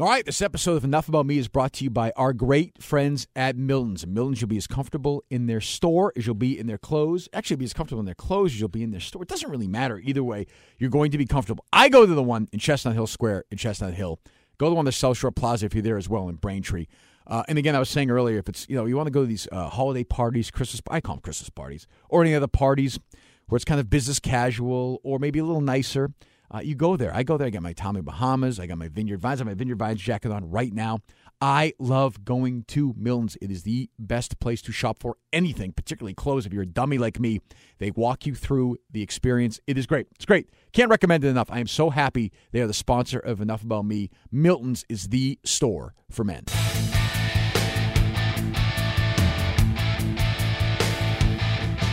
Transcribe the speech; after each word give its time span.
All 0.00 0.08
right, 0.08 0.24
this 0.24 0.40
episode 0.40 0.76
of 0.76 0.84
Enough 0.84 1.10
About 1.10 1.26
Me 1.26 1.36
is 1.36 1.48
brought 1.48 1.74
to 1.74 1.84
you 1.84 1.90
by 1.90 2.14
our 2.16 2.32
great 2.32 2.82
friends 2.82 3.26
at 3.36 3.56
Milton's. 3.56 4.06
Milton's, 4.06 4.40
you'll 4.40 4.48
be 4.48 4.56
as 4.56 4.66
comfortable 4.66 5.22
in 5.28 5.48
their 5.48 5.60
store 5.60 6.14
as 6.16 6.24
you'll 6.24 6.34
be 6.34 6.58
in 6.58 6.66
their 6.66 6.78
clothes. 6.78 7.28
Actually, 7.34 7.56
be 7.56 7.66
as 7.66 7.74
comfortable 7.74 8.00
in 8.00 8.06
their 8.06 8.14
clothes 8.14 8.52
as 8.52 8.58
you'll 8.58 8.70
be 8.70 8.82
in 8.82 8.90
their 8.90 9.00
store. 9.00 9.22
It 9.22 9.28
doesn't 9.28 9.50
really 9.50 9.68
matter. 9.68 9.98
Either 9.98 10.24
way, 10.24 10.46
you're 10.78 10.88
going 10.88 11.10
to 11.10 11.18
be 11.18 11.26
comfortable. 11.26 11.66
I 11.74 11.90
go 11.90 12.06
to 12.06 12.14
the 12.14 12.22
one 12.22 12.48
in 12.52 12.58
Chestnut 12.58 12.94
Hill 12.94 13.06
Square 13.06 13.44
in 13.50 13.58
Chestnut 13.58 13.92
Hill. 13.92 14.18
Go 14.56 14.66
to 14.66 14.70
the 14.70 14.76
one 14.76 14.88
at 14.88 14.94
South 14.94 15.18
Shore 15.18 15.30
Plaza 15.30 15.66
if 15.66 15.74
you're 15.74 15.82
there 15.82 15.98
as 15.98 16.08
well 16.08 16.30
in 16.30 16.36
Braintree. 16.36 16.86
Uh, 17.26 17.42
and 17.46 17.58
again, 17.58 17.76
I 17.76 17.78
was 17.78 17.90
saying 17.90 18.10
earlier, 18.10 18.38
if 18.38 18.48
it's, 18.48 18.66
you 18.70 18.76
know, 18.76 18.86
you 18.86 18.96
want 18.96 19.08
to 19.08 19.12
go 19.12 19.20
to 19.20 19.26
these 19.26 19.46
uh, 19.52 19.68
holiday 19.68 20.04
parties, 20.04 20.50
Christmas, 20.50 20.80
I 20.88 21.02
call 21.02 21.16
them 21.16 21.22
Christmas 21.22 21.50
parties, 21.50 21.86
or 22.08 22.22
any 22.22 22.34
other 22.34 22.48
parties 22.48 22.98
where 23.46 23.56
it's 23.56 23.66
kind 23.66 23.78
of 23.78 23.90
business 23.90 24.18
casual 24.18 25.02
or 25.04 25.18
maybe 25.18 25.38
a 25.38 25.44
little 25.44 25.60
nicer– 25.60 26.12
uh, 26.52 26.60
you 26.60 26.74
go 26.74 26.96
there. 26.96 27.14
I 27.14 27.22
go 27.22 27.36
there. 27.36 27.46
I 27.46 27.50
got 27.50 27.62
my 27.62 27.72
Tommy 27.72 28.02
Bahamas. 28.02 28.60
I 28.60 28.66
got 28.66 28.78
my 28.78 28.88
Vineyard 28.88 29.20
Vines. 29.20 29.40
I 29.40 29.42
have 29.42 29.46
my 29.46 29.54
Vineyard 29.54 29.78
Vines 29.78 30.00
jacket 30.00 30.30
on 30.30 30.50
right 30.50 30.72
now. 30.72 30.98
I 31.40 31.72
love 31.78 32.24
going 32.24 32.64
to 32.68 32.94
Milton's. 32.96 33.36
It 33.40 33.50
is 33.50 33.62
the 33.64 33.88
best 33.98 34.38
place 34.38 34.62
to 34.62 34.72
shop 34.72 34.98
for 35.00 35.16
anything, 35.32 35.72
particularly 35.72 36.14
clothes. 36.14 36.46
If 36.46 36.52
you're 36.52 36.62
a 36.62 36.66
dummy 36.66 36.98
like 36.98 37.18
me, 37.18 37.40
they 37.78 37.90
walk 37.90 38.26
you 38.26 38.34
through 38.34 38.76
the 38.90 39.02
experience. 39.02 39.58
It 39.66 39.76
is 39.76 39.86
great. 39.86 40.06
It's 40.14 40.26
great. 40.26 40.50
Can't 40.72 40.90
recommend 40.90 41.24
it 41.24 41.28
enough. 41.28 41.50
I 41.50 41.58
am 41.58 41.66
so 41.66 41.90
happy 41.90 42.30
they 42.52 42.60
are 42.60 42.66
the 42.66 42.74
sponsor 42.74 43.18
of 43.18 43.40
Enough 43.40 43.62
About 43.64 43.86
Me. 43.86 44.10
Milton's 44.30 44.84
is 44.88 45.08
the 45.08 45.38
store 45.44 45.94
for 46.10 46.22
men. 46.22 46.44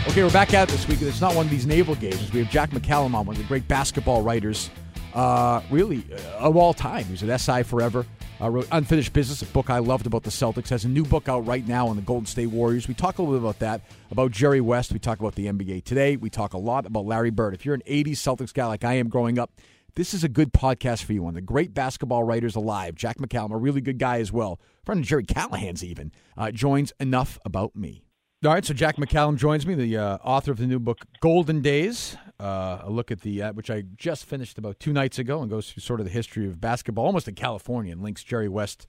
Okay, 0.09 0.23
we're 0.23 0.31
back 0.31 0.55
at 0.55 0.67
this 0.69 0.87
week. 0.87 1.03
It's 1.03 1.21
not 1.21 1.35
one 1.35 1.45
of 1.45 1.51
these 1.51 1.67
naval 1.67 1.93
games. 1.93 2.33
We 2.33 2.39
have 2.39 2.49
Jack 2.49 2.71
McCallum 2.71 3.13
on, 3.13 3.27
one 3.27 3.35
of 3.35 3.37
the 3.37 3.47
great 3.47 3.67
basketball 3.67 4.23
writers, 4.23 4.71
uh, 5.13 5.61
really, 5.69 6.03
uh, 6.11 6.39
of 6.39 6.57
all 6.57 6.73
time. 6.73 7.05
He's 7.05 7.21
at 7.21 7.39
SI 7.39 7.61
forever. 7.61 8.07
Uh, 8.41 8.49
wrote 8.49 8.67
Unfinished 8.71 9.13
Business, 9.13 9.43
a 9.43 9.45
book 9.45 9.69
I 9.69 9.77
loved 9.77 10.07
about 10.07 10.23
the 10.23 10.31
Celtics. 10.31 10.69
Has 10.69 10.83
a 10.83 10.89
new 10.89 11.05
book 11.05 11.29
out 11.29 11.45
right 11.45 11.65
now 11.65 11.87
on 11.87 11.95
the 11.95 12.01
Golden 12.01 12.25
State 12.25 12.47
Warriors. 12.47 12.87
We 12.87 12.95
talk 12.95 13.19
a 13.19 13.21
little 13.21 13.37
bit 13.37 13.43
about 13.43 13.59
that, 13.59 13.81
about 14.09 14.31
Jerry 14.31 14.61
West. 14.61 14.91
We 14.91 14.97
talk 14.97 15.19
about 15.19 15.35
the 15.35 15.45
NBA 15.45 15.83
today. 15.83 16.15
We 16.15 16.31
talk 16.31 16.53
a 16.53 16.57
lot 16.57 16.87
about 16.87 17.05
Larry 17.05 17.29
Bird. 17.29 17.53
If 17.53 17.63
you're 17.63 17.75
an 17.75 17.83
80s 17.87 18.13
Celtics 18.13 18.51
guy 18.51 18.65
like 18.65 18.83
I 18.83 18.95
am 18.95 19.09
growing 19.09 19.37
up, 19.37 19.51
this 19.93 20.15
is 20.15 20.23
a 20.23 20.29
good 20.29 20.51
podcast 20.53 21.03
for 21.03 21.13
you. 21.13 21.21
One 21.21 21.31
of 21.31 21.35
the 21.35 21.41
great 21.41 21.75
basketball 21.75 22.23
writers 22.23 22.55
alive, 22.55 22.95
Jack 22.95 23.19
McCallum, 23.19 23.51
a 23.51 23.57
really 23.57 23.79
good 23.79 23.99
guy 23.99 24.19
as 24.19 24.31
well. 24.31 24.59
Friend 24.85 24.99
of 24.99 25.05
Gerry 25.05 25.23
Callahan's 25.23 25.83
even, 25.83 26.11
uh, 26.35 26.49
joins 26.49 26.93
Enough 26.99 27.37
About 27.45 27.75
Me. 27.75 28.08
All 28.45 28.53
right, 28.53 28.63
so 28.63 28.73
Jack 28.73 28.95
McCallum 28.95 29.35
joins 29.35 29.67
me, 29.67 29.75
the 29.75 29.97
uh, 29.97 30.17
author 30.23 30.51
of 30.51 30.59
the 30.59 30.65
new 30.65 30.79
book 30.79 30.99
Golden 31.19 31.61
Days. 31.61 32.15
Uh, 32.39 32.79
a 32.83 32.89
look 32.89 33.11
at 33.11 33.19
the 33.19 33.43
uh, 33.43 33.51
which 33.51 33.69
I 33.69 33.83
just 33.97 34.23
finished 34.23 34.57
about 34.57 34.79
two 34.79 34.93
nights 34.93 35.19
ago, 35.19 35.41
and 35.41 35.51
goes 35.51 35.69
through 35.69 35.81
sort 35.81 35.99
of 35.99 36.05
the 36.05 36.11
history 36.11 36.47
of 36.47 36.61
basketball, 36.61 37.05
almost 37.05 37.27
in 37.27 37.35
California, 37.35 37.91
and 37.91 38.01
links 38.01 38.23
Jerry 38.23 38.47
West 38.47 38.87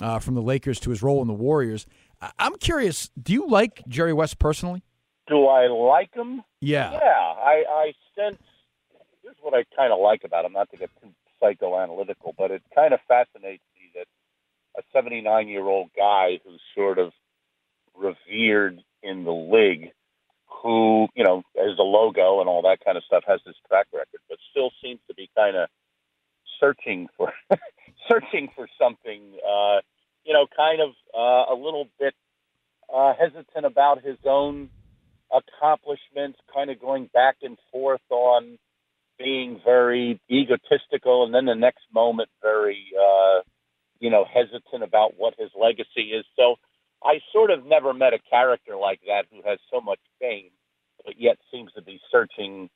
uh, 0.00 0.20
from 0.20 0.36
the 0.36 0.40
Lakers 0.40 0.78
to 0.78 0.90
his 0.90 1.02
role 1.02 1.20
in 1.20 1.26
the 1.26 1.34
Warriors. 1.34 1.84
I'm 2.38 2.54
curious, 2.58 3.10
do 3.20 3.32
you 3.32 3.48
like 3.48 3.82
Jerry 3.88 4.12
West 4.12 4.38
personally? 4.38 4.84
Do 5.26 5.46
I 5.46 5.66
like 5.66 6.14
him? 6.14 6.44
Yeah, 6.60 6.92
yeah. 6.92 7.34
I, 7.42 7.64
I 7.68 7.92
sense 8.14 8.40
here's 9.20 9.34
what 9.42 9.52
I 9.52 9.64
kind 9.74 9.92
of 9.92 9.98
like 9.98 10.22
about 10.22 10.44
him. 10.44 10.52
Not 10.52 10.70
to 10.70 10.76
get 10.76 10.90
too 11.02 11.08
psychoanalytical, 11.42 12.34
but 12.38 12.52
it 12.52 12.62
kind 12.72 12.94
of 12.94 13.00
fascinates 13.08 13.64
me 13.74 13.90
that 13.96 14.06
a 14.78 14.82
79 14.92 15.48
year 15.48 15.64
old 15.64 15.90
guy 15.96 16.38
who's 16.44 16.60
sort 16.72 17.00
of 17.00 17.10
revered 17.98 18.82
in 19.06 19.24
the 19.24 19.32
league 19.32 19.90
who, 20.62 21.08
you 21.14 21.24
know, 21.24 21.42
as 21.56 21.78
a 21.78 21.82
logo 21.82 22.40
and 22.40 22.48
all 22.48 22.62
that 22.62 22.84
kind 22.84 22.96
of 22.96 23.04
stuff 23.04 23.24
has 23.26 23.40
this 23.46 23.54
track 23.68 23.86
record, 23.92 24.20
but 24.28 24.38
still 24.50 24.70
seems 24.82 25.00
to 25.08 25.14
be 25.14 25.30
kind 25.36 25.56
of 25.56 25.68
searching 26.58 27.08
for 27.16 27.32
searching 28.08 28.48
for 28.54 28.68
something, 28.80 29.20
uh, 29.46 29.80
you 30.24 30.32
know, 30.32 30.46
kind 30.56 30.80
of 30.80 30.90
uh, 31.14 31.52
a 31.52 31.56
little 31.56 31.88
bit 31.98 32.14
uh, 32.94 33.12
hesitant 33.18 33.64
about 33.64 34.02
his 34.02 34.16
own 34.24 34.70
accomplishments, 35.32 36.38
kind 36.52 36.70
of 36.70 36.80
going 36.80 37.10
back 37.12 37.36
and 37.42 37.58
forth 37.72 38.00
on 38.10 38.58
being 39.18 39.60
very 39.64 40.20
egotistical, 40.30 41.24
and 41.24 41.34
then 41.34 41.46
the 41.46 41.54
next 41.54 41.84
moment 41.92 42.28
very, 42.42 42.86
uh, 42.98 43.40
you 43.98 44.10
know, 44.10 44.24
hesitant 44.24 44.82
about 44.82 45.14
what 45.16 45.34
his 45.38 45.50
legacy 45.58 46.12
is. 46.12 46.24
So 46.36 46.56
I 47.04 47.20
sort 47.32 47.50
of 47.50 47.64
never 47.64 47.92
met 47.94 48.12
a 48.12 48.18
character 48.30 48.76
like 48.76 49.00
that 49.06 49.24
who 49.30 49.48
has 49.48 49.58
so 49.72 49.80
much 49.80 50.00
fame, 50.20 50.50
but 51.04 51.14
yet 51.18 51.38
seems 51.52 51.72
to 51.74 51.82
be 51.82 52.00
searching 52.10 52.68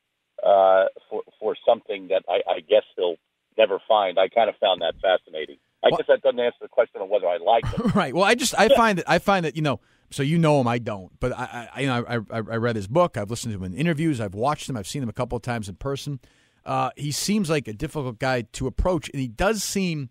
uh, 0.45 0.85
for 1.09 1.23
for 1.39 1.57
something 1.67 2.09
that 2.09 2.23
I, 2.29 2.41
I 2.51 2.61
guess 2.61 2.85
he'll 2.97 3.17
never 3.59 3.79
find. 3.87 4.19
I 4.19 4.29
kind 4.29 4.49
of 4.49 4.57
found 4.61 4.83
that 4.83 4.95
fascinating. 5.01 5.57
I 5.83 5.89
well, 5.91 5.99
guess 5.99 6.07
that 6.09 6.23
doesn't 6.23 6.41
answer 6.41 6.59
the 6.61 6.69
question 6.69 7.01
of 7.01 7.09
whether 7.09 7.27
I 7.27 7.39
like 7.39 7.67
him. 7.67 7.93
right. 7.95 8.15
Well, 8.15 8.25
I 8.25 8.35
just 8.35 8.55
I 8.59 8.69
find 8.69 8.99
that 8.99 9.09
I 9.09 9.19
find 9.19 9.45
that 9.45 9.57
you 9.57 9.63
know. 9.63 9.81
So 10.13 10.25
you 10.25 10.39
know 10.39 10.61
him, 10.61 10.67
I 10.67 10.79
don't. 10.79 11.13
But 11.21 11.39
I, 11.39 11.69
I 11.73 11.81
you 11.83 11.87
know, 11.87 12.05
I, 12.09 12.17
I, 12.17 12.37
I 12.39 12.41
read 12.41 12.75
his 12.75 12.89
book. 12.89 13.17
I've 13.17 13.31
listened 13.31 13.55
to 13.55 13.59
him 13.59 13.73
in 13.73 13.79
interviews. 13.79 14.21
I've 14.21 14.35
watched 14.35 14.69
him. 14.69 14.77
I've 14.77 14.89
seen 14.89 15.05
him 15.05 15.09
a 15.09 15.13
couple 15.13 15.37
of 15.37 15.43
times 15.43 15.69
in 15.69 15.77
person. 15.77 16.19
Uh, 16.67 16.91
he 16.97 17.13
seems 17.13 17.49
like 17.49 17.69
a 17.69 17.73
difficult 17.73 18.19
guy 18.19 18.43
to 18.43 18.67
approach, 18.67 19.09
and 19.11 19.21
he 19.21 19.29
does 19.29 19.63
seem 19.63 20.11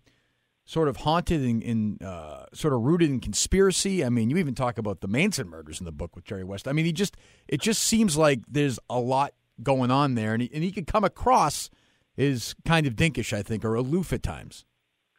sort 0.70 0.86
of 0.86 0.98
haunted 0.98 1.40
and, 1.42 2.00
uh, 2.00 2.46
sort 2.54 2.72
of 2.72 2.80
rooted 2.82 3.10
in 3.10 3.18
conspiracy. 3.18 4.04
I 4.04 4.08
mean, 4.08 4.30
you 4.30 4.36
even 4.36 4.54
talk 4.54 4.78
about 4.78 5.00
the 5.00 5.08
Manson 5.08 5.48
murders 5.48 5.80
in 5.80 5.84
the 5.84 5.90
book 5.90 6.14
with 6.14 6.24
Jerry 6.24 6.44
West. 6.44 6.68
I 6.68 6.72
mean, 6.72 6.84
he 6.84 6.92
just 6.92 7.16
it 7.48 7.60
just 7.60 7.82
seems 7.82 8.16
like 8.16 8.38
there's 8.46 8.78
a 8.88 9.00
lot 9.00 9.34
going 9.64 9.90
on 9.90 10.14
there, 10.14 10.32
and 10.32 10.42
he, 10.42 10.50
and 10.54 10.62
he 10.62 10.70
could 10.70 10.86
come 10.86 11.02
across 11.02 11.70
as 12.16 12.54
kind 12.64 12.86
of 12.86 12.94
dinkish, 12.94 13.36
I 13.36 13.42
think, 13.42 13.64
or 13.64 13.74
aloof 13.74 14.12
at 14.12 14.22
times, 14.22 14.64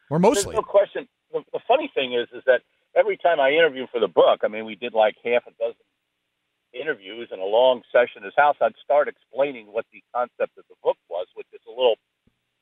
or 0.08 0.18
mostly. 0.18 0.54
There's 0.54 0.56
no 0.56 0.62
question. 0.62 1.06
The, 1.32 1.42
the 1.52 1.60
funny 1.68 1.92
thing 1.94 2.14
is, 2.14 2.28
is 2.34 2.42
that 2.46 2.62
every 2.96 3.18
time 3.18 3.38
I 3.38 3.50
interview 3.50 3.86
for 3.92 4.00
the 4.00 4.08
book, 4.08 4.40
I 4.44 4.48
mean, 4.48 4.64
we 4.64 4.74
did 4.74 4.94
like 4.94 5.16
half 5.22 5.42
a 5.46 5.52
dozen 5.60 5.84
interviews 6.72 7.28
in 7.30 7.40
a 7.40 7.44
long 7.44 7.82
session 7.92 8.22
at 8.22 8.24
his 8.24 8.34
house. 8.38 8.56
I'd 8.62 8.72
start 8.82 9.06
explaining 9.06 9.66
what 9.66 9.84
the 9.92 10.02
concept 10.14 10.56
of 10.56 10.64
the 10.70 10.76
book 10.82 10.96
was, 11.10 11.26
which 11.34 11.48
is 11.52 11.60
a 11.68 11.70
little, 11.70 11.96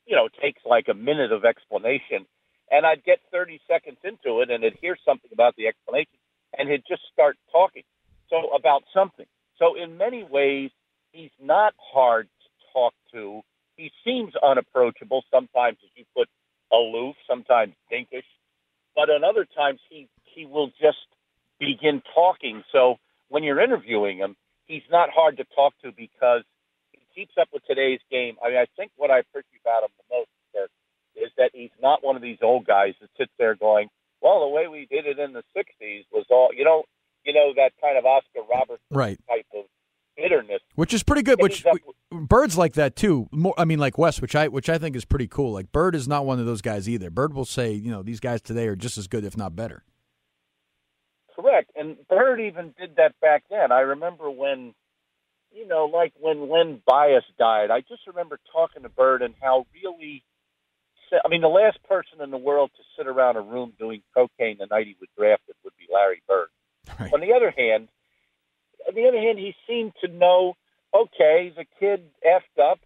you 0.06 0.16
know, 0.16 0.28
takes 0.42 0.62
like 0.66 0.88
a 0.88 0.94
minute 0.94 1.30
of 1.30 1.44
explanation 1.44 2.26
and 2.70 2.86
I'd 2.86 3.04
get 3.04 3.18
30 3.32 3.60
seconds 3.68 3.98
into 4.04 4.40
it 4.40 4.50
and 4.50 4.64
I'd 4.64 4.78
hear 4.80 4.96
something 5.04 5.30
about 5.32 5.56
the 5.56 5.66
explanation 5.66 6.18
and 6.56 6.68
he'd 6.68 6.84
just 6.88 7.02
start 7.12 7.36
talking. 7.52 7.82
So 8.28 8.54
about 8.54 8.82
something. 8.94 9.26
So 9.58 9.74
in 9.74 9.98
many 9.98 10.24
ways, 10.24 10.70
he's 11.12 11.34
not 11.42 11.74
hard 11.92 12.26
to 12.26 12.72
talk 12.72 12.94
to. 13.12 13.42
He 13.76 13.90
seems 14.04 14.32
unapproachable. 14.36 15.24
Sometimes, 15.30 15.78
as 15.82 15.90
you 15.96 16.04
put, 16.16 16.28
aloof. 16.72 17.16
Sometimes 17.28 17.74
dinkish. 17.92 18.28
But 18.94 19.10
on 19.10 19.24
other 19.24 19.44
times, 19.44 19.80
he 19.88 20.08
he 20.24 20.46
will 20.46 20.68
just 20.80 20.98
begin 21.58 22.02
talking. 22.14 22.62
So 22.72 22.96
when 23.28 23.42
you're 23.42 23.60
interviewing 23.60 24.18
him, 24.18 24.36
he's 24.66 24.82
not 24.90 25.10
hard 25.10 25.36
to 25.38 25.44
talk 25.54 25.74
to 25.82 25.92
because 25.92 26.42
he 26.92 27.00
keeps 27.14 27.34
up 27.40 27.48
with 27.52 27.64
today's 27.66 28.00
game. 28.10 28.36
I 28.44 28.48
mean, 28.48 28.58
I 28.58 28.66
think 28.76 28.92
what 28.96 29.10
I 29.10 29.18
appreciate 29.18 29.60
about 29.62 29.82
him 29.84 29.90
the 29.98 30.16
most 30.16 30.30
is 31.16 31.30
that 31.36 31.50
he's 31.52 31.70
not 31.82 32.04
one 32.04 32.16
of 32.16 32.22
these 32.22 32.38
old 32.42 32.66
guys 32.66 32.94
that 33.00 33.10
sits 33.16 33.32
there 33.38 33.54
going, 33.54 33.88
"Well, 34.20 34.40
the 34.40 34.48
way 34.48 34.68
we 34.68 34.86
did 34.86 35.06
it 35.06 35.18
in 35.18 35.32
the 35.32 35.44
'60s 35.54 36.04
was 36.12 36.26
all," 36.30 36.50
you 36.54 36.64
know, 36.64 36.84
you 37.24 37.32
know 37.32 37.52
that 37.56 37.72
kind 37.80 37.98
of 37.98 38.04
Oscar 38.04 38.40
Robertson 38.48 38.86
right. 38.90 39.18
type 39.28 39.46
of 39.54 39.64
bitterness, 40.16 40.60
which 40.74 40.94
is 40.94 41.02
pretty 41.02 41.22
good. 41.22 41.40
Which 41.40 41.64
Bird's 42.10 42.56
like 42.56 42.74
that 42.74 42.96
too. 42.96 43.28
More, 43.30 43.54
I 43.58 43.64
mean, 43.64 43.78
like 43.78 43.98
West, 43.98 44.20
which 44.22 44.34
I 44.34 44.48
which 44.48 44.68
I 44.68 44.78
think 44.78 44.96
is 44.96 45.04
pretty 45.04 45.28
cool. 45.28 45.52
Like 45.52 45.72
Bird 45.72 45.94
is 45.94 46.08
not 46.08 46.26
one 46.26 46.38
of 46.38 46.46
those 46.46 46.62
guys 46.62 46.88
either. 46.88 47.10
Bird 47.10 47.34
will 47.34 47.44
say, 47.44 47.72
you 47.72 47.90
know, 47.90 48.02
these 48.02 48.20
guys 48.20 48.40
today 48.40 48.66
are 48.68 48.76
just 48.76 48.98
as 48.98 49.06
good, 49.06 49.24
if 49.24 49.36
not 49.36 49.56
better. 49.56 49.84
Correct, 51.34 51.70
and 51.76 51.96
Bird 52.08 52.40
even 52.40 52.74
did 52.78 52.96
that 52.96 53.18
back 53.20 53.44
then. 53.50 53.72
I 53.72 53.80
remember 53.80 54.30
when, 54.30 54.74
you 55.52 55.66
know, 55.66 55.86
like 55.86 56.12
when 56.20 56.50
Len 56.50 56.82
Bias 56.86 57.24
died. 57.38 57.70
I 57.70 57.80
just 57.80 58.06
remember 58.06 58.38
talking 58.52 58.82
to 58.82 58.88
Bird 58.88 59.22
and 59.22 59.34
how 59.40 59.66
really 59.72 60.22
I 61.12 61.28
mean, 61.28 61.40
the 61.40 61.48
last 61.48 61.82
person 61.88 62.20
in 62.22 62.30
the 62.30 62.36
world 62.36 62.70
to 62.76 62.82
sit 62.96 63.06
around 63.06 63.36
a 63.36 63.40
room 63.40 63.72
doing 63.78 64.02
cocaine 64.14 64.58
the 64.58 64.66
night 64.66 64.86
he 64.86 64.96
was 65.00 65.08
drafted 65.16 65.56
would 65.64 65.72
be 65.78 65.86
Larry 65.92 66.22
Bird. 66.28 66.48
Right. 66.98 67.12
On 67.12 67.20
the 67.20 67.32
other 67.34 67.52
hand, 67.56 67.88
on 68.88 68.94
the 68.94 69.06
other 69.06 69.18
hand, 69.18 69.38
he 69.38 69.54
seemed 69.66 69.92
to 70.04 70.08
know. 70.08 70.54
Okay, 70.92 71.52
the 71.56 71.64
kid 71.78 72.02
effed 72.26 72.60
up. 72.60 72.80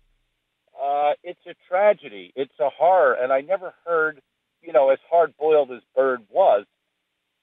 Uh, 0.79 1.12
it's 1.23 1.41
a 1.47 1.55
tragedy. 1.69 2.32
It's 2.37 2.53
a 2.61 2.69
horror, 2.69 3.15
and 3.15 3.32
I 3.32 3.41
never 3.41 3.73
heard, 3.87 4.21
you 4.61 4.73
know, 4.73 4.91
as 4.91 4.99
hard 5.11 5.35
boiled 5.38 5.71
as 5.71 5.81
Bird 5.97 6.21
was, 6.31 6.67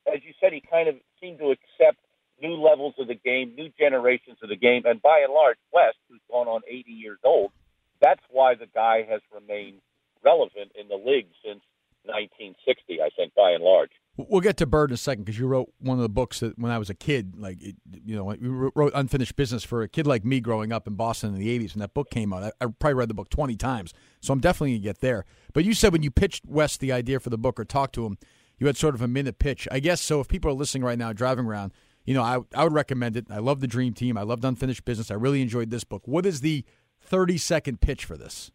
as 0.07 0.22
you 0.24 0.33
said, 0.39 0.54
he 0.54 0.62
kind 0.62 0.88
of 0.88 0.95
seemed 1.19 1.39
to 1.39 1.51
accept 1.51 2.00
new 2.42 2.56
levels 2.56 2.95
of 2.98 3.07
the 3.07 3.16
game, 3.16 3.54
new 3.56 3.69
generations 3.80 4.38
of 4.42 4.50
the 4.50 4.56
game, 4.56 4.83
and 4.86 5.01
by 5.01 5.22
and 5.24 5.33
large, 5.33 5.57
West, 5.72 5.98
who's 6.10 6.22
gone 6.30 6.48
on 6.48 6.62
80 6.68 6.92
years 6.92 7.19
old, 7.24 7.51
that's 8.00 8.24
why 8.30 8.56
the 8.56 8.66
guy 8.66 9.06
has 9.10 9.22
remained 9.33 9.80
relevant 10.23 10.71
in 10.75 10.88
the 10.88 10.95
league 10.95 11.27
since 11.44 11.62
1960, 12.06 13.01
I 13.01 13.09
think, 13.15 13.33
by 13.35 13.51
and 13.51 13.63
large. 13.63 13.91
We'll 14.18 14.41
get 14.41 14.57
to 14.57 14.65
Bird 14.65 14.89
in 14.89 14.95
a 14.95 14.97
second 14.97 15.23
because 15.23 15.39
you 15.39 15.47
wrote 15.47 15.71
one 15.79 15.97
of 15.97 16.01
the 16.03 16.09
books 16.09 16.41
that 16.41 16.59
when 16.59 16.71
I 16.71 16.77
was 16.77 16.89
a 16.89 16.94
kid, 16.94 17.35
like 17.38 17.62
you 17.62 18.15
know, 18.15 18.33
you 18.33 18.71
wrote 18.75 18.91
Unfinished 18.94 19.35
Business 19.35 19.63
for 19.63 19.83
a 19.83 19.88
kid 19.88 20.06
like 20.06 20.25
me 20.25 20.41
growing 20.41 20.71
up 20.71 20.85
in 20.85 20.95
Boston 20.95 21.33
in 21.33 21.39
the 21.39 21.59
'80s. 21.59 21.73
When 21.73 21.79
that 21.79 21.94
book 21.94 22.09
came 22.09 22.33
out, 22.33 22.44
I, 22.44 22.51
I 22.59 22.68
probably 22.68 22.95
read 22.95 23.09
the 23.09 23.13
book 23.13 23.29
20 23.29 23.56
times, 23.56 23.94
so 24.19 24.33
I'm 24.33 24.41
definitely 24.41 24.73
gonna 24.73 24.83
get 24.83 25.00
there. 25.00 25.25
But 25.53 25.63
you 25.63 25.73
said 25.73 25.94
when 25.94 26.03
you 26.03 26.12
pitched 26.12 26.45
West 26.45 26.81
the 26.81 26.91
idea 26.91 27.19
for 27.19 27.29
the 27.29 27.38
book 27.38 27.59
or 27.59 27.63
talked 27.63 27.95
to 27.95 28.06
him, 28.06 28.18
you 28.59 28.68
had 28.68 28.75
sort 28.75 28.95
of 28.95 29.01
a 29.01 29.07
minute 29.07 29.39
pitch. 29.39 29.68
I 29.71 29.79
guess 29.79 30.01
so. 30.01 30.19
If 30.19 30.27
people 30.27 30.51
are 30.51 30.56
listening 30.56 30.83
right 30.83 31.00
now, 31.00 31.13
driving 31.13 31.45
around, 31.45 31.71
you 32.06 32.13
know, 32.13 32.21
I 32.21 32.39
I 32.53 32.65
would 32.65 32.73
recommend 32.73 33.15
it. 33.15 33.27
I 33.29 33.38
love 33.38 33.62
the 33.62 33.68
Dream 33.68 33.94
Team. 33.94 34.18
I 34.18 34.23
loved 34.23 34.44
Unfinished 34.44 34.83
Business. 34.83 35.09
I 35.09 35.15
really 35.15 35.41
enjoyed 35.41 35.69
this 35.69 35.85
book. 35.85 36.03
What 36.06 36.25
is 36.25 36.41
the 36.41 36.65
30 37.00 37.38
second 37.38 37.79
pitch 37.79 38.03
for 38.03 38.18
this? 38.18 38.51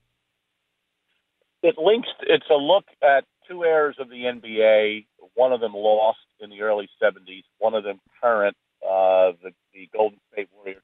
It 1.63 1.77
links. 1.79 2.09
It's 2.23 2.49
a 2.51 2.55
look 2.55 2.85
at 3.03 3.25
two 3.49 3.63
eras 3.63 3.97
of 3.99 4.09
the 4.09 4.25
NBA. 4.25 5.07
One 5.35 5.53
of 5.53 5.61
them 5.61 5.73
lost 5.75 6.19
in 6.41 6.51
the 6.51 6.63
early 6.63 6.89
70s. 7.03 7.45
One 7.59 7.75
of 7.75 7.85
them 7.85 8.01
current, 8.23 8.57
uh, 8.83 9.33
the, 9.43 9.53
the 9.73 9.89
Golden 9.93 10.19
State 10.33 10.49
Warriors. 10.55 10.83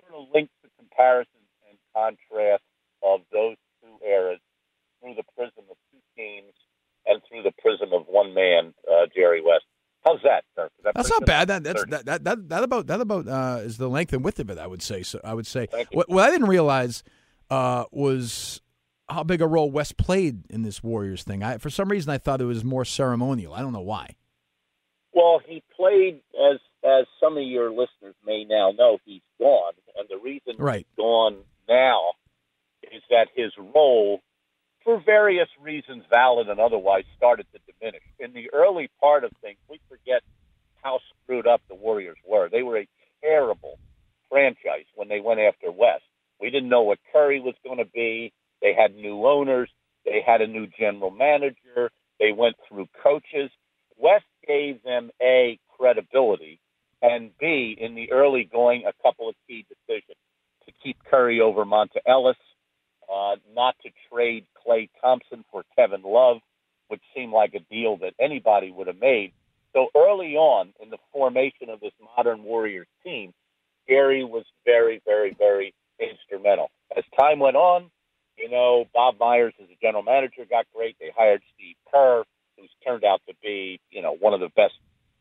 Sort 0.00 0.22
of 0.22 0.28
links 0.34 0.52
the 0.62 0.70
comparisons 0.78 1.28
and 1.68 1.78
contrasts 1.94 2.64
of 3.02 3.20
those 3.32 3.56
two 3.82 4.06
eras 4.06 4.40
through 5.00 5.14
the 5.14 5.24
prism 5.36 5.64
of 5.70 5.76
two 5.92 6.00
teams 6.16 6.52
and 7.06 7.20
through 7.28 7.42
the 7.42 7.52
prism 7.60 7.92
of 7.92 8.06
one 8.06 8.34
man, 8.34 8.72
uh, 8.90 9.06
Jerry 9.14 9.42
West. 9.42 9.64
How's 10.04 10.20
that, 10.22 10.44
sir? 10.54 10.68
That 10.82 10.94
that's 10.94 11.08
not 11.08 11.24
bad. 11.24 11.48
That 11.48 11.64
that's 11.64 11.84
that, 11.88 12.04
that 12.04 12.24
that 12.24 12.48
that 12.50 12.62
about 12.62 12.86
that 12.88 13.00
about 13.00 13.26
uh, 13.26 13.60
is 13.62 13.78
the 13.78 13.88
length 13.88 14.12
and 14.12 14.22
width 14.22 14.38
of 14.38 14.50
it. 14.50 14.58
I 14.58 14.66
would 14.66 14.82
say. 14.82 15.02
So 15.02 15.18
I 15.24 15.32
would 15.32 15.46
say 15.46 15.66
what, 15.92 16.10
what 16.10 16.28
I 16.28 16.30
didn't 16.30 16.48
realize 16.48 17.02
uh, 17.48 17.84
was 17.90 18.60
how 19.08 19.22
big 19.22 19.40
a 19.40 19.46
role 19.46 19.70
West 19.70 19.96
played 19.96 20.50
in 20.50 20.62
this 20.62 20.82
Warriors 20.82 21.22
thing. 21.22 21.42
I, 21.42 21.58
for 21.58 21.70
some 21.70 21.88
reason, 21.88 22.10
I 22.10 22.18
thought 22.18 22.40
it 22.40 22.46
was 22.46 22.64
more 22.64 22.84
ceremonial. 22.84 23.52
I 23.52 23.60
don't 23.60 23.72
know 23.72 23.80
why. 23.80 24.16
Well, 25.12 25.40
he 25.44 25.62
played 25.76 26.20
as 26.52 26.58
as 26.84 27.06
some 27.20 27.36
of 27.38 27.44
your 27.44 27.70
listeners 27.70 28.14
may 28.26 28.44
now 28.44 28.72
know. 28.72 28.98
He's 29.04 29.22
gone, 29.38 29.72
and 29.96 30.08
the 30.08 30.18
reason 30.18 30.56
right. 30.58 30.86
he's 30.88 30.96
gone 30.96 31.36
now 31.68 32.12
is 32.92 33.02
that 33.10 33.28
his 33.34 33.52
role, 33.56 34.20
for 34.82 35.00
various 35.00 35.48
reasons, 35.60 36.04
valid 36.10 36.48
and 36.48 36.60
otherwise, 36.60 37.04
started 37.16 37.46
to 37.52 37.60
diminish. 37.72 38.02
In 38.18 38.32
the 38.32 38.50
early 38.52 38.90
part 39.00 39.24
of 39.24 39.32
things, 39.40 39.58
we 39.70 39.80
forget 39.88 40.22
how 40.82 41.00
screwed 41.22 41.46
up 41.46 41.62
the 41.68 41.74
Warriors 41.74 42.18
were. 42.26 42.48
They 42.48 42.62
were 42.62 42.78
a 42.78 42.88
terrible 43.22 43.78
franchise 44.28 44.84
when 44.94 45.08
they 45.08 45.20
went 45.20 45.40
after 45.40 45.70
West. 45.70 46.04
We 46.40 46.50
didn't 46.50 46.68
know 46.68 46.82
what 46.82 46.98
Curry 47.12 47.40
was 47.40 47.54
going 47.64 47.78
to 47.78 47.86
be. 47.86 48.32
They 48.62 48.74
had 48.74 48.94
new 48.94 49.26
owners. 49.26 49.70
They 50.04 50.22
had 50.24 50.40
a 50.40 50.46
new 50.46 50.66
general 50.66 51.10
manager. 51.10 51.90
They 52.20 52.32
went 52.32 52.56
through 52.68 52.88
coaches. 53.02 53.50
West 53.96 54.24
gave 54.46 54.82
them 54.82 55.10
A, 55.22 55.58
credibility, 55.78 56.60
and 57.02 57.30
B, 57.38 57.76
in 57.78 57.94
the 57.94 58.12
early 58.12 58.44
going, 58.44 58.84
a 58.86 58.92
couple 59.02 59.28
of 59.28 59.34
key 59.46 59.66
decisions 59.68 60.16
to 60.66 60.72
keep 60.82 60.96
Curry 61.10 61.40
over 61.40 61.64
Monta 61.64 61.98
Ellis, 62.06 62.36
uh, 63.12 63.36
not 63.54 63.74
to 63.82 63.90
trade 64.10 64.46
Klay 64.66 64.88
Thompson 65.00 65.44
for 65.50 65.64
Kevin 65.76 66.02
Love, 66.02 66.38
which 66.88 67.02
seemed 67.14 67.32
like 67.32 67.54
a 67.54 67.74
deal 67.74 67.98
that 67.98 68.14
anybody 68.18 68.70
would 68.70 68.86
have 68.86 69.00
made. 69.00 69.32
So 69.72 69.88
early 69.96 70.36
on 70.36 70.72
in 70.80 70.90
the 70.90 70.98
formation 71.12 71.68
of 71.68 71.80
this 71.80 71.92
modern 72.16 72.44
Warriors 72.44 72.86
team, 73.04 73.34
Gary 73.88 74.24
was 74.24 74.44
very, 74.64 75.02
very, 75.04 75.34
very 75.38 75.74
instrumental. 76.00 76.70
As 76.96 77.04
time 77.18 77.38
went 77.38 77.56
on, 77.56 77.90
you 78.36 78.48
know, 78.48 78.86
Bob 78.92 79.16
Myers 79.18 79.54
as 79.62 79.68
a 79.68 79.78
general 79.80 80.02
manager 80.02 80.44
got 80.48 80.66
great. 80.74 80.96
They 81.00 81.10
hired 81.16 81.42
Steve 81.54 81.76
Kerr, 81.92 82.24
who's 82.58 82.70
turned 82.86 83.04
out 83.04 83.20
to 83.28 83.34
be, 83.42 83.80
you 83.90 84.02
know, 84.02 84.16
one 84.16 84.34
of 84.34 84.40
the 84.40 84.50
best 84.54 84.74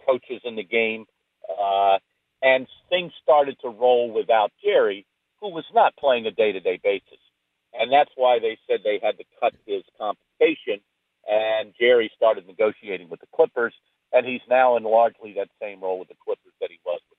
coaches 0.06 0.42
in 0.44 0.56
the 0.56 0.64
game. 0.64 1.06
Uh, 1.50 2.00
and 2.42 2.68
things 2.90 3.12
started 3.22 3.58
to 3.62 3.70
roll 3.70 4.12
without 4.12 4.52
Jerry, 4.64 5.06
who 5.40 5.50
was 5.50 5.66
not 5.74 5.96
playing 5.96 6.26
a 6.26 6.32
day 6.32 6.52
to 6.52 6.60
day 6.60 6.80
basis. 6.84 7.20
And 7.74 7.92
that's 7.92 8.12
why 8.16 8.40
they 8.40 8.58
said 8.68 8.82
they 8.84 9.00
had 9.02 9.18
to 9.18 9.24
cut 9.40 9.54
his 9.66 9.84
compensation. 9.98 10.84
And 11.28 11.74
Jerry 11.80 12.12
started 12.16 12.46
negotiating 12.48 13.10
with 13.10 13.22
the 13.22 13.28
Clippers, 13.34 13.74
and 14.12 14.26
he's 14.26 14.42
now 14.50 14.76
in 14.76 14.84
largely 14.84 15.34
that 15.38 15.48
same 15.62 15.82
role 15.82 15.98
with 15.98 16.10
the 16.10 16.20
Clippers 16.24 16.54
that 16.60 16.70
he 16.70 16.80
was 16.86 17.00
with 17.10 17.18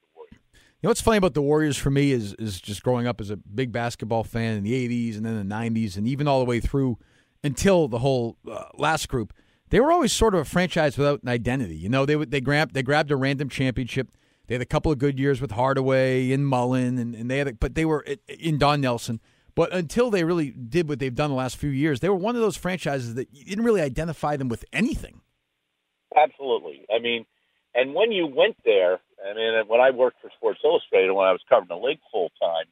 know 0.84 0.90
what's 0.90 1.00
funny 1.00 1.16
about 1.16 1.34
the 1.34 1.42
Warriors 1.42 1.76
for 1.76 1.90
me 1.90 2.12
is 2.12 2.34
is 2.34 2.60
just 2.60 2.82
growing 2.82 3.06
up 3.06 3.20
as 3.20 3.30
a 3.30 3.36
big 3.36 3.72
basketball 3.72 4.22
fan 4.22 4.56
in 4.56 4.62
the 4.62 4.88
'80s 4.88 5.16
and 5.16 5.24
then 5.24 5.36
the 5.36 5.54
'90s 5.54 5.96
and 5.96 6.06
even 6.06 6.28
all 6.28 6.38
the 6.38 6.44
way 6.44 6.60
through 6.60 6.98
until 7.42 7.88
the 7.88 7.98
whole 7.98 8.36
uh, 8.50 8.64
last 8.74 9.08
group. 9.08 9.32
They 9.70 9.80
were 9.80 9.90
always 9.90 10.12
sort 10.12 10.34
of 10.34 10.40
a 10.40 10.44
franchise 10.44 10.96
without 10.96 11.22
an 11.22 11.28
identity. 11.28 11.76
You 11.76 11.88
know, 11.88 12.06
they 12.06 12.16
they 12.16 12.40
grabbed 12.40 12.74
they 12.74 12.82
grabbed 12.82 13.10
a 13.10 13.16
random 13.16 13.48
championship. 13.48 14.10
They 14.46 14.54
had 14.54 14.62
a 14.62 14.66
couple 14.66 14.92
of 14.92 14.98
good 14.98 15.18
years 15.18 15.40
with 15.40 15.52
Hardaway 15.52 16.30
and 16.30 16.46
Mullin, 16.46 16.98
and, 16.98 17.14
and 17.14 17.30
they 17.30 17.38
had, 17.38 17.48
a, 17.48 17.54
but 17.54 17.74
they 17.74 17.86
were 17.86 18.04
in 18.28 18.58
Don 18.58 18.82
Nelson. 18.82 19.20
But 19.54 19.72
until 19.72 20.10
they 20.10 20.22
really 20.22 20.50
did 20.50 20.86
what 20.86 20.98
they've 20.98 21.14
done 21.14 21.30
the 21.30 21.36
last 21.36 21.56
few 21.56 21.70
years, 21.70 22.00
they 22.00 22.10
were 22.10 22.14
one 22.14 22.34
of 22.34 22.42
those 22.42 22.56
franchises 22.56 23.14
that 23.14 23.28
you 23.32 23.44
didn't 23.44 23.64
really 23.64 23.80
identify 23.80 24.36
them 24.36 24.48
with 24.50 24.66
anything. 24.70 25.22
Absolutely. 26.14 26.84
I 26.94 26.98
mean, 26.98 27.24
and 27.74 27.94
when 27.94 28.12
you 28.12 28.26
went 28.26 28.56
there, 28.66 29.00
I 29.24 29.34
mean, 29.34 29.66
when 29.68 29.80
I 29.80 29.90
worked 29.90 30.20
for 30.20 30.30
Sports 30.36 30.60
Illustrated, 30.64 31.12
when 31.12 31.26
I 31.26 31.32
was 31.32 31.40
covering 31.48 31.68
the 31.68 31.86
league 31.86 32.00
full 32.12 32.30
time, 32.40 32.66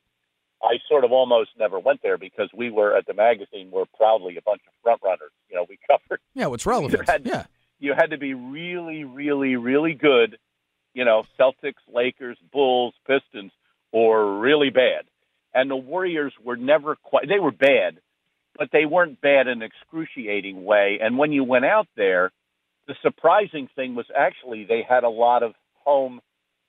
I 0.63 0.79
sort 0.89 1.05
of 1.05 1.13
almost 1.13 1.51
never 1.59 1.79
went 1.79 2.01
there 2.03 2.19
because 2.19 2.49
we 2.55 2.71
were 2.71 2.97
at 2.97 3.07
the 3.07 3.15
magazine. 3.15 3.71
We're 3.73 3.87
proudly 3.97 4.37
a 4.37 4.43
bunch 4.43 4.63
of 4.67 4.73
front 4.83 5.01
runners. 5.03 5.33
You 5.49 5.57
know, 5.57 5.67
we 5.69 5.79
covered. 5.91 6.21
Yeah, 6.35 6.47
what's 6.47 6.67
relevant? 6.67 7.09
Had, 7.09 7.27
yeah, 7.27 7.47
you 7.79 7.95
had 7.97 8.11
to 8.11 8.19
be 8.19 8.35
really, 8.35 9.05
really, 9.05 9.57
really 9.57 9.95
good. 9.95 10.39
You 10.95 11.05
know, 11.05 11.25
Celtics, 11.41 11.81
Lakers, 11.93 12.37
Bulls, 12.53 12.95
Pistons, 13.07 13.53
or 13.93 14.39
really 14.39 14.71
bad. 14.71 15.05
And 15.55 15.71
the 15.71 15.77
Warriors 15.77 16.33
were 16.43 16.57
never 16.57 16.97
quite. 16.97 17.29
They 17.29 17.41
were 17.41 17.51
bad, 17.51 17.99
but 18.57 18.69
they 18.73 18.85
weren't 18.85 19.21
bad 19.21 19.49
in 19.49 19.63
an 19.63 19.69
excruciating 19.69 20.65
way. 20.65 20.99
And 21.03 21.19
when 21.19 21.33
you 21.33 21.45
went 21.45 21.65
out 21.65 21.89
there, 21.97 22.31
the 22.87 22.95
surprising 23.03 23.69
thing 23.75 23.95
was 23.95 24.07
actually 24.17 24.65
they 24.65 24.85
had 24.89 25.05
a 25.05 25.09
lot 25.09 25.43
of 25.43 25.55
home 25.85 26.21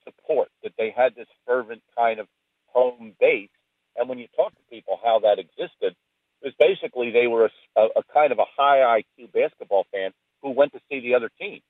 support, 0.04 0.50
that 0.64 0.74
they 0.78 0.94
had 0.96 1.16
this 1.16 1.28
fervent 1.46 1.82
kind 1.98 2.20
of 2.20 2.28
home 2.68 3.14
base. 3.20 3.50
And 3.96 4.10
when 4.10 4.18
you 4.18 4.28
talk 4.36 4.52
to 4.52 4.62
people 4.70 5.00
how 5.04 5.20
that 5.20 5.40
existed, 5.40 5.96
it 6.42 6.44
was 6.44 6.54
basically 6.60 7.12
they 7.12 7.28
were 7.28 7.46
a, 7.46 7.82
a, 7.82 7.86
a 7.98 8.04
kind 8.14 8.32
of 8.32 8.40
a 8.40 8.46
high 8.58 9.02
IQ 9.02 9.32
basketball 9.32 9.86
fan 9.92 10.12
who 10.42 10.52
went 10.52 10.74
to 10.74 10.80
see 10.90 11.00
the 11.00 11.16
other 11.16 11.30
team. 11.40 11.62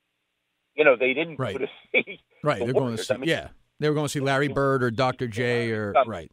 You 0.74 0.84
know, 0.84 0.96
they 0.96 1.14
didn't 1.14 1.38
right. 1.38 1.56
go 1.56 1.66
to 1.66 1.70
see. 1.92 2.20
Right, 2.42 2.58
the 2.58 2.64
they're 2.66 2.74
going 2.74 2.96
to 2.96 3.02
see. 3.02 3.14
I 3.14 3.16
mean, 3.16 3.28
yeah, 3.28 3.48
they 3.78 3.88
were 3.88 3.94
going 3.94 4.06
to 4.06 4.10
see 4.10 4.20
Larry 4.20 4.48
Bird 4.48 4.82
or 4.82 4.90
Dr. 4.90 5.28
J 5.28 5.70
or 5.70 5.92
coming. 5.92 6.08
right. 6.08 6.32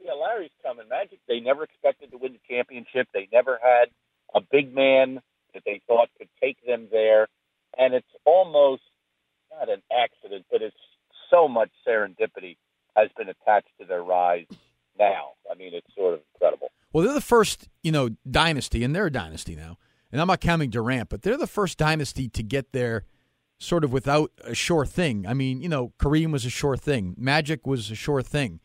Yeah, 0.00 0.12
Larry's 0.12 0.50
coming. 0.62 0.88
Magic. 0.88 1.18
They 1.28 1.40
never 1.40 1.64
expected 1.64 2.10
to 2.12 2.18
win 2.18 2.32
the 2.32 2.40
championship. 2.48 3.08
They 3.12 3.28
never 3.32 3.58
had 3.62 3.88
a 4.34 4.40
big 4.40 4.74
man 4.74 5.20
that 5.54 5.62
they 5.64 5.80
thought 5.86 6.08
could 6.18 6.28
take 6.40 6.56
them 6.66 6.88
there, 6.90 7.28
and 7.78 7.94
it's 7.94 8.06
almost 8.24 8.82
not 9.50 9.68
an 9.68 9.82
accident, 9.92 10.46
but 10.50 10.62
it's 10.62 10.76
so 11.32 11.48
much 11.48 11.70
serendipity 11.86 12.56
has 12.96 13.08
been 13.16 13.28
attached 13.28 13.70
to 13.80 13.86
their 13.86 14.02
rise 14.02 14.46
now. 14.98 15.30
I 15.50 15.54
mean, 15.54 15.72
it's 15.74 15.86
sort 15.96 16.14
of 16.14 16.20
incredible. 16.34 16.68
Well, 16.92 17.04
they're 17.04 17.14
the 17.14 17.20
first, 17.20 17.68
you 17.82 17.90
know, 17.90 18.10
dynasty, 18.30 18.84
and 18.84 18.94
they're 18.94 19.06
a 19.06 19.12
dynasty 19.12 19.56
now. 19.56 19.78
And 20.10 20.20
I'm 20.20 20.26
not 20.26 20.40
counting 20.40 20.70
Durant, 20.70 21.08
but 21.08 21.22
they're 21.22 21.38
the 21.38 21.46
first 21.46 21.78
dynasty 21.78 22.28
to 22.28 22.42
get 22.42 22.72
there 22.72 23.04
sort 23.58 23.84
of 23.84 23.92
without 23.92 24.30
a 24.44 24.54
sure 24.54 24.84
thing. 24.84 25.26
I 25.26 25.32
mean, 25.32 25.62
you 25.62 25.68
know, 25.68 25.92
Kareem 25.98 26.32
was 26.32 26.44
a 26.44 26.50
sure 26.50 26.76
thing. 26.76 27.14
Magic 27.16 27.66
was 27.66 27.90
a 27.90 27.94
sure 27.94 28.20
thing. 28.20 28.60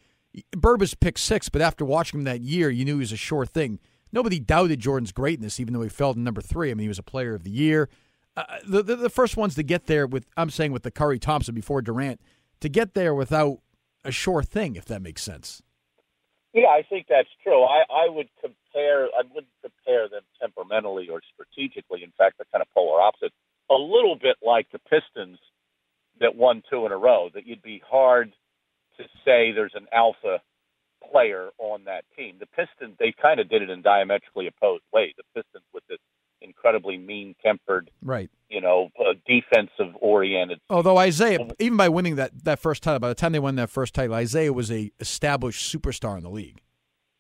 Was 0.54 0.94
picked 0.94 1.20
six, 1.20 1.48
but 1.50 1.62
after 1.62 1.86
watching 1.86 2.20
him 2.20 2.24
that 2.26 2.42
year, 2.42 2.70
you 2.70 2.84
knew 2.84 2.96
he 2.96 3.00
was 3.00 3.12
a 3.14 3.18
sure 3.18 3.46
thing. 3.46 3.80
Nobody 4.12 4.40
doubted 4.40 4.80
Jordan's 4.80 5.12
greatness, 5.12 5.60
even 5.60 5.74
though 5.74 5.82
he 5.82 5.90
fell 5.90 6.14
to 6.14 6.20
number 6.20 6.42
three. 6.42 6.70
I 6.70 6.74
mean, 6.74 6.84
he 6.84 6.88
was 6.90 7.00
a 7.00 7.04
player 7.04 7.34
of 7.34 7.44
the 7.44 7.52
year. 7.52 7.90
Uh, 8.36 8.44
the, 8.68 8.84
the, 8.84 8.96
the 8.96 9.10
first 9.10 9.36
ones 9.38 9.56
to 9.56 9.64
get 9.64 9.88
there 9.88 10.06
with, 10.06 10.26
I'm 10.36 10.50
saying 10.50 10.72
with 10.72 10.84
the 10.84 10.92
Curry 10.92 11.18
Thompson 11.18 11.56
before 11.56 11.82
Durant, 11.82 12.22
to 12.60 12.70
get 12.70 12.94
there 12.94 13.14
without 13.14 13.60
a 14.04 14.12
sure 14.12 14.44
thing, 14.44 14.76
if 14.76 14.86
that 14.86 15.02
makes 15.02 15.24
sense. 15.24 15.62
Yeah, 16.54 16.68
I 16.68 16.84
think 16.90 17.08
that's 17.10 17.30
true. 17.44 17.64
I, 17.64 17.84
I 17.90 18.10
would 18.10 18.30
compare, 18.42 19.06
I 19.06 19.24
wouldn't 19.34 19.54
compare 19.62 20.10
them 20.10 20.24
temperamentally 20.42 21.10
or 21.10 21.22
strategically. 21.34 22.04
In 22.04 22.12
fact, 22.18 22.38
they're 22.38 22.48
kind 22.52 22.62
of 22.62 22.74
polar 22.74 23.02
opposites. 23.02 23.36
A 23.70 23.76
little 23.76 24.16
bit 24.16 24.38
like 24.42 24.68
the 24.72 24.80
Pistons 24.80 25.40
that 26.20 26.36
won 26.36 26.64
two 26.70 26.86
in 26.86 26.92
a 26.92 26.98
row, 26.98 27.30
that 27.34 27.46
you'd 27.46 27.62
be 27.62 27.82
hard 27.88 28.34
to 28.98 29.04
say 29.24 29.52
there's 29.52 29.76
an 29.76 29.88
alpha 29.94 30.42
player 31.12 31.50
on 31.60 31.84
that 31.84 32.06
team. 32.18 32.38
The 32.40 32.48
Pistons, 32.48 32.96
they 32.98 33.14
kind 33.22 33.40
of 33.40 33.50
did 33.50 33.62
it 33.62 33.70
in 33.70 33.82
diametrically 33.82 34.48
opposed 34.48 34.84
ways. 34.92 35.14
The 35.18 35.24
Pistons 35.36 35.66
with 35.74 35.84
this 35.88 36.00
incredibly 36.42 36.98
mean-tempered, 36.98 37.90
Right. 38.02 38.30
you 38.50 38.62
know, 38.62 38.90
uh, 39.00 39.14
defensive-oriented. 39.26 40.60
Although 40.70 41.00
Isiah, 41.02 41.48
even 41.60 41.78
by 41.78 41.90
winning 41.90 42.16
that, 42.16 42.44
that 42.44 42.60
first 42.60 42.84
title, 42.84 43.00
by 43.00 43.10
the 43.10 43.16
time 43.16 43.32
they 43.32 43.40
won 43.40 43.56
that 43.56 43.70
first 43.70 43.94
title, 43.94 44.16
Isiah 44.18 44.54
was 44.54 44.72
a 44.72 44.92
established 45.00 45.74
superstar 45.74 46.18
in 46.18 46.24
the 46.24 46.30
league. 46.30 46.62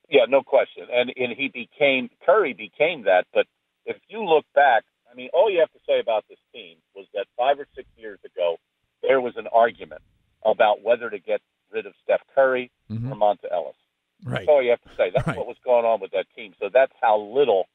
Yeah, 0.10 0.26
no 0.30 0.42
question. 0.42 0.88
And 0.92 1.12
and 1.18 1.34
he 1.38 1.50
became 1.50 2.10
Curry 2.26 2.54
became 2.54 3.04
that. 3.04 3.26
But 3.34 3.46
if 3.86 3.98
you 4.08 4.24
look 4.24 4.46
back, 4.56 4.84
I 5.12 5.16
mean, 5.16 5.30
all 5.34 5.52
you 5.52 5.60
have 5.60 5.72
to 5.74 5.80
say 5.86 6.00
about 6.00 6.24
this 6.30 6.38
team 6.54 6.78
was 6.96 7.06
that 7.14 7.26
five 7.36 7.60
or 7.60 7.68
six 7.76 7.90
years 7.98 8.20
ago 8.24 8.56
there 9.02 9.20
was 9.20 9.34
an 9.36 9.48
argument 9.54 10.02
about 10.46 10.82
whether 10.82 11.10
to 11.10 11.20
get 11.20 11.42
rid 11.72 11.86
of 11.86 11.94
Steph 12.04 12.22
Curry 12.34 12.72
Mhm. 12.90 13.12
or 13.12 13.16
Monta 13.16 13.52
Ellis. 13.52 13.76
Right. 14.24 14.40
That's 14.40 14.48
all 14.48 14.64
you 14.64 14.70
have 14.70 14.82
to 14.84 14.90
say. 14.96 15.10
That's 15.14 15.28
Right. 15.28 15.38
what 15.38 15.46
was 15.48 15.58
going 15.66 15.86
on 15.86 16.00
with 16.00 16.12
that 16.12 16.26
team. 16.36 16.54
So 16.60 16.70
that's 16.70 16.94
how 17.02 17.18
little 17.20 17.68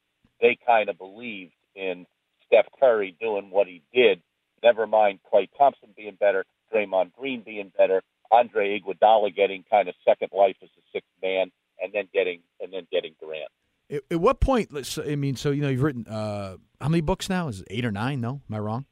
they 0.43 0.57
kind 0.67 0.89
of 0.89 0.97
believed 0.99 1.53
in 1.75 2.05
Steph 2.45 2.67
Curry 2.79 3.15
doing 3.19 3.49
what 3.49 3.65
he 3.65 3.81
did. 3.91 4.21
Never 4.61 4.85
mind 4.85 5.19
Klay 5.33 5.47
Thompson 5.57 5.89
being 5.97 6.15
better, 6.19 6.45
Draymond 6.71 7.13
Green 7.13 7.41
being 7.41 7.71
better, 7.75 8.03
Andre 8.31 8.79
Iguodala 8.79 9.35
getting 9.35 9.63
kind 9.71 9.89
of 9.89 9.95
second 10.05 10.29
life 10.31 10.57
as 10.61 10.69
a 10.77 10.81
sixth 10.93 11.09
man, 11.23 11.51
and 11.81 11.91
then 11.93 12.07
getting 12.13 12.41
and 12.61 12.71
then 12.71 12.85
getting 12.91 13.15
Durant. 13.19 13.49
At, 13.89 14.01
at 14.11 14.19
what 14.19 14.39
point? 14.39 14.71
let's- 14.71 14.97
I 14.99 15.15
mean, 15.15 15.35
so 15.35 15.49
you 15.51 15.61
know, 15.63 15.69
you've 15.69 15.81
written 15.81 16.05
uh, 16.07 16.57
how 16.79 16.89
many 16.89 17.01
books 17.01 17.29
now? 17.29 17.47
Is 17.47 17.61
it 17.61 17.67
eight 17.71 17.85
or 17.85 17.91
nine? 17.91 18.21
No, 18.21 18.41
am 18.49 18.55
I 18.55 18.59
wrong? 18.59 18.85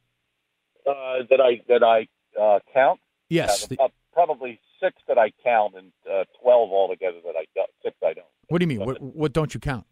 Uh, 0.88 1.24
that 1.30 1.40
I 1.40 1.62
that 1.68 1.84
I 1.84 2.08
uh, 2.42 2.60
count. 2.74 3.00
Yes. 3.30 3.68
Yeah, 3.70 3.78
the- 3.78 3.92
probably 4.14 4.60
six 4.82 4.96
that 5.08 5.18
I 5.18 5.32
count, 5.44 5.76
and 5.78 5.92
uh, 6.12 6.24
twelve 6.42 6.72
altogether 6.72 7.18
that 7.26 7.36
I 7.38 7.46
don't. 7.56 7.70
Six 7.84 7.96
I 8.04 8.14
don't. 8.14 8.26
what 8.50 8.60
do 8.60 8.64
you 8.64 8.68
mean? 8.68 8.86
What, 8.86 9.02
what 9.02 9.32
don't 9.34 9.54
you 9.54 9.60
count? 9.60 9.86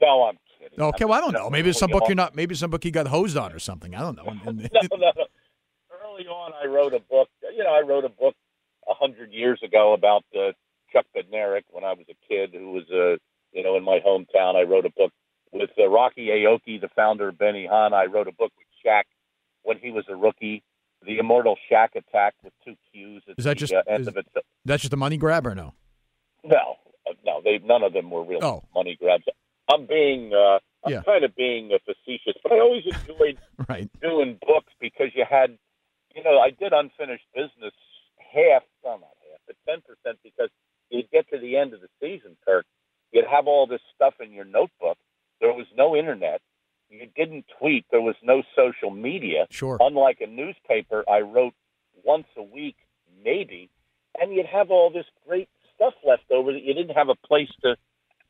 No, 0.00 0.24
I'm. 0.24 0.38
Okay, 0.78 1.04
well, 1.04 1.18
I 1.18 1.20
don't 1.20 1.32
know. 1.32 1.48
Maybe 1.50 1.70
it's 1.70 1.78
some 1.78 1.90
book 1.90 2.04
you're 2.08 2.14
not. 2.16 2.34
Maybe 2.34 2.54
some 2.54 2.70
book 2.70 2.84
you 2.84 2.90
got 2.90 3.06
hosed 3.06 3.36
on 3.36 3.52
or 3.52 3.58
something. 3.58 3.94
I 3.94 4.00
don't 4.00 4.16
know. 4.16 4.24
No, 4.44 4.52
no, 4.52 5.12
no. 5.16 5.24
Early 6.04 6.26
on, 6.26 6.52
I 6.62 6.66
wrote 6.66 6.94
a 6.94 7.00
book. 7.00 7.28
You 7.54 7.64
know, 7.64 7.70
I 7.74 7.80
wrote 7.86 8.04
a 8.04 8.08
book 8.08 8.34
a 8.88 8.94
hundred 8.94 9.32
years 9.32 9.60
ago 9.62 9.92
about 9.92 10.24
uh, 10.34 10.52
Chuck 10.92 11.06
Bednarik 11.16 11.62
when 11.70 11.84
I 11.84 11.92
was 11.92 12.06
a 12.10 12.14
kid, 12.28 12.50
who 12.52 12.72
was 12.72 12.84
uh, 12.92 13.16
you 13.52 13.62
know 13.62 13.76
in 13.76 13.84
my 13.84 13.98
hometown. 14.06 14.54
I 14.56 14.62
wrote 14.62 14.86
a 14.86 14.90
book 14.90 15.12
with 15.52 15.70
uh, 15.78 15.88
Rocky 15.88 16.28
Aoki, 16.28 16.80
the 16.80 16.88
founder 16.94 17.28
of 17.28 17.36
Benihana. 17.36 17.92
I 17.94 18.06
wrote 18.06 18.28
a 18.28 18.32
book 18.32 18.52
with 18.56 18.66
Shaq 18.84 19.04
when 19.62 19.78
he 19.78 19.90
was 19.90 20.04
a 20.08 20.16
rookie. 20.16 20.62
The 21.04 21.18
immortal 21.18 21.56
Shaq 21.70 21.88
attack 21.94 22.34
with 22.42 22.52
two 22.64 22.74
Qs. 22.94 23.20
At 23.28 23.34
Is 23.38 23.44
that 23.44 23.50
the, 23.50 23.54
just- 23.54 23.72
uh, 23.74 23.82
end 23.88 24.02
is- 24.02 24.08
of 24.08 24.16
it? 24.16 24.26
That's 24.64 24.82
just 24.82 24.92
a 24.94 24.96
money 24.96 25.16
grab 25.18 25.46
or 25.46 25.54
no? 25.54 25.74
No, 26.44 26.76
uh, 27.08 27.12
no, 27.24 27.40
they 27.44 27.58
none 27.58 27.82
of 27.82 27.92
them 27.92 28.10
were 28.10 28.24
real 28.24 28.40
Oh. 28.42 28.62
money 28.74 28.96
grabs. 29.00 29.24
I'm 29.68 29.86
being, 29.86 30.32
uh, 30.32 30.58
I'm 30.84 30.92
Yeah. 30.92 31.02
kind 31.02 31.24
of 31.24 31.34
being 31.34 31.72
uh, 31.72 31.78
facetious, 31.84 32.34
but 32.42 32.52
I 32.52 32.60
always 32.60 32.84
enjoyed 33.08 33.38
Right. 33.68 33.88
doing 34.00 34.38
books 34.46 34.72
because 34.80 35.10
you 35.14 35.24
had, 35.28 35.58
you 36.14 36.22
know, 36.22 36.38
I 36.38 36.50
did 36.50 36.72
unfinished 36.72 37.26
business 37.34 37.74
half, 38.18 38.62
well 38.82 38.98
not 38.98 39.10
half, 39.30 39.40
but 39.46 39.56
ten 39.68 39.80
percent 39.82 40.18
because 40.22 40.50
you'd 40.90 41.10
get 41.10 41.28
to 41.30 41.38
the 41.38 41.56
end 41.56 41.74
of 41.74 41.80
the 41.80 41.88
season, 42.00 42.36
Kirk, 42.44 42.66
you'd 43.12 43.26
have 43.26 43.46
all 43.46 43.66
this 43.66 43.80
stuff 43.94 44.14
in 44.20 44.32
your 44.32 44.44
notebook. 44.44 44.98
There 45.40 45.52
was 45.52 45.66
no 45.76 45.96
internet. 45.96 46.40
You 46.88 47.06
didn't 47.16 47.46
tweet. 47.58 47.84
There 47.90 48.00
was 48.00 48.14
no 48.22 48.42
social 48.54 48.90
media. 48.90 49.46
Sure. 49.50 49.76
Unlike 49.80 50.20
a 50.20 50.26
newspaper, 50.28 51.04
I 51.10 51.20
wrote 51.20 51.54
once 52.04 52.26
a 52.36 52.42
week, 52.42 52.76
maybe, 53.24 53.68
and 54.20 54.32
you'd 54.32 54.46
have 54.46 54.70
all 54.70 54.90
this 54.90 55.06
great 55.26 55.48
stuff 55.74 55.94
left 56.06 56.30
over 56.30 56.52
that 56.52 56.62
you 56.62 56.72
didn't 56.74 56.94
have 56.94 57.08
a 57.08 57.16
place 57.26 57.50
to 57.62 57.76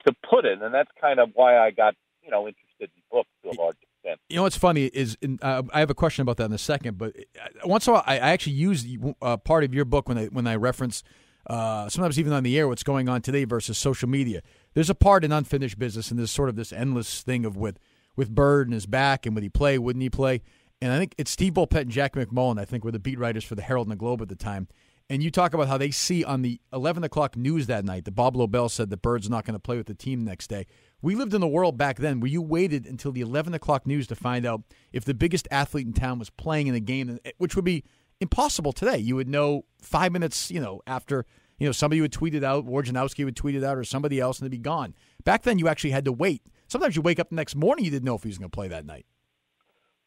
to 0.07 0.15
put 0.29 0.45
it, 0.45 0.63
and 0.63 0.73
that's 0.75 0.91
kind 1.01 1.19
of 1.19 1.31
why 1.35 1.59
I 1.59 1.71
got 1.71 1.95
you 2.23 2.31
know 2.31 2.47
interested 2.47 2.91
in 2.95 3.03
books 3.11 3.31
to 3.43 3.51
a 3.51 3.57
large 3.61 3.77
extent. 3.83 4.21
You 4.29 4.37
know 4.37 4.43
what's 4.43 4.57
funny 4.57 4.87
is 4.87 5.17
in, 5.21 5.39
uh, 5.43 5.63
I 5.73 5.81
have 5.81 5.91
a 5.91 5.95
question 5.95 6.23
about 6.23 6.37
that 6.39 6.47
in 6.47 6.53
a 6.53 6.59
second, 6.59 6.99
but 6.99 7.15
uh, 7.17 7.69
once 7.69 7.87
in 7.87 7.93
a 7.93 7.95
while 7.95 8.05
I, 8.07 8.15
I 8.15 8.31
actually 8.31 8.55
use 8.55 8.87
uh, 9.23 9.37
part 9.37 9.65
of 9.65 9.75
your 9.75 9.85
book 9.85 10.09
when 10.09 10.19
I 10.19 10.27
when 10.27 10.47
I 10.47 10.57
reference 10.57 11.03
uh, 11.47 11.89
sometimes 11.89 12.19
even 12.19 12.33
on 12.33 12.43
the 12.43 12.59
air 12.59 12.69
what's 12.69 12.83
going 12.83 13.09
on 13.09 13.23
today 13.23 13.45
versus 13.45 13.79
social 13.79 14.09
media. 14.09 14.43
There's 14.75 14.91
a 14.91 14.95
part 14.95 15.25
in 15.25 15.33
unfinished 15.33 15.79
business, 15.79 16.11
and 16.11 16.19
there's 16.19 16.31
sort 16.31 16.49
of 16.49 16.57
this 16.57 16.73
endless 16.73 17.23
thing 17.23 17.45
of 17.45 17.57
with 17.57 17.79
with 18.17 18.35
Bird 18.35 18.67
and 18.67 18.75
his 18.75 18.87
back 18.87 19.27
and 19.27 19.35
would 19.35 19.43
he 19.43 19.51
play, 19.51 19.79
wouldn't 19.79 20.03
he 20.03 20.11
play? 20.11 20.43
And 20.81 20.93
I 20.93 20.99
think 20.99 21.15
it's 21.19 21.31
Steve 21.31 21.55
Bulpett 21.55 21.83
and 21.83 21.91
Jack 21.91 22.15
MacMullan. 22.15 22.59
I 22.59 22.65
think 22.65 22.85
were 22.85 22.91
the 22.91 22.99
beat 22.99 23.19
writers 23.19 23.45
for 23.45 23.55
the 23.55 23.63
Herald 23.63 23.87
and 23.87 23.93
the 23.93 23.97
Globe 23.97 24.23
at 24.23 24.29
the 24.29 24.37
time. 24.37 24.69
And 25.09 25.23
you 25.23 25.31
talk 25.31 25.55
about 25.55 25.69
how 25.69 25.79
they 25.79 25.93
see 25.93 26.25
on 26.25 26.43
the 26.43 26.61
11 26.73 27.05
o'clock 27.05 27.37
news 27.37 27.69
that 27.69 27.85
night 27.85 28.05
that 28.07 28.13
Bob 28.13 28.35
Lobel 28.35 28.69
said 28.69 28.91
that 28.91 29.03
Bird's 29.03 29.31
not 29.31 29.45
going 29.45 29.55
to 29.55 29.61
play 29.61 29.77
with 29.77 29.87
the 29.87 29.95
team 29.95 30.25
next 30.25 30.49
day. 30.49 30.67
We 31.01 31.15
lived 31.15 31.33
in 31.33 31.43
a 31.43 31.49
world 31.49 31.79
back 31.79 31.99
then 31.99 32.19
where 32.19 32.31
you 32.31 32.43
waited 32.43 32.87
until 32.87 33.13
the 33.13 33.21
11 33.21 33.55
o'clock 33.55 33.87
news 33.87 34.09
to 34.09 34.17
find 34.17 34.45
out 34.45 34.63
if 34.93 35.05
the 35.05 35.15
biggest 35.15 35.47
athlete 35.53 35.87
in 35.87 35.93
town 35.93 36.19
was 36.19 36.31
playing 36.31 36.67
in 36.67 36.75
a 36.75 36.81
game, 36.81 37.21
eh, 37.25 37.31
which 37.39 37.55
would 37.55 37.65
be 37.65 37.85
impossible 38.21 38.73
today. 38.73 38.99
You 38.99 39.15
would 39.15 39.29
know 39.29 39.65
five 39.81 40.11
minutes, 40.11 40.51
you 40.51 40.61
know, 40.61 40.83
after 40.89 41.25
you 41.59 41.69
know 41.69 41.73
somebody 41.73 42.01
would 42.01 42.13
tweet 42.13 42.35
it 42.35 42.43
out, 42.43 42.67
Wojnarowski 42.67 43.25
would 43.25 43.37
tweet 43.37 43.55
it 43.55 43.63
out, 43.63 43.79
or 43.79 43.85
somebody 43.85 44.19
else, 44.19 44.41
and 44.41 44.47
it'd 44.47 44.51
be 44.51 44.59
gone. 44.59 44.95
Back 45.25 45.43
then, 45.43 45.59
you 45.59 45.69
actually 45.69 45.91
had 45.91 46.05
to 46.07 46.13
wait. 46.13 46.43
Sometimes 46.67 46.97
you 46.97 47.03
wake 47.03 47.21
up 47.21 47.31
the 47.31 47.37
next 47.37 47.55
morning, 47.55 47.85
you 47.85 47.91
didn't 47.91 48.05
know 48.05 48.17
if 48.17 48.23
he 48.23 48.29
was 48.29 48.39
going 48.39 48.51
to 48.51 48.55
play 48.55 48.69
that 48.69 48.85
night. 48.85 49.07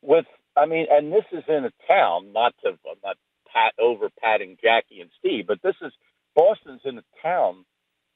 With 0.01 0.25
I 0.58 0.65
mean, 0.65 0.88
and 0.91 1.12
this 1.12 1.24
is 1.32 1.44
in 1.48 1.65
a 1.65 1.72
town, 1.88 2.34
not 2.34 2.53
to 2.63 2.70
I'm 2.70 2.98
not 3.03 3.18
pat 3.53 3.74
over 3.79 4.10
patting 4.22 4.58
Jackie 4.62 5.01
and 5.01 5.10
Steve, 5.20 5.46
but 5.48 5.62
this 5.63 5.75
is 5.82 5.91
Boston's 6.36 6.82
in 6.86 6.98
a 6.98 7.03
town 7.22 7.65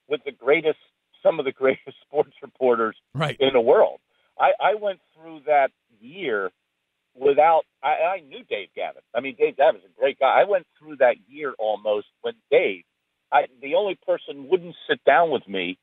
with 0.10 0.22
the 0.26 0.32
greatest, 0.32 0.80
some 1.22 1.40
of 1.40 1.46
the 1.46 1.52
greatest 1.64 1.98
sports 2.06 2.34
reporters 2.42 2.96
Right. 3.14 3.38
in 3.40 3.54
the 3.54 3.62
world. 3.62 4.00
I, 4.40 4.52
I 4.60 4.76
went 4.76 5.00
through 5.16 5.42
that 5.46 5.70
year 6.00 6.52
without. 7.16 7.64
I, 7.84 8.18
I 8.18 8.20
knew 8.22 8.44
Dave 8.50 8.70
Gavitt. 8.76 9.04
I 9.14 9.20
mean, 9.20 9.36
Dave 9.38 9.58
Gavitt's 9.58 9.86
a 9.86 10.00
great 10.00 10.20
guy. 10.20 10.42
I 10.42 10.46
went 10.50 10.66
through 10.80 10.98
that 10.98 11.16
year 11.28 11.54
almost 11.60 12.08
when 12.22 12.34
Dave. 12.50 12.84
I 13.32 13.44
the 13.62 13.76
only 13.76 13.98
person 14.08 14.48
wouldn't 14.50 14.76
sit 14.90 15.04
down 15.06 15.30
with 15.32 15.48
me 15.48 15.78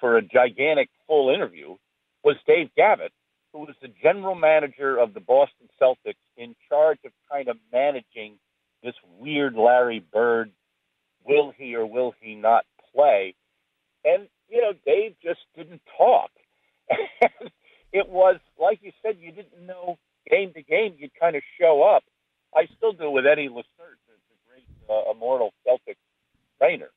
for 0.00 0.16
a 0.16 0.22
gigantic 0.22 0.88
full 1.06 1.30
interview 1.34 1.76
was 2.22 2.36
Dave 2.46 2.70
Gavitt, 2.76 3.12
who 3.52 3.60
was 3.60 3.74
the 3.82 3.88
general 4.02 4.34
manager 4.36 4.96
of 4.98 5.14
the 5.14 5.20
Boston 5.20 5.68
Celtics, 5.80 6.14
in 6.36 6.54
charge 6.68 6.98
of 7.04 7.12
kind 7.30 7.48
of 7.48 7.56
managing 7.72 8.38
this 8.82 8.94
weird 9.18 9.54
Larry 9.54 10.00
Bird. 10.00 10.50
Will 11.24 11.52
he 11.56 11.74
or 11.74 11.86
will 11.86 12.14
he 12.20 12.34
not 12.34 12.64
play? 12.94 13.34
And 14.04 14.28
you 14.48 14.62
know, 14.62 14.72
Dave 14.86 15.14
just 15.22 15.40
didn't 15.56 15.82
talk. 15.96 16.30
it 17.92 18.08
was 18.08 18.36
like 18.58 18.80
you 18.82 18.92
said, 19.02 19.16
you 19.20 19.32
didn't 19.32 19.66
know 19.66 19.98
game 20.30 20.52
to 20.54 20.62
game. 20.62 20.94
You'd 20.98 21.18
kind 21.18 21.36
of 21.36 21.42
show 21.60 21.82
up. 21.82 22.04
I 22.54 22.66
still 22.76 22.92
do 22.92 23.10
with 23.10 23.26
Eddie 23.26 23.48
Lacerte, 23.48 24.00
the 24.08 24.36
great 24.48 24.64
uh, 24.88 25.10
immortal 25.10 25.52
Celtic 25.66 25.98
trainer. 26.58 26.88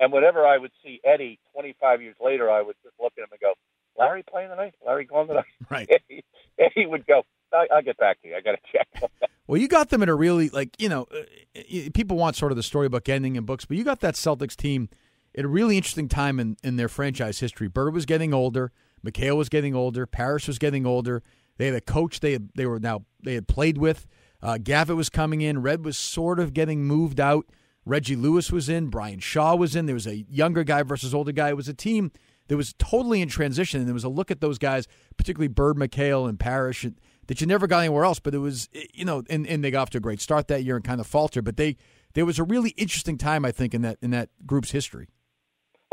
And 0.00 0.12
whenever 0.12 0.46
I 0.46 0.58
would 0.58 0.72
see 0.82 1.00
Eddie 1.04 1.38
25 1.52 2.02
years 2.02 2.16
later, 2.20 2.50
I 2.50 2.62
would 2.62 2.76
just 2.82 2.94
look 3.00 3.12
at 3.16 3.22
him 3.22 3.28
and 3.30 3.40
go, 3.40 3.54
Larry 3.96 4.24
playing 4.28 4.48
tonight? 4.48 4.74
Larry 4.84 5.04
going 5.04 5.28
tonight? 5.28 5.44
Right. 5.70 5.88
Eddie, 6.10 6.24
Eddie 6.58 6.86
would 6.86 7.06
go, 7.06 7.24
I, 7.52 7.66
I'll 7.72 7.82
get 7.82 7.96
back 7.96 8.20
to 8.22 8.28
you. 8.28 8.36
I 8.36 8.40
got 8.40 8.52
to 8.52 8.58
check. 8.72 9.10
Well, 9.46 9.60
you 9.60 9.68
got 9.68 9.90
them 9.90 10.02
at 10.02 10.08
a 10.08 10.14
really 10.14 10.48
like 10.48 10.74
you 10.78 10.88
know, 10.88 11.06
uh, 11.14 11.90
people 11.92 12.16
want 12.16 12.36
sort 12.36 12.52
of 12.52 12.56
the 12.56 12.62
storybook 12.62 13.08
ending 13.08 13.36
in 13.36 13.44
books, 13.44 13.64
but 13.64 13.76
you 13.76 13.84
got 13.84 14.00
that 14.00 14.14
Celtics 14.14 14.56
team 14.56 14.88
at 15.36 15.44
a 15.44 15.48
really 15.48 15.76
interesting 15.76 16.08
time 16.08 16.40
in, 16.40 16.56
in 16.62 16.76
their 16.76 16.88
franchise 16.88 17.40
history. 17.40 17.68
Bird 17.68 17.92
was 17.92 18.06
getting 18.06 18.32
older, 18.32 18.72
McHale 19.04 19.36
was 19.36 19.48
getting 19.48 19.74
older, 19.74 20.06
Parish 20.06 20.46
was 20.46 20.58
getting 20.58 20.86
older. 20.86 21.22
They 21.56 21.66
had 21.66 21.74
a 21.74 21.80
coach 21.80 22.20
they 22.20 22.32
had, 22.32 22.50
they 22.54 22.66
were 22.66 22.80
now 22.80 23.04
they 23.22 23.34
had 23.34 23.46
played 23.46 23.78
with. 23.78 24.06
Uh, 24.42 24.58
Gavitt 24.58 24.96
was 24.96 25.08
coming 25.08 25.40
in. 25.40 25.62
Red 25.62 25.84
was 25.84 25.96
sort 25.96 26.38
of 26.38 26.52
getting 26.52 26.84
moved 26.84 27.18
out. 27.18 27.46
Reggie 27.86 28.16
Lewis 28.16 28.52
was 28.52 28.68
in. 28.68 28.88
Brian 28.88 29.20
Shaw 29.20 29.54
was 29.56 29.74
in. 29.74 29.86
There 29.86 29.94
was 29.94 30.06
a 30.06 30.24
younger 30.28 30.64
guy 30.64 30.82
versus 30.82 31.14
older 31.14 31.32
guy. 31.32 31.48
It 31.48 31.56
was 31.56 31.68
a 31.68 31.74
team 31.74 32.12
that 32.48 32.56
was 32.56 32.74
totally 32.74 33.22
in 33.22 33.28
transition, 33.28 33.80
and 33.80 33.88
there 33.88 33.94
was 33.94 34.04
a 34.04 34.08
look 34.10 34.30
at 34.30 34.40
those 34.40 34.58
guys, 34.58 34.86
particularly 35.16 35.48
Bird, 35.48 35.76
McHale, 35.76 36.28
and 36.28 36.38
Parish, 36.38 36.86
that 37.26 37.40
you 37.40 37.46
never 37.46 37.66
got 37.66 37.80
anywhere 37.80 38.04
else. 38.04 38.18
But 38.18 38.34
it 38.34 38.38
was, 38.38 38.68
eh, 38.74 38.84
you 38.92 39.04
know, 39.04 39.22
and, 39.28 39.46
and 39.46 39.62
they 39.64 39.70
got 39.70 39.82
off 39.82 39.90
to 39.90 39.98
a 39.98 40.00
great 40.00 40.20
start 40.20 40.48
that 40.48 40.64
year 40.64 40.76
and 40.76 40.84
kind 40.84 41.00
of 41.00 41.06
faltered. 41.06 41.44
But 41.44 41.56
they 41.56 41.76
there 42.14 42.24
was 42.24 42.38
a 42.38 42.44
really 42.44 42.70
interesting 42.70 43.18
time, 43.18 43.44
I 43.44 43.52
think, 43.52 43.74
in 43.74 43.82
that 43.82 43.98
in 44.00 44.10
that 44.10 44.30
group's 44.46 44.70
history. 44.70 45.08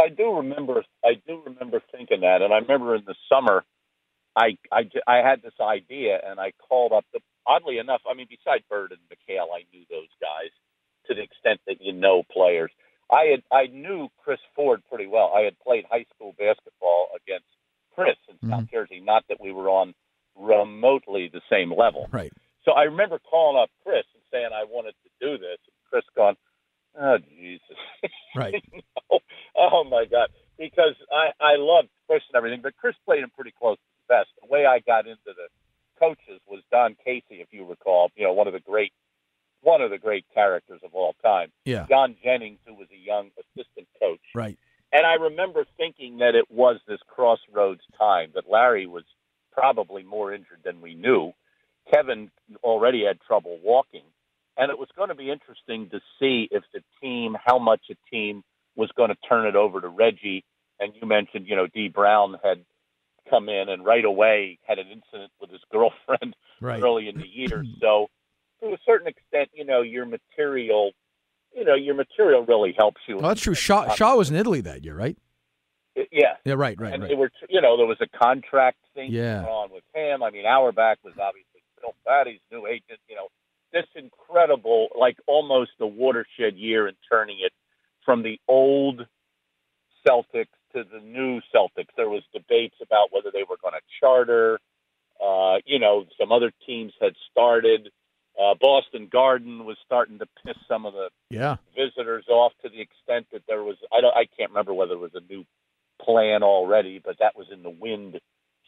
I 0.02 0.10
do 0.10 0.38
remember. 0.38 0.84
I 1.04 1.14
do 1.28 1.42
remember 1.46 1.82
thinking 1.92 2.22
that, 2.22 2.42
and 2.42 2.54
I 2.54 2.58
remember 2.58 2.96
in 2.96 3.04
the 3.06 3.16
summer, 3.30 3.64
I 4.36 4.58
I, 4.72 4.90
I 5.08 5.18
had 5.18 5.42
this 5.42 5.54
idea, 5.60 6.20
and 6.26 6.40
I 6.40 6.54
called 6.68 6.92
up. 6.94 7.06
The, 7.14 7.20
oddly 7.46 7.78
enough, 7.78 8.02
I 8.10 8.14
mean, 8.14 8.28
besides 8.30 8.64
Bird 8.70 8.92
and 8.92 9.02
McHale, 9.10 9.54
I 9.54 9.66
knew 9.74 9.86
those 9.90 10.10
guys 10.20 10.52
to 11.08 11.16
the 11.16 11.22
extent 11.22 11.60
that 11.68 11.78
you 11.82 11.94
know 11.94 12.24
players. 12.32 12.72
I 13.12 13.26
had 13.32 13.44
I 13.52 13.68
knew 13.68 14.08
Chris 14.24 14.40
Ford 14.56 14.82
pretty 14.90 15.08
well. 15.08 15.34
I 15.36 15.42
had 15.42 15.60
played 15.60 15.86
high 15.90 16.06
school 16.16 16.34
basketball 16.38 17.10
against 17.16 17.48
Chris 17.94 18.18
in 18.30 18.50
South 18.50 18.62
mm-hmm. 18.62 18.76
Jersey. 18.76 19.02
Not 19.04 19.26
that 19.30 19.42
we 19.42 19.52
were 19.52 19.70
on 19.70 19.94
remotely 20.42 21.30
the 21.32 21.42
same 21.50 21.74
level. 21.74 22.08
Right. 22.12 22.32
So 22.66 22.72
I 22.72 22.84
remember 22.84 23.20
calling 23.20 23.62
up 23.62 23.70
Chris 23.84 24.06
and 24.14 24.24
saying 24.32 24.50
I 24.54 24.66
wanted 24.66 24.96
to 25.04 25.10
do 25.20 25.38
this. 25.38 25.58
And 25.66 25.76
Chris 25.90 26.04
gone, 26.16 26.36
"Oh 27.00 27.18
Jesus." 27.18 27.78
Right. 28.36 28.64
oh, 29.12 29.20
oh 29.58 29.84
my 29.84 30.06
God! 30.06 30.30
Because 30.58 30.96
I 31.12 31.32
I 31.44 31.56
loved 31.58 31.90
Chris 32.08 32.22
and 32.30 32.38
everything, 32.38 32.62
but 32.62 32.78
Chris 32.78 32.96
played 33.06 33.24
him 33.24 33.32
pretty 33.36 33.54
close 33.58 33.78
to 33.78 33.84
the 34.08 34.14
best. 34.14 34.30
The 34.42 34.48
way 34.48 34.66
I 34.66 34.80
got 34.80 35.06
into 35.06 35.20
the 35.26 35.48
coaches 36.00 36.40
was 36.48 36.62
Don 36.72 36.96
Casey, 37.04 37.42
if 37.42 37.48
you 37.52 37.66
recall, 37.66 38.10
you 38.16 38.24
know, 38.24 38.34
one 38.34 38.48
of 38.48 38.54
the 38.54 38.60
great 38.60 38.94
one 39.62 39.82
of 39.82 39.92
the 39.92 39.98
great 39.98 40.26
characters 40.34 40.82
of 40.84 40.94
all 40.94 41.16
time. 41.22 41.52
Yeah. 41.66 41.86
John 41.88 42.16
Jennings, 42.24 42.60
who 42.66 42.74
was 42.74 42.88
a 42.92 42.98
young 42.98 43.30
assistant 43.38 43.88
coach. 44.00 44.22
Right. 44.34 44.58
And 44.92 45.06
I 45.06 45.14
remember 45.14 45.66
thinking 45.78 46.18
that 46.18 46.36
it 46.36 46.50
was 46.50 46.80
this 46.88 47.00
crossroads 47.08 47.82
time, 47.98 48.32
that 48.36 48.50
Larry 48.50 48.88
was 48.88 49.04
probably 49.52 50.04
more 50.04 50.34
injured 50.34 50.60
than 50.64 50.82
we 50.82 50.94
knew. 50.96 51.34
Kevin 51.94 52.32
already 52.64 53.06
had 53.06 53.20
trouble 53.22 53.60
walking. 53.64 54.04
And 54.58 54.70
it 54.70 54.78
was 54.78 54.90
going 54.96 55.10
to 55.10 55.16
be 55.16 55.32
interesting 55.32 55.90
to 55.90 56.00
see 56.20 56.48
if 56.52 56.64
the 56.74 56.82
team, 57.02 57.36
how 57.44 57.58
much 57.58 57.82
a 57.90 57.96
team 58.14 58.44
was 58.76 58.90
going 58.96 59.10
to 59.10 59.16
turn 59.28 59.48
it 59.48 59.56
over 59.56 59.82
to 59.82 59.88
Reggie. 59.88 60.44
And 60.80 60.94
you 61.00 61.08
mentioned, 61.08 61.48
you 61.48 61.56
know, 61.56 61.68
Dee 61.68 61.88
Brown 61.88 62.36
had 62.44 62.64
come 63.30 63.50
in 63.50 63.70
and 63.70 63.86
right 63.86 64.04
away 64.04 64.60
had 64.68 64.78
an 64.78 64.88
incident 64.88 65.32
with 65.40 65.52
his 65.52 65.62
girlfriend 65.72 66.36
Right. 66.60 66.84
early 66.84 67.08
in 67.08 67.18
the 67.18 67.28
year. 67.28 67.66
So 67.82 68.08
to 68.62 68.68
a 68.68 68.78
certain 68.86 69.08
extent, 69.08 69.50
you 69.54 69.66
know, 69.66 69.82
your 69.82 70.06
material, 70.06 70.92
you 71.56 71.66
know, 71.66 71.74
your 71.74 71.96
material 71.96 72.46
really 72.46 72.76
helps 72.78 73.02
you. 73.08 73.18
Well, 73.18 73.30
that's 73.30 73.42
true. 73.42 73.56
Shaw, 73.56 73.94
Shaw 73.96 74.16
was 74.16 74.30
in 74.30 74.36
Italy 74.36 74.62
that 74.62 74.84
year, 74.84 74.96
right? 74.96 75.18
Yeah. 76.22 76.36
Yeah, 76.46 76.54
right, 76.54 76.80
right, 76.80 76.94
and 76.94 77.04
right. 77.04 77.10
they 77.10 77.16
were, 77.16 77.32
you 77.50 77.62
know, 77.62 77.78
there 77.78 77.86
was 77.88 77.98
a 78.02 78.08
contract 78.18 78.78
thing 78.94 79.12
Yeah. 79.12 79.42
going 79.42 79.48
on 79.48 79.70
with 79.72 79.84
him. 79.94 80.22
I 80.24 80.30
mean, 80.30 80.46
Auerbach 80.46 81.00
was 81.04 81.14
obviously 81.20 81.62
Bill 81.82 81.96
Fatty's 82.06 82.40
new 82.52 82.68
agent. 82.68 83.00
You 83.10 83.16
know, 83.16 83.28
this 83.74 83.86
incredible, 83.96 84.90
like 84.98 85.18
almost 85.28 85.72
a 85.80 85.88
watershed 85.88 86.56
year 86.58 86.88
in 86.88 86.96
turning 87.10 87.38
it 87.42 87.54
from 88.06 88.22
the 88.24 88.40
old 88.48 89.08
Celtics 90.08 90.48
to 90.74 90.84
the 90.84 91.00
new 91.00 91.42
Celtics. 91.54 91.90
There 91.98 92.10
was 92.10 92.24
debates 92.34 92.76
about 92.82 93.12
whether 93.12 93.32
they 93.32 93.44
were 93.44 93.58
going 93.62 93.74
to 93.74 93.82
charter. 94.00 94.60
Uh, 95.24 95.58
you 95.66 95.80
know, 95.80 96.06
some 96.20 96.32
other 96.32 96.52
teams 96.66 96.94
had 97.02 97.14
started. 97.30 97.90
Uh, 98.42 98.56
Boston 98.60 99.08
Garden 99.12 99.66
was 99.66 99.78
starting 99.86 100.18
to 100.20 100.26
piss 100.44 100.56
some 100.68 100.86
of 100.86 100.94
the 100.94 101.10
Yeah. 101.30 101.58
visitors 101.76 102.26
off 102.30 102.54
to 102.64 102.70
the 102.70 102.82
extent 102.82 103.28
that 103.32 103.46
there 103.48 103.64
was 103.64 103.76
I 103.92 104.02
don't 104.02 104.16
I 104.16 104.26
can't 104.26 104.50
remember 104.52 104.74
whether 104.74 104.94
it 104.94 105.00
was 105.00 105.14
a 105.14 105.22
new 105.32 105.46
plan 106.04 106.44
already, 106.44 107.02
but 107.04 107.18
that 107.20 107.36
was 107.36 107.48
in 107.52 107.64
the 107.64 107.70
wind 107.70 108.20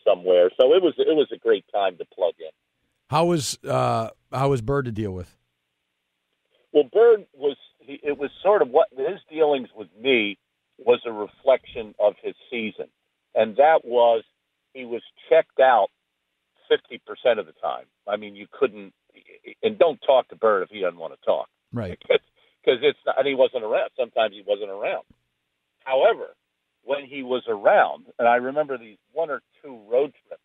somewhere. 0.05 0.49
So 0.59 0.73
it 0.73 0.81
was 0.81 0.93
it 0.97 1.15
was 1.15 1.29
a 1.33 1.37
great 1.37 1.65
time 1.73 1.97
to 1.97 2.05
plug 2.05 2.33
in. 2.39 2.51
How 3.09 3.25
was 3.25 3.57
uh, 3.63 4.09
how 4.31 4.49
was 4.49 4.61
Bird 4.61 4.85
to 4.85 4.91
deal 4.91 5.11
with? 5.11 5.35
Well, 6.71 6.89
Bird 6.91 7.25
was 7.33 7.57
he, 7.79 7.99
it 8.03 8.17
was 8.17 8.31
sort 8.41 8.61
of 8.61 8.69
what 8.69 8.87
his 8.95 9.19
dealings 9.29 9.69
with 9.75 9.89
me 9.99 10.37
was 10.77 11.01
a 11.05 11.11
reflection 11.11 11.93
of 11.99 12.13
his 12.21 12.35
season, 12.49 12.87
and 13.35 13.57
that 13.57 13.81
was 13.83 14.23
he 14.73 14.85
was 14.85 15.01
checked 15.29 15.59
out 15.59 15.89
fifty 16.69 17.01
percent 17.05 17.39
of 17.39 17.45
the 17.45 17.53
time. 17.53 17.85
I 18.07 18.17
mean, 18.17 18.35
you 18.35 18.47
couldn't 18.51 18.93
and 19.61 19.77
don't 19.77 19.99
talk 20.05 20.29
to 20.29 20.35
Bird 20.35 20.63
if 20.63 20.69
he 20.69 20.81
doesn't 20.81 20.99
want 20.99 21.13
to 21.13 21.25
talk. 21.25 21.47
Right. 21.71 21.99
because 22.63 22.79
it's 22.81 22.99
not, 23.05 23.19
and 23.19 23.27
he 23.27 23.35
wasn't 23.35 23.63
around. 23.63 23.89
Sometimes 23.97 24.33
he 24.33 24.43
wasn't 24.45 24.69
around. 24.69 25.03
However, 25.83 26.35
when 26.83 27.05
he 27.05 27.23
was 27.23 27.43
around, 27.63 28.05
and 28.19 28.27
I 28.27 28.35
remember 28.35 28.77
these 28.77 28.97
one 29.11 29.29
or 29.29 29.41
two 29.63 29.79
road 29.89 30.13
trips, 30.27 30.41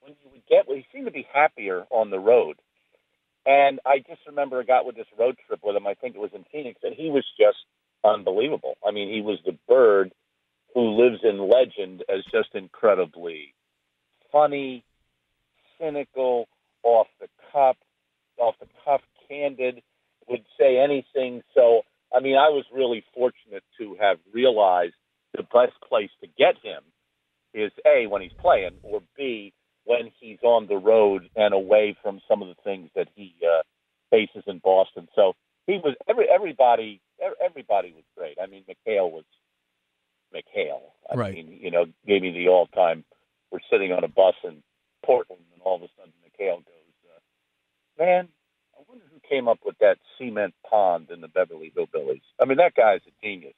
when 0.00 0.14
you 0.22 0.30
would 0.32 0.46
get, 0.48 0.68
well, 0.68 0.76
he 0.76 0.86
seemed 0.92 1.06
to 1.06 1.12
be 1.12 1.26
happier 1.32 1.84
on 1.90 2.10
the 2.10 2.18
road. 2.18 2.56
And 3.44 3.80
I 3.86 3.98
just 3.98 4.20
remember 4.26 4.60
I 4.60 4.64
got 4.64 4.86
with 4.86 4.96
this 4.96 5.06
road 5.18 5.36
trip 5.46 5.60
with 5.62 5.76
him. 5.76 5.86
I 5.86 5.94
think 5.94 6.16
it 6.16 6.20
was 6.20 6.32
in 6.34 6.44
Phoenix, 6.50 6.80
and 6.82 6.94
he 6.94 7.10
was 7.10 7.24
just 7.38 7.58
unbelievable. 8.04 8.76
I 8.86 8.90
mean, 8.90 9.12
he 9.12 9.20
was 9.20 9.38
the 9.44 9.56
bird 9.68 10.12
who 10.74 11.02
lives 11.02 11.20
in 11.22 11.38
legend 11.38 12.04
as 12.08 12.24
just 12.30 12.54
incredibly 12.54 13.54
funny, 14.32 14.84
cynical, 15.80 16.48
off 16.82 17.06
the 17.20 17.28
cuff, 17.52 17.76
off 18.38 18.54
the 18.60 18.66
cuff, 18.84 19.00
candid, 19.28 19.82
would 20.28 20.44
say 20.58 20.78
anything. 20.78 21.42
So, 21.54 21.82
I 22.14 22.20
mean, 22.20 22.36
I 22.36 22.50
was 22.50 22.64
really 22.72 23.04
fortunate 23.14 23.64
to 23.78 23.96
have 24.00 24.18
realized 24.32 24.94
the 25.36 25.42
best 25.42 25.80
place 25.88 26.10
to 26.20 26.28
get 26.38 26.56
him 26.62 26.82
is 27.54 27.72
A, 27.86 28.05
when 28.16 28.22
he's 28.22 28.32
playing, 28.40 28.78
or 28.82 29.02
B, 29.14 29.52
when 29.84 30.10
he's 30.18 30.38
on 30.42 30.66
the 30.68 30.76
road 30.76 31.28
and 31.36 31.52
away 31.52 31.94
from 32.02 32.18
some 32.26 32.40
of 32.40 32.48
the 32.48 32.54
things 32.64 32.88
that 32.96 33.08
he 33.14 33.34
uh, 33.44 33.60
faces 34.10 34.42
in 34.46 34.58
Boston. 34.58 35.06
So 35.14 35.34
he 35.66 35.74
was 35.74 35.94
every 36.08 36.26
everybody 36.34 37.02
everybody 37.44 37.92
was 37.92 38.04
great. 38.16 38.38
I 38.42 38.46
mean, 38.46 38.64
McHale 38.64 39.10
was 39.12 39.24
McHale. 40.34 40.80
I 41.12 41.14
Right. 41.16 41.34
mean, 41.34 41.58
you 41.60 41.70
know, 41.70 41.84
gave 42.06 42.22
me 42.22 42.30
the 42.32 42.48
all 42.48 42.68
time. 42.68 43.04
We're 43.50 43.60
sitting 43.70 43.92
on 43.92 44.02
a 44.02 44.08
bus 44.08 44.34
in 44.44 44.62
Portland, 45.04 45.42
and 45.52 45.60
all 45.60 45.76
of 45.76 45.82
a 45.82 45.88
sudden 45.98 46.14
McHale 46.24 46.64
goes, 46.64 46.94
uh, 47.14 47.20
"Man, 48.02 48.28
I 48.78 48.82
wonder 48.88 49.04
who 49.12 49.20
came 49.28 49.46
up 49.46 49.58
with 49.62 49.76
that 49.80 49.98
cement 50.16 50.54
pond 50.66 51.10
in 51.10 51.20
the 51.20 51.28
Beverly 51.28 51.70
Hillbillies." 51.76 52.22
I 52.40 52.46
mean, 52.46 52.56
that 52.56 52.74
guy's 52.74 53.02
a 53.06 53.12
genius. 53.22 53.54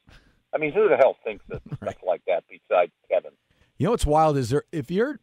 I 0.52 0.58
mean, 0.58 0.72
who 0.72 0.88
the 0.88 0.96
hell 0.96 1.16
thinks 1.22 1.44
of 1.52 1.60
stuff 1.76 2.02
like 2.04 2.22
that 2.26 2.42
besides? 2.48 2.90
You 3.78 3.84
know 3.84 3.92
what's 3.92 4.06
wild 4.06 4.36
is 4.36 4.50
there 4.50 4.64
if 4.72 4.90
you're, 4.90 5.20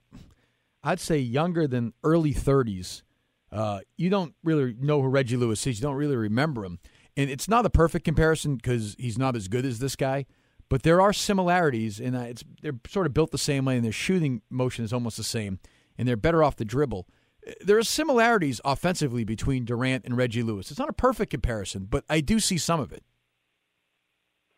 I'd 0.84 1.02
say 1.02 1.18
younger 1.18 1.68
than 1.68 1.94
early 2.04 2.34
30s, 2.34 3.04
uh, 3.52 3.82
you 3.98 4.10
don't 4.10 4.34
really 4.44 4.76
know 4.80 5.02
who 5.02 5.10
Reggie 5.10 5.36
Lewis 5.36 5.65
is. 5.68 5.80
You 5.80 5.84
don't 5.84 5.96
really 5.96 6.15
remember 6.15 6.63
him, 6.63 6.80
and 7.18 7.30
it's 7.30 7.50
not 7.50 7.65
a 7.65 7.70
perfect 7.70 8.06
comparison 8.06 8.56
because 8.56 8.96
he's 8.98 9.18
not 9.18 9.36
as 9.36 9.48
good 9.48 9.65
as 9.65 9.80
this 9.80 9.96
guy. 9.96 10.26
But 10.70 10.84
there 10.84 11.00
are 11.00 11.13
similarities, 11.13 12.00
and 12.00 12.15
it's 12.15 12.44
they're 12.62 12.80
sort 12.88 13.06
of 13.06 13.13
built 13.13 13.32
the 13.32 13.38
same 13.38 13.65
way, 13.65 13.76
and 13.76 13.86
their 13.86 13.91
shooting 13.91 14.41
motion 14.50 14.84
is 14.84 14.94
almost 14.94 15.18
the 15.18 15.24
same, 15.24 15.60
and 15.98 16.08
they're 16.08 16.18
better 16.18 16.44
off 16.44 16.56
the 16.56 16.65
dribble. 16.65 17.08
There 17.62 17.78
are 17.78 17.84
similarities 17.84 18.60
offensively 18.65 19.24
between 19.24 19.65
Durant 19.65 20.06
and 20.06 20.18
Reggie 20.18 20.41
Lewis. 20.41 20.72
It's 20.72 20.80
not 20.80 20.89
a 20.89 20.94
perfect 20.94 21.30
comparison, 21.30 21.86
but 21.89 22.04
I 22.10 22.22
do 22.22 22.39
see 22.39 22.58
some 22.58 22.80
of 22.80 22.91
it. 22.91 23.04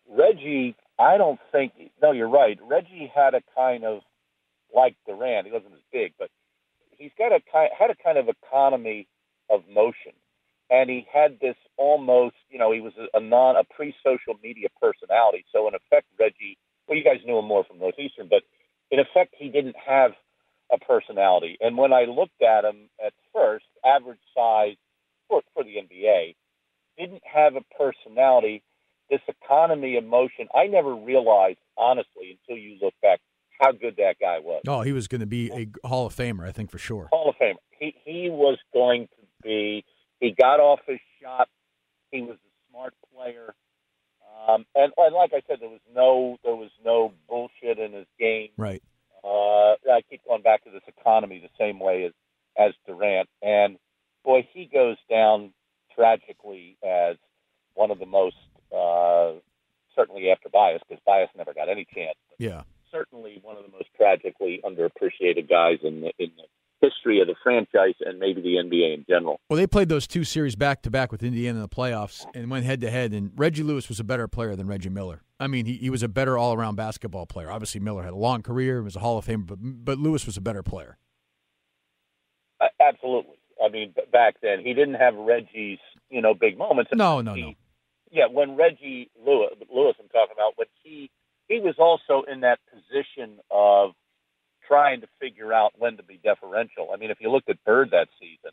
Reggie, 0.08 0.76
I 1.00 1.18
don't 1.18 1.40
think. 1.52 1.74
No, 2.02 2.12
you're 2.12 2.30
right. 2.30 2.58
Reggie 2.62 3.12
had 3.14 3.36
a 3.36 3.42
kind 3.56 3.86
of 3.86 4.02
like 4.76 4.96
Durant. 5.08 5.48
He 5.48 5.54
wasn't 5.54 5.74
as 5.74 5.82
big, 5.92 6.14
but 6.20 6.30
he's 6.98 7.12
got 7.18 7.32
a 7.32 7.40
kind 7.52 7.70
had 7.78 7.92
a 7.92 7.96
kind 7.96 8.18
of 8.18 8.30
economy 8.30 9.08
of 9.50 9.64
motion, 9.70 10.14
and 10.70 10.90
he 10.90 11.08
had 11.12 11.40
this 11.42 11.56
almost. 11.78 12.36
You 12.50 12.60
know, 12.60 12.72
he 12.72 12.82
was 12.82 12.94
a, 12.98 13.18
a 13.18 13.22
non 13.22 13.56
a 13.58 13.64
pre 13.64 13.94
social 14.04 14.40
media 14.44 14.68
personality. 14.82 15.46
So 15.54 15.68
in 15.68 15.76
effect, 15.76 16.08
Reggie. 16.20 16.58
Well, 16.88 16.98
you 16.98 17.04
guys 17.04 17.20
knew 17.26 17.38
him 17.38 17.46
more 17.46 17.66
from 17.66 17.80
Northeastern, 17.80 18.30
but 18.30 18.44
in 18.92 19.00
effect, 19.00 19.36
he 19.38 19.50
didn't 19.50 19.76
have 19.78 20.12
a 20.72 20.78
personality. 20.80 21.58
And 21.62 21.78
when 21.78 21.94
I 21.94 22.04
looked 22.06 22.42
at 22.42 22.66
him 22.66 22.90
at 23.06 23.14
first, 23.34 23.66
average 23.86 24.20
size 24.36 24.76
for 25.30 25.42
for 25.54 25.64
the 25.64 25.76
NBA, 25.76 26.36
didn't 26.98 27.24
have 27.26 27.56
a 27.56 27.62
personality 27.78 28.64
this 29.10 29.22
economy 29.28 29.98
of 29.98 30.04
motion. 30.04 30.48
I 30.56 30.68
never 30.68 30.96
realized, 30.96 31.60
honestly, 31.78 32.40
until 32.40 32.62
you 32.62 32.78
look 32.82 32.94
back, 33.02 33.20
how 33.60 33.72
good 33.72 33.96
that 33.98 34.16
guy 34.20 34.40
was. 34.40 34.62
Oh, 34.68 34.82
he 34.82 34.92
was 34.92 35.08
going 35.08 35.22
to 35.22 35.28
be 35.28 35.52
a 35.52 35.88
Hall 35.88 36.06
of 36.06 36.16
Famer, 36.16 36.48
I 36.48 36.52
think 36.52 36.70
for 36.72 36.78
sure. 36.78 37.10
Hall 37.12 37.30
of 37.30 37.36
Famer. 37.36 37.56
He 37.80 37.96
he 38.06 38.30
was 38.30 38.58
going 38.74 39.08
to 39.08 39.28
be. 39.44 39.84
He 40.20 40.32
got 40.32 40.60
off 40.60 40.80
his 40.88 41.00
shot. 41.22 41.48
He 42.12 42.22
was 42.22 42.38
a 42.38 42.72
smart 42.72 42.94
player, 43.14 43.54
um, 44.48 44.66
and, 44.76 44.94
and 44.98 45.14
like 45.14 45.32
I 45.34 45.42
said, 45.48 45.58
there 45.60 45.70
was 45.70 45.82
no 45.94 46.38
there 46.44 46.56
was 46.56 46.72
no 46.84 47.14
bullshit 47.28 47.80
in 47.80 47.94
his 47.94 48.08
game. 48.20 48.50
Right. 48.58 48.82
Uh, 49.24 49.74
I 49.92 50.02
keep 50.10 50.22
going 50.26 50.42
back 50.42 50.64
to 50.64 50.72
this 50.72 50.84
economy 50.88 51.40
the 51.42 51.50
same 51.64 51.80
way 51.80 52.06
as 52.06 52.14
as 52.58 52.74
Durant, 52.86 53.30
and 53.42 53.78
boy, 54.24 54.48
he 54.54 54.70
goes 54.72 54.98
down 55.10 55.54
tragically 55.96 56.78
as 56.84 57.18
one 57.74 57.92
of 57.92 58.00
the 58.00 58.06
most 58.06 58.36
uh, 58.76 59.34
certainly 59.96 60.30
after 60.30 60.50
Bias 60.50 60.82
because 60.88 61.02
Bias 61.06 61.30
never 61.38 61.54
got 61.54 61.70
any 61.70 61.86
chance. 61.94 62.18
Yeah. 62.40 62.62
certainly 62.92 63.40
one 63.44 63.58
of 63.58 63.64
the 63.66 63.72
most 63.72 63.90
tragically 63.96 64.62
underappreciated 64.64 65.50
guys 65.50 65.80
in 65.84 66.02
the, 66.02 66.12
in 66.20 66.32
the 66.38 66.44
history 66.80 67.20
of 67.20 67.28
the 67.28 67.34
franchise 67.44 67.96
and 68.02 68.20
maybe 68.20 68.40
the 68.42 68.56
NBA 68.64 68.94
in 68.94 69.06
general. 69.10 69.40
Well, 69.50 69.58
they 69.58 69.66
played 69.66 69.90
those 69.90 70.06
two 70.08 70.24
series 70.24 70.56
back 70.56 70.84
to 70.84 70.92
back 70.92 71.12
with 71.12 71.24
Indiana 71.24 71.56
in 71.58 71.62
the 71.62 71.68
playoffs 71.70 72.26
and 72.36 72.52
went 72.52 72.66
head 72.66 72.82
to 72.82 72.92
head. 72.92 73.14
And 73.14 73.32
Reggie 73.36 73.64
Lewis 73.64 73.90
was 73.90 74.00
a 74.00 74.04
better 74.04 74.28
player 74.28 74.56
than 74.56 74.68
Reggie 74.68 74.90
Miller. 74.90 75.24
I 75.40 75.48
mean, 75.48 75.66
he, 75.66 75.74
he 75.78 75.90
was 75.90 76.04
a 76.04 76.08
better 76.08 76.38
all 76.38 76.54
around 76.54 76.76
basketball 76.76 77.26
player. 77.26 77.52
Obviously, 77.52 77.80
Miller 77.82 78.04
had 78.04 78.14
a 78.14 78.18
long 78.18 78.44
career, 78.44 78.84
was 78.84 78.96
a 78.96 79.00
Hall 79.00 79.18
of 79.18 79.26
Famer, 79.26 79.48
but 79.48 79.58
but 79.62 79.98
Lewis 79.98 80.26
was 80.28 80.38
a 80.38 80.42
better 80.42 80.62
player. 80.64 80.98
Uh, 82.62 82.66
absolutely. 82.80 83.36
I 83.64 83.70
mean, 83.70 83.94
back 84.12 84.36
then 84.42 84.60
he 84.64 84.74
didn't 84.74 84.96
have 84.96 85.16
Reggie's 85.16 85.80
you 86.10 86.22
know 86.22 86.34
big 86.34 86.58
moments. 86.58 86.92
No, 86.94 87.22
no, 87.22 87.34
He- 87.34 87.42
no. 87.42 87.54
Yeah, 88.12 88.28
when 88.32 88.56
Reggie 88.56 89.10
Lewis, 89.26 89.54
Lewis, 89.74 89.96
I'm 90.00 90.10
talking 90.10 90.34
about, 90.34 90.54
when 90.56 90.68
he 90.84 91.12
he 91.48 91.60
was 91.60 91.76
also 91.78 92.26
in 92.30 92.42
that 92.42 92.60
position 92.70 93.40
of 93.50 93.92
trying 94.68 95.02
to 95.02 95.08
figure 95.20 95.54
out 95.54 95.74
when 95.78 95.98
to 95.98 96.04
be 96.04 96.20
deferential. 96.22 96.90
I 96.94 96.98
mean, 96.98 97.10
if 97.10 97.18
you 97.22 97.32
looked 97.32 97.50
at 97.50 97.64
Bird 97.64 97.92
that 97.92 98.10
season, 98.20 98.52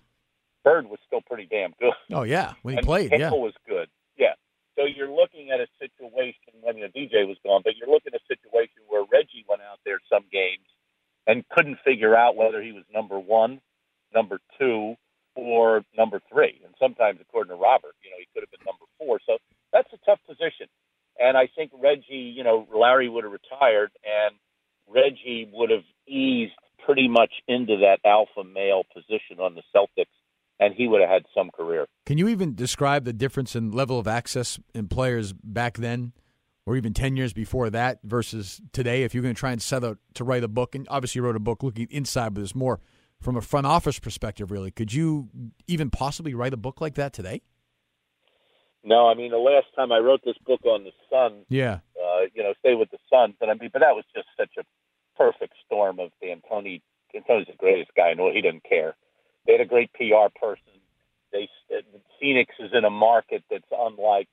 Bird 0.63 0.87
was 0.87 0.99
still 1.07 1.21
pretty 1.21 1.47
damn 1.47 1.75
good. 1.79 1.93
Oh 2.13 2.23
yeah, 2.23 2.55
when 2.63 2.75
he 2.75 2.79
and 2.79 2.87
played, 2.87 3.11
Hinkle 3.11 3.39
yeah. 3.39 3.45
was 3.45 3.55
good. 3.69 3.89
Yeah. 4.17 4.35
So 4.77 4.85
you're 4.85 5.11
looking 5.11 5.51
at 5.51 5.61
a 5.61 5.67
situation 5.79 6.55
when 6.63 6.77
you 6.77 6.85
know 6.85 6.91
DJ 6.95 7.27
was 7.27 7.37
gone, 7.45 7.63
but 7.65 7.77
you're 7.77 7.89
looking 7.89 8.13
at 8.15 8.21
a 8.21 8.27
situation 8.27 8.83
where 8.89 9.05
Reggie 9.11 9.45
went 9.49 9.63
out 9.63 9.79
there 9.85 10.01
some 10.11 10.25
games 10.33 10.67
and 11.27 11.49
couldn't 11.49 11.79
figure 11.85 12.17
out 12.17 12.37
whether 12.37 12.63
he 12.63 12.73
was 12.73 12.85
number 12.93 13.19
one, 13.19 13.61
number 14.15 14.41
two, 14.59 14.97
or 15.35 15.83
number 15.97 16.21
three. 16.33 16.61
And 16.65 16.75
sometimes, 16.79 17.19
according 17.21 17.51
to 17.51 17.61
Robert, 17.61 17.95
you 18.03 18.11
know, 18.11 18.17
he 18.19 18.27
could 18.33 18.43
have 18.43 18.51
been 18.51 18.65
number 18.67 18.87
four. 18.99 19.19
So 19.27 19.39
that's 19.73 19.89
a 19.93 19.99
tough 20.07 20.21
position. 20.27 20.67
And 21.19 21.37
I 21.37 21.49
think 21.55 21.71
Reggie, 21.81 22.33
you 22.37 22.43
know, 22.43 22.67
Larry 22.75 23.09
would 23.09 23.25
have 23.25 23.33
retired, 23.33 23.91
and 24.05 24.35
Reggie 24.89 25.49
would 25.53 25.71
have 25.71 25.85
eased 26.07 26.53
pretty 26.85 27.09
much 27.09 27.33
into 27.49 27.79
that 27.79 27.99
alpha 28.05 28.45
male 28.45 28.83
position 28.93 29.41
on 29.41 29.55
the 29.55 29.63
Celtics, 29.75 30.07
and 30.61 30.75
he 30.75 30.89
would 30.89 31.01
have 31.01 31.11
had 31.11 31.23
some 31.35 31.51
career. 31.51 31.87
Can 32.05 32.19
you 32.19 32.29
even 32.29 32.55
describe 32.55 33.05
the 33.05 33.13
difference 33.13 33.57
in 33.57 33.71
level 33.71 33.99
of 33.99 34.09
access 34.09 34.59
in 34.75 34.89
players 34.89 35.33
back 35.33 35.77
then, 35.77 36.13
or 36.67 36.77
even 36.77 36.93
ten 36.93 37.17
years 37.17 37.33
before 37.33 37.71
that, 37.71 38.01
versus 38.03 38.61
today? 38.73 39.05
If 39.05 39.15
you're 39.15 39.23
going 39.23 39.35
to 39.35 39.39
try 39.39 39.53
and 39.53 39.63
set 39.63 39.85
out 39.85 39.99
to 40.15 40.25
write 40.25 40.45
a 40.45 40.49
book, 40.49 40.75
and 40.75 40.87
obviously 40.91 41.21
you 41.21 41.25
wrote 41.25 41.37
a 41.37 41.41
book 41.41 41.63
looking 41.63 41.87
inside, 41.91 42.35
but 42.35 42.41
there's 42.41 42.55
more 42.55 42.81
from 43.25 43.37
a 43.37 43.41
front 43.41 43.67
office 43.67 43.99
perspective. 43.99 44.51
Really, 44.51 44.71
could 44.71 44.93
you 44.93 45.29
even 45.67 45.91
possibly 45.91 46.35
write 46.35 46.53
a 46.53 46.59
book 46.59 46.81
like 46.81 46.95
that 46.95 47.13
today? 47.13 47.41
No, 48.85 49.09
I 49.09 49.15
mean 49.15 49.31
the 49.31 49.39
last 49.39 49.67
time 49.75 49.91
I 49.91 49.99
wrote 49.99 50.21
this 50.25 50.37
book 50.47 50.61
on 50.67 50.85
the 50.85 50.93
Suns, 51.11 51.47
Yeah, 51.49 51.81
uh, 51.99 52.29
you 52.35 52.43
know, 52.43 52.53
stay 52.61 52.75
with 52.75 52.91
the 52.91 52.99
Suns, 53.11 53.35
and 53.41 53.51
I 53.51 53.55
mean, 53.55 53.71
but 53.73 53.81
that 53.81 53.97
was 53.97 54.05
just 54.15 54.29
such 54.39 54.53
a 54.59 54.65
perfect 55.17 55.55
storm 55.65 55.99
of 55.99 56.11
D'Antoni. 56.23 56.83
D'Antoni's 57.13 57.47
the 57.47 57.57
greatest 57.59 57.93
guy, 57.97 58.11
and 58.11 58.21
he 58.21 58.43
didn't 58.43 58.65
care. 58.65 58.95
They 59.47 59.53
had 59.53 59.63
a 59.63 59.67
great 59.67 59.91
PR 59.95 60.29
person. 60.39 60.81
They 61.33 61.49
Phoenix 62.21 62.55
is 62.61 62.71
in 62.73 62.85
a 62.85 62.91
market 62.91 63.43
that's 63.51 63.65
unlike 63.73 64.29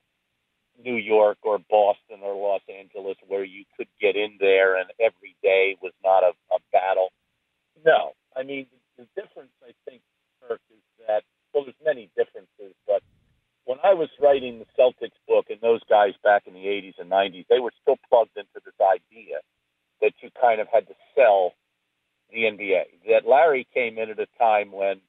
New 0.84 0.95
York 0.95 1.38
or 1.43 1.58
Boston 1.58 2.19
or 2.21 2.36
Los 2.36 2.62
Angeles, 2.69 3.17
where 3.27 3.43
you 3.43 3.63
could 3.77 3.88
get 3.99 4.15
in 4.15 4.38
there 4.39 4.77
and 4.77 4.89
every 4.99 5.36
day 5.41 5.77
was 5.82 5.93
not 6.04 6.23
a, 6.23 6.32
a 6.54 6.60
battle. 6.71 7.10
No, 7.86 8.12
I 8.36 8.43
mean 8.43 8.67
the 8.97 9.08
difference 9.15 9.51
I 9.63 9.71
think, 9.86 10.01
Kirk, 10.41 10.62
is 10.69 10.84
that 11.08 11.23
well, 11.54 11.65
there's 11.65 11.75
many 11.84 12.10
differences, 12.15 12.75
but 12.88 13.04
when 13.65 13.77
I 13.84 13.93
was 13.93 14.10
writing 14.19 14.60
the 14.60 14.65
Celtics 14.80 15.19
book, 15.27 15.45
and 15.49 15.60
those 15.62 15.82
guys 15.89 16.13
back 16.23 16.43
in 16.47 16.54
the 16.54 16.65
80s 16.65 16.99
and 16.99 17.12
90s, 17.12 17.45
they 17.49 17.60
were 17.60 17.73
still 17.82 17.97
plugged 18.10 18.36
into 18.36 18.60
this 18.65 18.73
idea 18.82 19.39
that 20.01 20.13
you 20.21 20.30
kind 20.39 20.60
of 20.60 20.67
had 20.71 20.88
to 20.88 20.93
sell 21.15 21.54
the 22.32 22.43
NBA. 22.43 22.84
That 23.10 23.27
Larry 23.27 23.67
came 23.73 23.97
in 23.97 24.10
at 24.10 24.19
a 24.19 24.27
time 24.39 24.71
when 24.71 25.01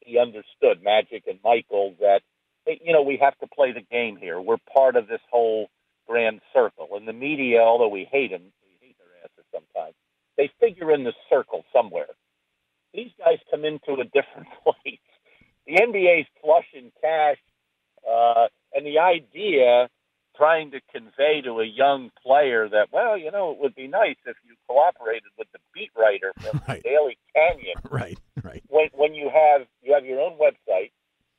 he 0.00 0.18
understood 0.18 0.82
Magic 0.82 1.24
and 1.26 1.38
Michael 1.44 1.94
that 2.00 2.22
you 2.66 2.92
know 2.92 3.02
we 3.02 3.18
have 3.20 3.36
to 3.38 3.46
play 3.46 3.72
the 3.72 3.82
game 3.90 4.16
here. 4.16 4.40
We're 4.40 4.56
part 4.74 4.96
of 4.96 5.06
this 5.06 5.20
whole 5.30 5.68
grand 6.08 6.40
circle, 6.52 6.88
and 6.92 7.06
the 7.06 7.12
media, 7.12 7.60
although 7.60 7.88
we 7.88 8.08
hate 8.10 8.30
them, 8.30 8.42
we 8.62 8.86
hate 8.86 8.96
their 8.98 9.24
asses 9.24 9.44
sometimes. 9.52 9.94
They 10.36 10.50
figure 10.58 10.92
in 10.92 11.04
the 11.04 11.12
circle 11.28 11.64
somewhere. 11.72 12.06
These 12.94 13.10
guys 13.18 13.38
come 13.50 13.64
into 13.64 13.92
a 14.00 14.04
different 14.04 14.48
place. 14.64 14.98
The 15.66 15.74
NBA's 15.76 16.26
flush 16.42 16.66
in 16.74 16.90
cash 17.00 17.38
uh, 18.08 18.46
and 18.74 18.86
the 18.86 18.98
idea 18.98 19.88
trying 20.36 20.70
to 20.70 20.80
convey 20.92 21.42
to 21.44 21.60
a 21.60 21.64
young 21.66 22.10
player 22.24 22.68
that, 22.68 22.86
well, 22.92 23.16
you 23.18 23.30
know, 23.30 23.50
it 23.52 23.58
would 23.60 23.74
be 23.74 23.86
nice 23.86 24.16
if 24.26 24.36
you 24.46 24.54
cooperated 24.68 25.24
with 25.38 25.48
the 25.52 25.58
beat 25.74 25.90
writer 25.98 26.32
from 26.40 26.60
Right. 26.68 26.82
Daily 26.82 27.18
Canyon. 27.34 27.74
right, 27.90 28.18
right. 28.42 28.62
When, 28.68 28.88
when 28.94 29.14
you 29.14 29.28
have 29.32 29.66
you 29.82 29.92
have 29.94 30.04
your 30.04 30.20
own 30.20 30.38
website, 30.38 30.92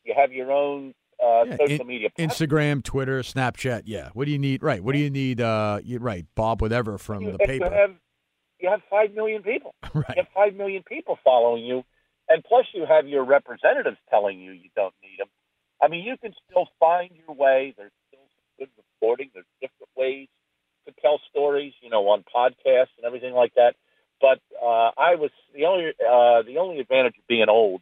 you 0.04 0.14
have 0.16 0.32
your 0.32 0.52
own 0.52 0.94
uh, 1.24 1.44
Yeah, 1.46 1.58
social 1.58 1.82
in- 1.82 1.88
media. 1.88 2.10
platform. 2.16 2.48
Instagram, 2.50 2.84
Twitter, 2.84 3.22
Snapchat. 3.22 3.84
Yeah. 3.86 4.10
What 4.14 4.26
do 4.26 4.32
you 4.32 4.40
need? 4.40 4.62
Right. 4.62 4.84
What 4.84 4.94
do 4.94 5.00
you 5.00 5.10
need? 5.10 5.42
Uh, 5.42 5.80
you, 5.84 5.98
right, 6.00 6.26
Bob, 6.36 6.62
whatever 6.62 6.98
from 6.98 7.24
you, 7.24 7.32
the 7.32 7.38
paper. 7.40 7.70
Have, 7.72 7.96
you 8.62 8.69
have 8.69 8.82
five 8.89 9.13
million 9.13 9.43
people. 9.43 9.76
You 9.93 10.24
have 10.24 10.28
five 10.34 10.56
million 10.56 10.84
people 10.84 11.17
following 11.24 11.63
you, 11.63 11.84
and 12.28 12.43
plus 12.43 12.65
you 12.74 12.86
have 12.86 13.08
your 13.08 13.24
representatives 13.24 13.97
telling 14.10 14.39
you 14.39 14.52
you 14.52 14.69
don't 14.76 14.93
need 15.02 15.19
them. 15.19 15.28
I 15.82 15.88
mean, 15.88 16.04
you 16.06 16.17
can 16.17 16.34
still 16.50 16.67
find 16.80 17.12
your 17.15 17.36
way. 17.36 17.74
There's 17.78 17.91
still 18.10 18.19
some 18.19 18.45
good 18.60 18.69
reporting. 18.78 19.32
There's 19.34 19.45
different 19.62 19.89
ways 19.95 20.28
to 20.88 20.93
tell 21.02 21.19
stories, 21.30 21.74
you 21.82 21.89
know, 21.89 22.08
on 22.10 22.24
podcasts 22.24 22.93
and 22.97 23.06
everything 23.06 23.34
like 23.34 23.54
that. 23.56 23.76
But 24.19 24.39
uh, 24.62 24.91
I 24.97 25.15
was 25.15 25.32
the 25.54 25.65
only 25.65 25.89
uh, 25.89 26.43
the 26.43 26.58
only 26.60 26.80
advantage 26.80 27.17
of 27.17 27.28
being 27.28 27.50
old. 27.50 27.82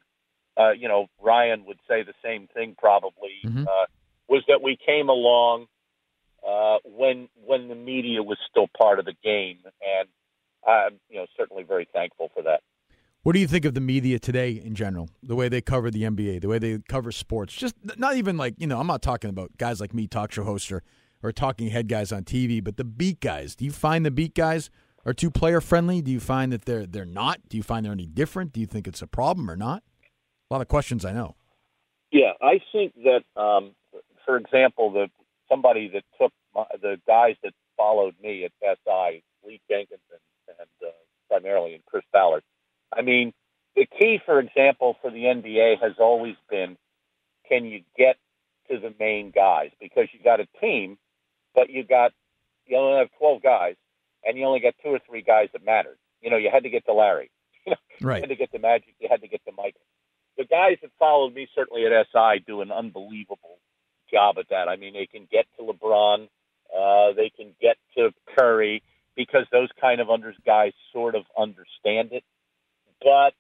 Uh, 0.58 0.72
you 0.72 0.88
know, 0.88 1.08
Ryan 1.22 1.66
would 1.66 1.80
say 1.88 2.04
the 2.04 2.14
same 2.24 2.48
thing 2.48 2.76
probably. 2.78 3.42
Mhm. 3.46 3.66
Uh, 3.66 3.86
was 4.28 4.44
that 4.48 4.62
we 4.62 4.78
came 4.78 5.10
along 5.10 5.68
uh, 6.48 6.78
when 6.86 7.28
when 7.46 7.68
the 7.68 7.76
media 7.76 8.24
was 8.24 8.38
still 8.50 8.68
part 8.78 9.00
of 9.00 9.06
the 9.06 9.16
game, 9.24 9.60
and 9.66 10.08
I'm 10.70 11.00
you 11.10 11.18
know 11.18 11.26
certainly 11.38 11.64
very 11.64 11.88
thankful 11.94 12.30
for 12.34 12.44
that. 12.44 12.62
What 13.24 13.34
do 13.34 13.40
you 13.40 13.48
think 13.48 13.66
of 13.66 13.74
the 13.74 13.82
media 13.82 14.18
today 14.18 14.52
in 14.52 14.76
general? 14.76 15.10
The 15.22 15.36
way 15.36 15.50
they 15.50 15.62
cover 15.62 15.92
the 15.92 16.04
NBA, 16.04 16.42
the 16.42 16.48
way 16.48 16.58
they 16.58 16.80
cover 16.88 17.12
sports. 17.12 17.54
Just 17.54 17.76
not 17.98 18.16
even 18.16 18.38
like, 18.38 18.56
you 18.58 18.66
know, 18.66 18.80
I'm 18.80 18.88
not 18.88 19.02
talking 19.02 19.30
about 19.30 19.58
guys 19.58 19.82
like 19.82 19.94
me, 19.94 20.08
talk 20.08 20.32
show 20.32 20.46
host 20.46 20.72
or, 20.72 20.84
or 21.22 21.34
talking 21.34 21.68
head 21.68 21.90
guys 21.90 22.14
on 22.14 22.24
TV, 22.24 22.64
but 22.64 22.78
the 22.78 22.86
beat 22.86 23.20
guys. 23.20 23.58
Do 23.58 23.66
you 23.66 23.72
find 23.72 24.06
the 24.06 24.12
beat 24.12 24.36
guys 24.36 24.70
are 25.06 25.14
too 25.14 25.30
player 25.30 25.60
friendly? 25.60 26.02
Do 26.02 26.12
you 26.12 26.22
find 26.22 26.54
that 26.54 26.64
they're 26.64 26.86
they're 26.86 27.04
not? 27.06 27.42
Do 27.50 27.58
you 27.58 27.64
find 27.64 27.86
they're 27.86 27.92
any 27.92 28.06
different? 28.06 28.54
Do 28.54 28.62
you 28.62 28.66
think 28.66 28.88
it's 28.88 29.02
a 29.02 29.08
problem 29.08 29.52
or 29.52 29.58
not? 29.58 29.84
A 30.50 30.54
lot 30.54 30.62
of 30.62 30.70
questions 30.70 31.04
I 31.04 31.12
know. 31.12 31.36
Yeah, 32.12 32.32
I 32.42 32.60
think 32.72 32.94
that, 33.04 33.24
um, 33.40 33.76
for 34.26 34.38
example, 34.38 34.92
the 34.92 35.08
somebody 35.50 35.90
that 35.94 36.04
took 36.20 36.32
my, 36.56 36.64
the 36.82 36.98
guys 37.06 37.36
that 37.44 37.54
followed 37.76 38.16
me 38.22 38.46
at 38.46 38.52
SI, 38.62 39.24
Lee 39.46 39.62
Jenkins 39.70 40.00
and, 40.10 40.20
and 40.60 40.70
uh, 40.88 40.92
primarily 41.30 41.74
and 41.76 41.86
Chris 41.86 42.04
Ballard. 42.12 42.44
I 42.96 43.02
mean, 43.02 43.34
the 43.76 43.86
key, 43.86 44.20
for 44.26 44.40
example, 44.40 44.98
for 45.02 45.12
the 45.12 45.24
NBA 45.24 45.82
has 45.82 45.94
always 46.00 46.36
been, 46.50 46.78
can 47.48 47.66
you 47.66 47.82
get 47.98 48.18
to 48.70 48.80
the 48.80 48.94
main 49.00 49.32
guys? 49.32 49.70
Because 49.80 50.08
you 50.14 50.20
got 50.24 50.40
a 50.40 50.48
team, 50.60 50.98
but 51.56 51.70
you 51.70 51.84
got 51.84 52.12
you 52.66 52.78
only 52.78 53.00
have 53.00 53.10
twelve 53.18 53.42
guys, 53.42 53.76
and 54.24 54.38
you 54.38 54.46
only 54.46 54.60
got 54.60 54.74
two 54.84 54.90
or 54.90 55.00
three 55.08 55.22
guys 55.22 55.50
that 55.54 55.64
mattered. 55.66 55.98
You 56.22 56.30
know, 56.30 56.38
you 56.38 56.50
had 56.52 56.64
to 56.64 56.70
get 56.70 56.86
to 56.86 56.94
Larry. 56.94 57.30
You 58.02 58.08
Right. 58.08 58.22
had 58.22 58.30
to 58.30 58.36
get 58.38 58.52
to 58.54 58.60
Magic. 58.60 58.96
You 59.00 59.10
had 59.12 59.20
to 59.22 59.28
get 59.28 59.44
to 59.46 59.52
Mike. 59.58 59.76
The 60.38 60.46
guys 60.46 60.78
that 60.82 60.92
followed 60.98 61.34
me, 61.34 61.50
certainly 61.54 61.86
at 61.86 61.92
SI, 62.14 62.42
do 62.48 62.62
an 62.62 62.72
unbelievable 62.72 63.60
job 64.10 64.38
at 64.40 64.48
that. 64.52 64.70
I 64.70 64.78
mean, 64.78 64.94
they 64.94 65.06
can 65.06 65.28
get 65.30 65.46
to 65.58 65.64
LeBron, 65.64 66.30
uh, 66.74 67.14
they 67.14 67.30
can 67.30 67.54
get 67.62 67.76
to 67.98 68.12
Curry 68.38 68.82
because 69.16 69.46
those 69.52 69.70
kind 69.80 70.00
of 70.02 70.10
under 70.10 70.34
guys 70.46 70.74
sort 70.94 71.16
of 71.16 71.24
understand 71.38 72.12
it. 72.12 72.24
But 73.02 73.34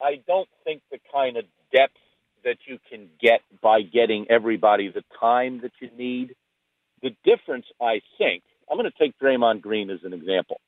I 0.00 0.20
don't 0.26 0.48
think 0.64 0.82
the 0.90 0.98
kind 1.12 1.36
of 1.36 1.44
depth 1.74 1.96
that 2.44 2.58
you 2.66 2.78
can 2.90 3.08
get 3.20 3.40
by 3.62 3.82
getting 3.82 4.26
everybody 4.30 4.88
the 4.88 5.04
time 5.18 5.60
that 5.62 5.72
you 5.80 5.90
need. 5.96 6.34
The 7.02 7.14
difference, 7.24 7.66
I 7.80 8.00
think, 8.18 8.42
I'm 8.70 8.78
going 8.78 8.90
to 8.90 8.98
take 8.98 9.18
Draymond 9.18 9.60
Green 9.60 9.90
as 9.90 10.00
an 10.04 10.12
example 10.14 10.60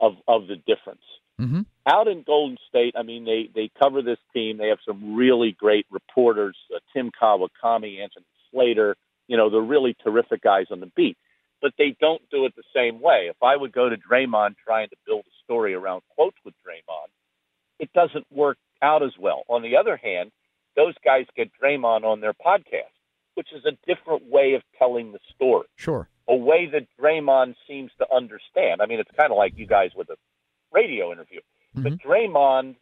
of, 0.00 0.14
of 0.26 0.48
the 0.48 0.56
difference 0.56 1.02
Mm-hmm. 1.40 1.62
out 1.84 2.06
in 2.06 2.22
Golden 2.22 2.56
State, 2.68 2.94
I 2.96 3.02
mean, 3.02 3.24
they 3.24 3.50
they 3.52 3.68
cover 3.82 4.02
this 4.02 4.20
team. 4.32 4.56
They 4.56 4.68
have 4.68 4.78
some 4.86 5.16
really 5.16 5.50
great 5.50 5.84
reporters, 5.90 6.56
uh, 6.72 6.78
Tim 6.92 7.10
Kawakami, 7.10 8.00
Anthony 8.00 8.24
Slater. 8.52 8.94
You 9.26 9.36
know, 9.36 9.50
they're 9.50 9.60
really 9.60 9.96
terrific 10.04 10.42
guys 10.42 10.66
on 10.70 10.78
the 10.78 10.92
beat. 10.94 11.18
But 11.64 11.72
they 11.78 11.96
don't 11.98 12.20
do 12.30 12.44
it 12.44 12.52
the 12.54 12.62
same 12.76 13.00
way. 13.00 13.28
If 13.30 13.42
I 13.42 13.56
would 13.56 13.72
go 13.72 13.88
to 13.88 13.96
Draymond 13.96 14.56
trying 14.62 14.90
to 14.90 14.96
build 15.06 15.24
a 15.26 15.34
story 15.44 15.72
around 15.72 16.02
quotes 16.14 16.36
with 16.44 16.52
Draymond, 16.62 17.08
it 17.78 17.90
doesn't 17.94 18.26
work 18.30 18.58
out 18.82 19.02
as 19.02 19.12
well. 19.18 19.44
On 19.48 19.62
the 19.62 19.78
other 19.78 19.96
hand, 19.96 20.30
those 20.76 20.92
guys 21.02 21.24
get 21.34 21.50
Draymond 21.58 22.04
on 22.04 22.20
their 22.20 22.34
podcast, 22.34 22.92
which 23.34 23.48
is 23.54 23.64
a 23.64 23.78
different 23.86 24.26
way 24.30 24.52
of 24.52 24.62
telling 24.78 25.12
the 25.12 25.20
story 25.34 25.66
Sure. 25.76 26.06
a 26.28 26.36
way 26.36 26.66
that 26.66 26.86
Draymond 27.00 27.54
seems 27.66 27.90
to 27.96 28.06
understand. 28.14 28.82
I 28.82 28.86
mean, 28.86 29.00
it's 29.00 29.16
kind 29.16 29.32
of 29.32 29.38
like 29.38 29.56
you 29.56 29.66
guys 29.66 29.92
with 29.96 30.10
a 30.10 30.16
radio 30.70 31.12
interview. 31.12 31.40
But 31.72 31.94
mm-hmm. 31.94 32.06
Draymond 32.06 32.76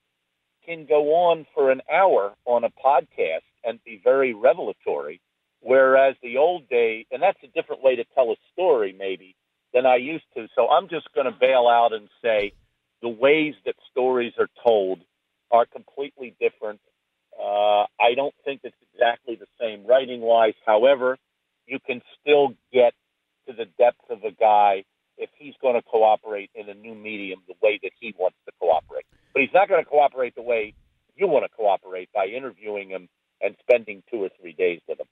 can 0.66 0.87
go 0.87 1.14
on 1.14 1.47
for 1.55 1.71
an 1.71 1.83
hour 1.88 2.35
on 2.47 2.64
a 2.64 2.71
podcast 2.71 3.47
and 3.62 3.79
be 3.85 4.01
very 4.03 4.35
revelatory, 4.35 5.21
whereas 5.62 6.16
the 6.22 6.37
old 6.37 6.68
day, 6.68 7.07
and 7.11 7.22
that's 7.22 7.38
a 7.42 7.46
different 7.48 7.83
way 7.83 7.96
to 7.96 8.05
tell 8.14 8.31
a 8.31 8.37
story, 8.53 8.94
maybe, 8.96 9.37
than 9.72 9.87
I 9.87 9.96
used 9.96 10.25
to. 10.37 10.48
So 10.55 10.68
I'm 10.68 10.88
just 10.88 11.09
going 11.14 11.27
to 11.27 11.37
bail 11.38 11.68
out 11.68 11.92
and 11.92 12.09
say 12.22 12.53
the 13.01 13.09
ways 13.09 13.55
that 13.64 13.75
stories 13.90 14.33
are 14.38 14.48
told 14.66 15.01
are 15.51 15.66
completely 15.66 16.35
different. 16.40 16.81
Uh, 17.38 17.85
I 18.01 18.14
don't 18.14 18.35
think 18.44 18.61
it's 18.64 18.77
exactly 18.92 19.37
the 19.37 19.46
same 19.61 19.87
writing 19.87 20.20
wise. 20.20 20.55
However, 20.66 21.18
you 21.66 21.79
can 21.85 22.03
still 22.20 22.55
get 22.72 22.94
to 23.46 23.55
the 23.55 23.66
depth 23.79 24.11
of 24.11 24.25
a 24.25 24.31
guy 24.31 24.85
if 25.18 25.31
he's 25.38 25.55
going 25.61 25.75
to 25.75 25.83
cooperate 25.83 26.51
in 26.55 26.68
a 26.68 26.75
new 26.75 26.94
medium 26.94 27.40
the 27.46 27.55
way 27.62 27.79
that 27.83 27.92
he 28.01 28.14
wants 28.18 28.37
to 28.46 28.53
cooperate. 28.61 29.05
But 29.33 29.42
he's 29.42 29.55
not 29.55 29.68
going 29.68 29.83
to 29.83 29.88
cooperate 29.88 30.35
the 30.35 30.42
way 30.42 30.75
you 31.16 31.27
want 31.27 31.44
to 31.44 31.57
cooperate 31.57 32.09
by 32.14 32.27
interviewing 32.27 32.90
him 32.90 33.09
and 33.40 33.57
spending 33.61 34.03
two 34.11 34.22
or 34.22 34.31
three 34.40 34.53
days 34.53 34.81
with 34.88 35.01
him. 35.01 35.07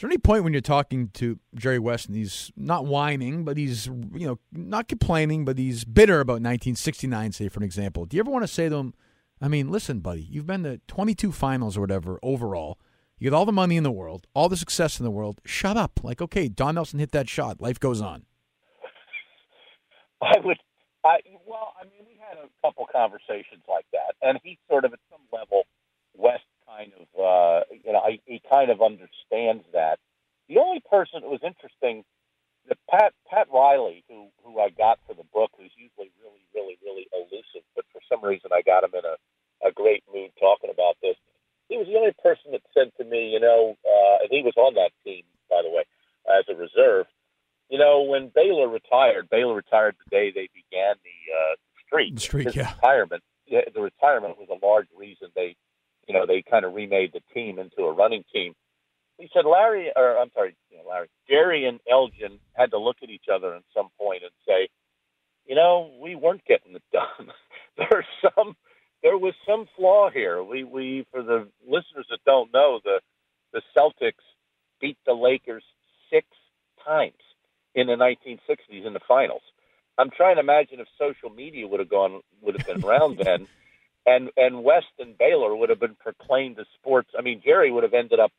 Is 0.00 0.02
there 0.02 0.08
any 0.08 0.16
point 0.16 0.44
when 0.44 0.54
you're 0.54 0.62
talking 0.62 1.10
to 1.12 1.38
Jerry 1.54 1.78
West 1.78 2.06
and 2.06 2.16
he's 2.16 2.50
not 2.56 2.86
whining, 2.86 3.44
but 3.44 3.58
he's 3.58 3.84
you 3.86 4.26
know 4.26 4.38
not 4.50 4.88
complaining, 4.88 5.44
but 5.44 5.58
he's 5.58 5.84
bitter 5.84 6.20
about 6.20 6.40
1969, 6.40 7.32
say 7.32 7.50
for 7.50 7.58
an 7.58 7.64
example? 7.64 8.06
Do 8.06 8.16
you 8.16 8.22
ever 8.22 8.30
want 8.30 8.42
to 8.42 8.48
say 8.48 8.70
to 8.70 8.76
him, 8.76 8.94
"I 9.42 9.48
mean, 9.48 9.68
listen, 9.68 10.00
buddy, 10.00 10.22
you've 10.22 10.46
been 10.46 10.62
to 10.62 10.78
22 10.86 11.32
finals 11.32 11.76
or 11.76 11.82
whatever 11.82 12.18
overall. 12.22 12.78
You 13.18 13.28
get 13.28 13.36
all 13.36 13.44
the 13.44 13.52
money 13.52 13.76
in 13.76 13.82
the 13.82 13.90
world, 13.90 14.26
all 14.32 14.48
the 14.48 14.56
success 14.56 14.98
in 14.98 15.04
the 15.04 15.10
world. 15.10 15.42
Shut 15.44 15.76
up. 15.76 16.00
Like, 16.02 16.22
okay, 16.22 16.48
Don 16.48 16.76
Nelson 16.76 16.98
hit 16.98 17.12
that 17.12 17.28
shot. 17.28 17.60
Life 17.60 17.78
goes 17.78 18.00
on. 18.00 18.24
I 20.22 20.38
would. 20.42 20.56
I 21.04 21.18
well, 21.46 21.74
I 21.78 21.84
mean, 21.84 22.06
we 22.08 22.18
had 22.18 22.38
a 22.38 22.48
couple 22.66 22.86
conversations 22.90 23.64
like 23.68 23.84
that, 23.92 24.14
and 24.22 24.38
he 24.42 24.58
sort 24.70 24.86
of, 24.86 24.94
at 24.94 25.00
some 25.10 25.20
level, 25.30 25.64
West 26.16 26.44
kind 26.66 26.92
of, 26.98 27.20
uh, 27.20 27.64
you 27.84 27.92
know, 27.92 28.00
I, 28.00 28.20
he 28.26 28.42
kind 28.48 28.70
of 28.70 28.82
understands 28.82 29.64
that. 29.72 29.98
The 30.48 30.58
only 30.58 30.82
person 30.88 31.22
that 31.22 31.30
was 31.30 31.44
interesting, 31.46 32.04
the 32.68 32.76
Pat 32.90 33.14
Pat 33.30 33.46
Riley, 33.52 34.04
who 34.08 34.28
who 34.42 34.60
I 34.60 34.70
got 34.70 34.98
for 35.06 35.14
the 35.14 35.26
book, 35.32 35.50
who's 35.56 35.72
usually 35.76 36.10
really, 36.22 36.44
really, 36.54 36.76
really 36.82 37.06
elusive, 37.14 37.66
but 37.74 37.84
for 37.92 38.00
some 38.08 38.24
reason 38.24 38.50
I 38.52 38.62
got 38.62 38.84
him 38.84 38.94
in 38.94 39.04
a 39.04 39.16
a 39.66 39.72
great 39.72 40.02
mood 40.12 40.30
talking 40.40 40.70
about 40.70 40.96
this. 41.02 41.16
He 41.68 41.76
was 41.76 41.86
the 41.86 41.94
only 41.94 42.16
person 42.22 42.50
that 42.52 42.62
said 42.74 42.90
to 42.98 43.04
me, 43.04 43.30
you 43.30 43.38
know, 43.38 43.76
uh, 43.86 44.24
and 44.24 44.30
he 44.30 44.42
was 44.42 44.56
on 44.56 44.74
that 44.74 44.90
team, 45.04 45.22
by 45.48 45.62
the 45.62 45.70
way, 45.70 45.84
as 46.26 46.48
a 46.48 46.56
reserve 46.56 47.06
you 47.70 47.78
know, 47.78 48.02
when 48.02 48.30
Baylor 48.34 48.68
retired, 48.68 49.30
Baylor 49.30 49.54
retired 49.54 49.94
the 50.04 50.10
day 50.10 50.32
they 50.34 50.48
began 50.52 50.96
the 51.04 51.32
uh, 51.32 51.54
streak. 51.86 52.14
The 52.16 52.20
streak, 52.20 52.46
His 52.46 52.56
yeah. 52.56 52.74
Retirement, 52.74 53.22
the 53.48 53.80
retirement 53.80 54.36
was 54.38 54.48
a 54.50 54.64
large 54.64 54.88
reason 54.96 55.28
they, 55.34 55.56
you 56.10 56.18
know, 56.18 56.26
they 56.26 56.42
kind 56.42 56.64
of 56.64 56.74
remade 56.74 57.12
the 57.12 57.22
team 57.32 57.60
into 57.60 57.82
a 57.82 57.92
running 57.92 58.24
team. 58.34 58.52
He 59.16 59.28
said 59.32 59.44
Larry, 59.44 59.92
or 59.94 60.18
I'm 60.18 60.32
sorry, 60.34 60.56
you 60.68 60.78
know, 60.78 60.90
Larry, 60.90 61.08
Jerry 61.28 61.66
and 61.66 61.78
Elgin 61.88 62.40
had 62.54 62.72
to 62.72 62.78
look 62.78 62.96
at 63.00 63.10
each 63.10 63.26
other 63.32 63.54
at 63.54 63.62
some 63.72 63.90
point 63.96 64.24
and 64.24 64.32
say, 64.44 64.68
you 65.46 65.54
know, 65.54 65.92
we 66.02 66.16
weren't 66.16 66.44
getting 66.46 66.74
it 66.74 66.82
done. 66.92 67.30
There's 67.76 68.06
some, 68.22 68.56
there 69.04 69.16
was 69.16 69.34
some 69.46 69.66
flaw 69.76 70.10
here. 70.10 70.42
We, 70.42 70.64
we, 70.64 71.06
for 71.12 71.22
the 71.22 71.46
listeners 71.64 72.06
that 72.10 72.24
don't 72.26 72.52
know, 72.52 72.80
the, 72.82 73.00
the 73.52 73.62
Celtics 73.76 74.26
beat 74.80 74.98
the 75.06 75.12
Lakers 75.12 75.62
six 76.12 76.26
times 76.84 77.22
in 77.76 77.86
the 77.86 77.92
1960s 77.92 78.84
in 78.84 78.94
the 78.94 79.00
finals. 79.06 79.42
I'm 79.96 80.10
trying 80.10 80.36
to 80.36 80.40
imagine 80.40 80.80
if 80.80 80.88
social 80.98 81.30
media 81.30 81.68
would 81.68 81.78
have 81.78 81.88
gone 81.88 82.20
would 82.42 82.58
have 82.58 82.66
been 82.66 82.84
around 82.84 83.18
then, 83.22 83.46
and 84.06 84.30
and 84.36 84.62
West 84.64 84.86
and 84.98 85.16
Baylor 85.18 85.54
would 85.54 85.68
have 85.70 85.80
been 85.80 85.96
proclaimed 85.96 86.58
as 86.58 86.66
sports. 86.78 87.10
I 87.18 87.22
mean, 87.22 87.40
Jerry 87.44 87.70
would 87.70 87.82
have 87.82 87.94
ended 87.94 88.20
up 88.20 88.32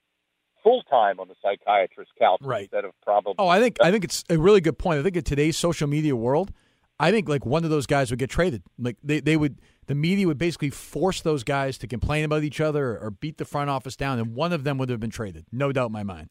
full 0.63 0.83
time 0.83 1.19
on 1.19 1.27
the 1.27 1.35
psychiatrist's 1.41 2.13
couch 2.19 2.39
Right. 2.41 2.63
instead 2.63 2.85
of 2.85 2.91
probably. 3.03 3.35
Oh, 3.39 3.47
I 3.47 3.59
think 3.59 3.77
I 3.81 3.91
think 3.91 4.03
it's 4.03 4.23
a 4.29 4.37
really 4.37 4.61
good 4.61 4.77
point. 4.77 4.99
I 4.99 5.03
think 5.03 5.15
in 5.15 5.23
today's 5.23 5.57
social 5.57 5.87
media 5.87 6.15
world, 6.15 6.51
I 6.99 7.11
think 7.11 7.27
like 7.29 7.45
one 7.45 7.63
of 7.63 7.69
those 7.69 7.87
guys 7.87 8.09
would 8.11 8.19
get 8.19 8.29
traded. 8.29 8.63
Like 8.77 8.97
they, 9.03 9.19
they 9.19 9.37
would 9.37 9.59
the 9.87 9.95
media 9.95 10.27
would 10.27 10.37
basically 10.37 10.69
force 10.69 11.21
those 11.21 11.43
guys 11.43 11.77
to 11.79 11.87
complain 11.87 12.23
about 12.25 12.43
each 12.43 12.61
other 12.61 12.91
or, 12.91 12.99
or 13.07 13.11
beat 13.11 13.37
the 13.37 13.45
front 13.45 13.69
office 13.69 13.95
down, 13.95 14.19
and 14.19 14.35
one 14.35 14.53
of 14.53 14.63
them 14.63 14.77
would 14.77 14.89
have 14.89 14.99
been 14.99 15.09
traded. 15.09 15.45
No 15.51 15.71
doubt 15.71 15.87
in 15.87 15.91
my 15.93 16.03
mind. 16.03 16.29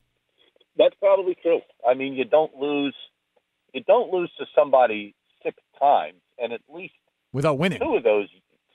That's 0.76 0.94
probably 1.00 1.36
true. 1.42 1.60
I 1.88 1.94
mean, 1.94 2.14
you 2.14 2.24
don't 2.24 2.54
lose 2.56 2.94
you 3.74 3.82
don't 3.84 4.12
lose 4.12 4.30
to 4.38 4.46
somebody 4.54 5.14
six 5.42 5.56
times, 5.78 6.20
and 6.38 6.52
at 6.52 6.60
least 6.72 6.94
Without 7.32 7.58
winning. 7.58 7.78
two 7.80 7.94
of 7.94 8.02
those, 8.02 8.28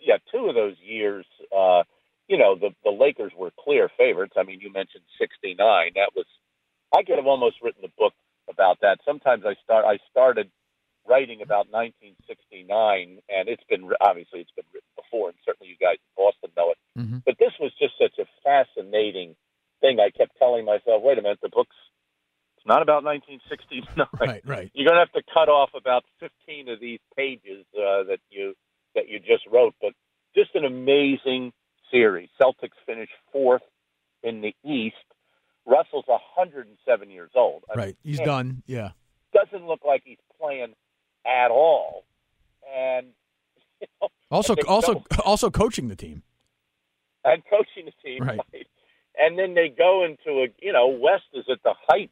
yeah, 0.05 0.17
two 0.31 0.47
of 0.47 0.55
those 0.55 0.75
years, 0.79 1.25
uh, 1.55 1.83
you 2.27 2.37
know, 2.37 2.55
the 2.55 2.69
the 2.83 2.91
Lakers 2.91 3.33
were 3.37 3.51
clear 3.59 3.89
favorites. 3.97 4.33
I 4.37 4.43
mean, 4.43 4.59
you 4.61 4.71
mentioned 4.71 5.03
'69. 5.19 5.57
That 5.95 6.11
was, 6.15 6.25
I 6.93 7.03
could 7.03 7.17
have 7.17 7.27
almost 7.27 7.57
written 7.61 7.83
a 7.83 7.93
book 7.97 8.13
about 8.49 8.79
that. 8.81 8.99
Sometimes 9.05 9.43
I 9.45 9.55
start, 9.63 9.85
I 9.85 9.97
started 10.11 10.49
writing 11.07 11.41
about 11.41 11.69
1969, 11.69 13.19
and 13.29 13.49
it's 13.49 13.63
been 13.69 13.89
obviously 14.01 14.41
it's 14.41 14.51
been 14.55 14.65
written 14.73 14.89
before, 14.95 15.29
and 15.29 15.37
certainly 15.45 15.69
you 15.69 15.77
guys 15.79 15.97
in 16.01 16.13
Boston 16.17 16.49
know 16.57 16.71
it. 16.71 16.77
Mhm. 16.97 17.23
But 17.25 17.37
this 17.37 17.53
was 17.59 17.71
just 17.79 17.93
such 17.97 18.17
a 18.19 18.25
fascinating 18.43 19.35
thing. 19.81 19.99
I 19.99 20.09
kept 20.09 20.37
telling 20.37 20.65
myself, 20.65 21.03
wait 21.03 21.17
a 21.17 21.21
minute, 21.21 21.39
the 21.41 21.49
book's 21.49 21.75
it's 22.57 22.65
not 22.65 22.81
about 22.81 23.03
1969 23.03 24.07
Right, 24.19 24.41
right. 24.45 24.71
you're 24.73 24.87
going 24.89 24.95
to 24.97 25.05
have 25.05 25.11
to 25.13 25.21
cut 25.31 25.49
off 25.49 25.69
about 25.75 26.03
15 26.19 26.69
of 26.69 26.79
these 26.79 26.99
pages 27.15 27.65
uh, 27.77 28.03
that 28.09 28.19
you 28.31 28.55
that 28.95 29.07
you 29.09 29.19
just 29.19 29.45
wrote. 29.51 29.75
But 29.81 29.93
just 30.35 30.55
an 30.55 30.65
amazing 30.65 31.53
series. 31.91 32.29
Celtics 32.41 32.77
finished 32.85 33.11
fourth 33.31 33.61
in 34.23 34.41
the 34.41 34.55
East. 34.63 34.95
Russell's 35.65 36.05
107 36.07 37.09
years 37.09 37.31
old. 37.35 37.63
I 37.71 37.75
mean, 37.75 37.85
Right. 37.85 37.97
He's 38.03 38.19
done. 38.19 38.63
Yeah. 38.67 38.91
Doesn't 39.33 39.65
look 39.67 39.81
like 39.85 40.03
he's 40.05 40.17
playing 40.39 40.73
at 41.25 41.49
all. 41.51 42.05
And 42.75 43.07
you 43.81 43.87
know, 44.01 44.09
Also 44.31 44.55
also 44.67 44.93
don't. 44.93 45.19
also 45.25 45.49
coaching 45.49 45.87
the 45.87 45.95
team. 45.95 46.23
and 47.23 47.43
coaching 47.49 47.85
the 47.85 47.93
team. 48.03 48.23
Right. 48.23 48.39
And 49.17 49.39
then 49.39 49.53
they 49.53 49.69
go 49.69 50.03
into 50.03 50.41
a, 50.41 50.47
you 50.61 50.73
know, 50.73 50.87
West 50.87 51.23
is 51.33 51.45
at 51.51 51.63
the 51.63 51.73
height 51.87 52.11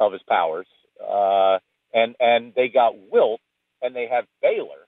of 0.00 0.12
his 0.12 0.22
powers, 0.28 0.66
uh, 1.00 1.58
and 1.94 2.16
and 2.20 2.52
they 2.54 2.68
got 2.68 2.94
Wilt, 3.10 3.40
and 3.80 3.94
they 3.94 4.08
have 4.10 4.24
Baylor, 4.42 4.85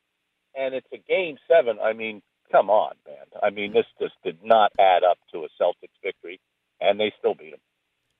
and 0.57 0.75
it's 0.75 0.87
a 0.93 0.99
game 0.99 1.37
seven. 1.49 1.79
I 1.83 1.93
mean, 1.93 2.23
come 2.51 2.71
on, 2.71 2.95
man. 3.07 3.27
I 3.43 3.51
mean, 3.51 3.73
this 3.73 3.87
just 4.01 4.15
did 4.25 4.39
not 4.43 4.73
add 4.79 5.03
up 5.05 5.19
to 5.33 5.41
a 5.41 5.49
Celtics 5.61 5.97
victory, 6.03 6.41
and 6.81 6.99
they 6.99 7.13
still 7.19 7.35
beat 7.35 7.51
them. 7.51 7.61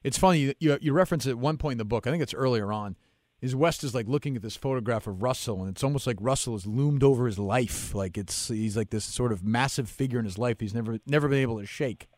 It's 0.03 0.19
funny 0.19 0.55
you, 0.61 0.79
you 0.81 0.93
reference 0.93 1.27
at 1.27 1.39
one 1.39 1.57
point 1.57 1.73
in 1.73 1.79
the 1.79 1.85
book. 1.85 2.07
I 2.07 2.11
think 2.11 2.23
it's 2.23 2.35
earlier 2.35 2.73
on. 2.73 2.97
Is 3.41 3.55
West 3.55 3.85
is 3.85 3.95
like 3.95 4.09
looking 4.09 4.35
at 4.35 4.43
this 4.43 4.57
photograph 4.57 5.07
of 5.07 5.23
Russell, 5.23 5.61
and 5.61 5.71
it's 5.71 5.85
almost 5.85 6.09
like 6.09 6.17
Russell 6.21 6.55
has 6.55 6.67
loomed 6.67 7.05
over 7.05 7.27
his 7.27 7.39
life. 7.39 7.95
Like 7.95 8.19
it's 8.19 8.49
he's 8.49 8.77
like 8.77 8.91
this 8.91 9.05
sort 9.05 9.31
of 9.31 9.45
massive 9.45 9.89
figure 9.89 10.19
in 10.19 10.25
his 10.25 10.39
life. 10.39 10.59
He's 10.59 10.75
never 10.75 10.99
never 11.07 11.29
been 11.29 11.39
able 11.39 11.61
to 11.61 11.67
shake. 11.67 12.09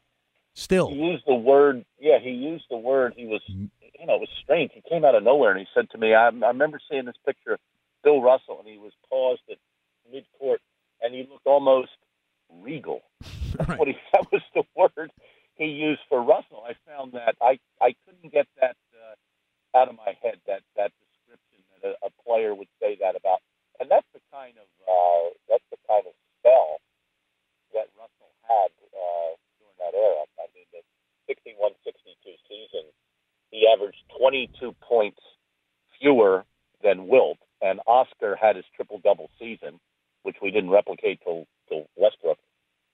Still, 0.55 0.91
He 0.91 0.97
used 0.97 1.25
the 1.27 1.35
word, 1.35 1.85
yeah, 1.99 2.19
he 2.21 2.31
used 2.31 2.65
the 2.71 2.77
word. 2.77 3.15
He 3.17 3.25
was, 3.25 3.41
mm-hmm. 3.51 3.67
you 3.99 4.07
know, 4.07 4.17
it 4.17 4.21
was 4.21 4.29
strange. 4.43 4.73
He 4.75 4.83
came 4.89 5.05
out 5.05 5.15
of 5.15 5.23
nowhere, 5.23 5.53
and 5.53 5.61
he 5.61 5.67
said 5.75 5.89
to 5.91 5.99
me, 5.99 6.13
I, 6.13 6.27
I 6.27 6.49
remember 6.49 6.81
seeing 6.91 7.05
this 7.05 7.15
picture 7.25 7.53
of 7.53 7.61
Bill 8.03 8.21
Russell, 8.21 8.59
and 8.59 8.69
he 8.69 8.77
was 8.77 8.93
paused 9.09 9.43
at 9.51 9.59
mid 10.13 10.25
court, 10.39 10.61
and 11.03 11.15
he 11.15 11.27
looked 11.31 11.47
almost 11.47 11.91
regal. 12.63 13.03
That's 13.59 13.69
Right. 13.69 13.79
what 13.79 13.89
he 13.89 13.95
that 14.13 14.27
was 14.33 14.43
the 14.55 14.65
word 14.77 15.11
he 15.57 15.67
used 15.67 16.01
for 16.09 16.23
Russell. 16.23 16.63
I 16.67 16.75
found 16.89 17.13
that 17.13 17.37
I 17.41 17.59
I 17.81 17.95
couldn't 18.07 18.33
get 18.33 18.47
that 18.61 18.77
uh, 18.95 19.79
out 19.79 19.89
of 19.89 19.97
my 19.97 20.17
head 20.23 20.41
that 20.47 20.63
that 20.77 20.93
description 21.03 21.61
that 21.83 21.97
a, 22.03 22.07
a 22.09 22.11
player 22.25 22.55
would 22.55 22.71
say 22.81 22.97
that 23.01 23.17
about, 23.17 23.41
and 23.79 23.91
that's 23.91 24.07
the 24.15 24.21
kind 24.33 24.55
of 24.59 24.67
uh, 24.87 25.35
that's 25.49 25.67
the 25.71 25.79
kind 25.89 26.07
of 26.07 26.15
spell 26.39 26.79
that 27.75 27.87
Russell 27.99 28.33
had 28.47 28.71
uh, 28.91 29.31
during 29.59 29.77
that 29.79 29.95
era. 29.95 30.25
I 30.43 30.47
mean, 30.55 30.67
the 30.75 30.83
61-62 31.31 32.35
season, 32.49 32.87
he 33.51 33.67
averaged 33.71 34.03
22 34.19 34.75
points 34.83 35.21
fewer 36.01 36.45
than 36.83 37.07
Wilt, 37.07 37.39
and 37.63 37.81
Oscar 37.87 38.35
had 38.37 38.57
his 38.57 38.65
triple 38.75 38.99
double 39.03 39.31
season, 39.39 39.79
which 40.23 40.37
we 40.43 40.51
didn't 40.51 40.71
replicate 40.71 41.21
till 41.25 41.47
till 41.69 41.87
Westbrook, 41.97 42.39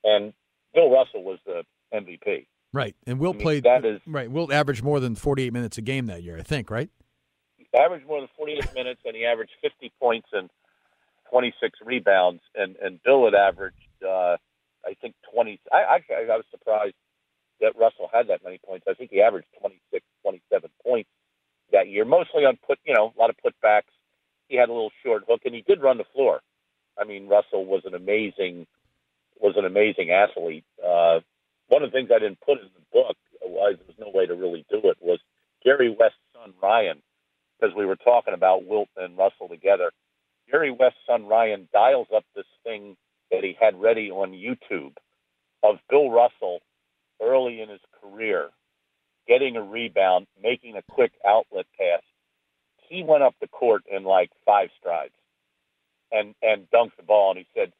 and 0.04 0.32
Bill 0.74 0.90
Russell 0.90 1.22
was 1.24 1.38
the 1.46 1.62
MVP. 1.94 2.46
right? 2.72 2.94
And 3.06 3.18
Wilt 3.18 3.36
I 3.36 3.38
mean, 3.38 3.42
played 3.44 3.62
that 3.64 3.84
is- 3.84 4.00
right. 4.06 4.30
Wilt 4.30 4.52
averaged 4.52 4.82
more 4.84 5.00
than 5.00 5.14
forty 5.14 5.44
eight 5.44 5.52
minutes 5.52 5.78
a 5.78 5.82
game 5.82 6.06
that 6.06 6.22
year. 6.22 6.36
I 6.38 6.42
think. 6.42 6.70
Right. 6.70 6.90
He 7.56 7.66
averaged 7.78 8.06
more 8.06 8.20
than 8.20 8.28
48 8.36 8.72
minutes, 8.74 9.00
and 9.04 9.14
he 9.16 9.24
averaged 9.26 9.50
50 9.60 9.92
points 10.00 10.28
and 10.32 10.48
26 11.30 11.78
rebounds. 11.84 12.42
And 12.54 12.76
and 12.76 13.02
Bill 13.02 13.24
had 13.24 13.34
averaged, 13.34 13.76
uh, 14.06 14.36
I 14.86 14.94
think, 15.00 15.14
20. 15.32 15.60
I 15.72 15.82
actually 15.96 16.16
I 16.16 16.36
was 16.36 16.44
surprised 16.50 16.94
that 17.60 17.76
Russell 17.76 18.08
had 18.12 18.28
that 18.28 18.44
many 18.44 18.58
points. 18.64 18.86
I 18.88 18.94
think 18.94 19.10
he 19.10 19.20
averaged 19.20 19.48
26, 19.60 20.04
27 20.22 20.70
points 20.84 21.08
that 21.72 21.88
year, 21.88 22.04
mostly 22.04 22.44
on 22.44 22.58
put, 22.66 22.78
you 22.84 22.94
know, 22.94 23.12
a 23.16 23.18
lot 23.18 23.30
of 23.30 23.36
putbacks. 23.44 23.90
He 24.48 24.56
had 24.56 24.68
a 24.68 24.72
little 24.72 24.92
short 25.02 25.24
hook, 25.28 25.40
and 25.44 25.54
he 25.54 25.62
did 25.62 25.82
run 25.82 25.98
the 25.98 26.04
floor. 26.14 26.40
I 26.98 27.04
mean, 27.04 27.28
Russell 27.28 27.64
was 27.64 27.82
an 27.84 27.94
amazing 27.94 28.66
was 29.38 29.54
an 29.56 29.66
amazing 29.66 30.10
athlete. 30.10 30.64
Uh, 30.82 31.20
one 31.68 31.82
of 31.82 31.90
the 31.90 31.96
things 31.96 32.10
I 32.10 32.18
didn't 32.18 32.40
put 32.40 32.58
in 32.58 32.68
the 32.74 32.86
book 32.92 33.16
was 33.42 33.76
there 33.76 33.86
was 33.86 33.96
no 33.98 34.10
way 34.18 34.26
to 34.26 34.34
really 34.34 34.64
do 34.70 34.80
it 34.88 34.96
was 35.00 35.18
Jerry 35.62 35.90
West's 35.90 36.18
son 36.32 36.54
Ryan, 36.62 37.02
because 37.60 37.74
we 37.76 37.84
were 37.84 37.96
talking 37.96 38.32
about 38.32 38.66
Wilt 38.66 38.88
and 38.96 39.18
Russell 39.18 39.48
together. 39.48 39.90
Jerry 40.50 40.70
West's 40.70 41.00
son 41.06 41.26
Ryan 41.26 41.68
dials 41.72 42.08
up 42.14 42.24
this 42.34 42.46
thing 42.64 42.96
that 43.30 43.44
he 43.44 43.56
had 43.60 43.80
ready 43.80 44.10
on 44.10 44.32
YouTube 44.32 44.96
of 45.62 45.76
Bill 45.90 46.10
Russell 46.10 46.60
early 47.20 47.60
in 47.60 47.68
his 47.68 47.80
career 48.00 48.50
getting 49.26 49.56
a 49.56 49.62
rebound, 49.62 50.26
making 50.40 50.76
a 50.76 50.82
quick 50.82 51.12
outlet 51.26 51.66
pass. 51.78 52.02
He 52.88 53.02
went 53.02 53.22
up 53.22 53.34
the 53.40 53.48
court 53.48 53.82
in 53.90 54.04
like 54.04 54.30
five 54.44 54.68
strides 54.78 55.14
and 56.12 56.34
and 56.42 56.66
dunked 56.70 56.96
the 56.96 57.02
ball. 57.02 57.30
And 57.30 57.38
he 57.38 57.46
said, 57.54 57.72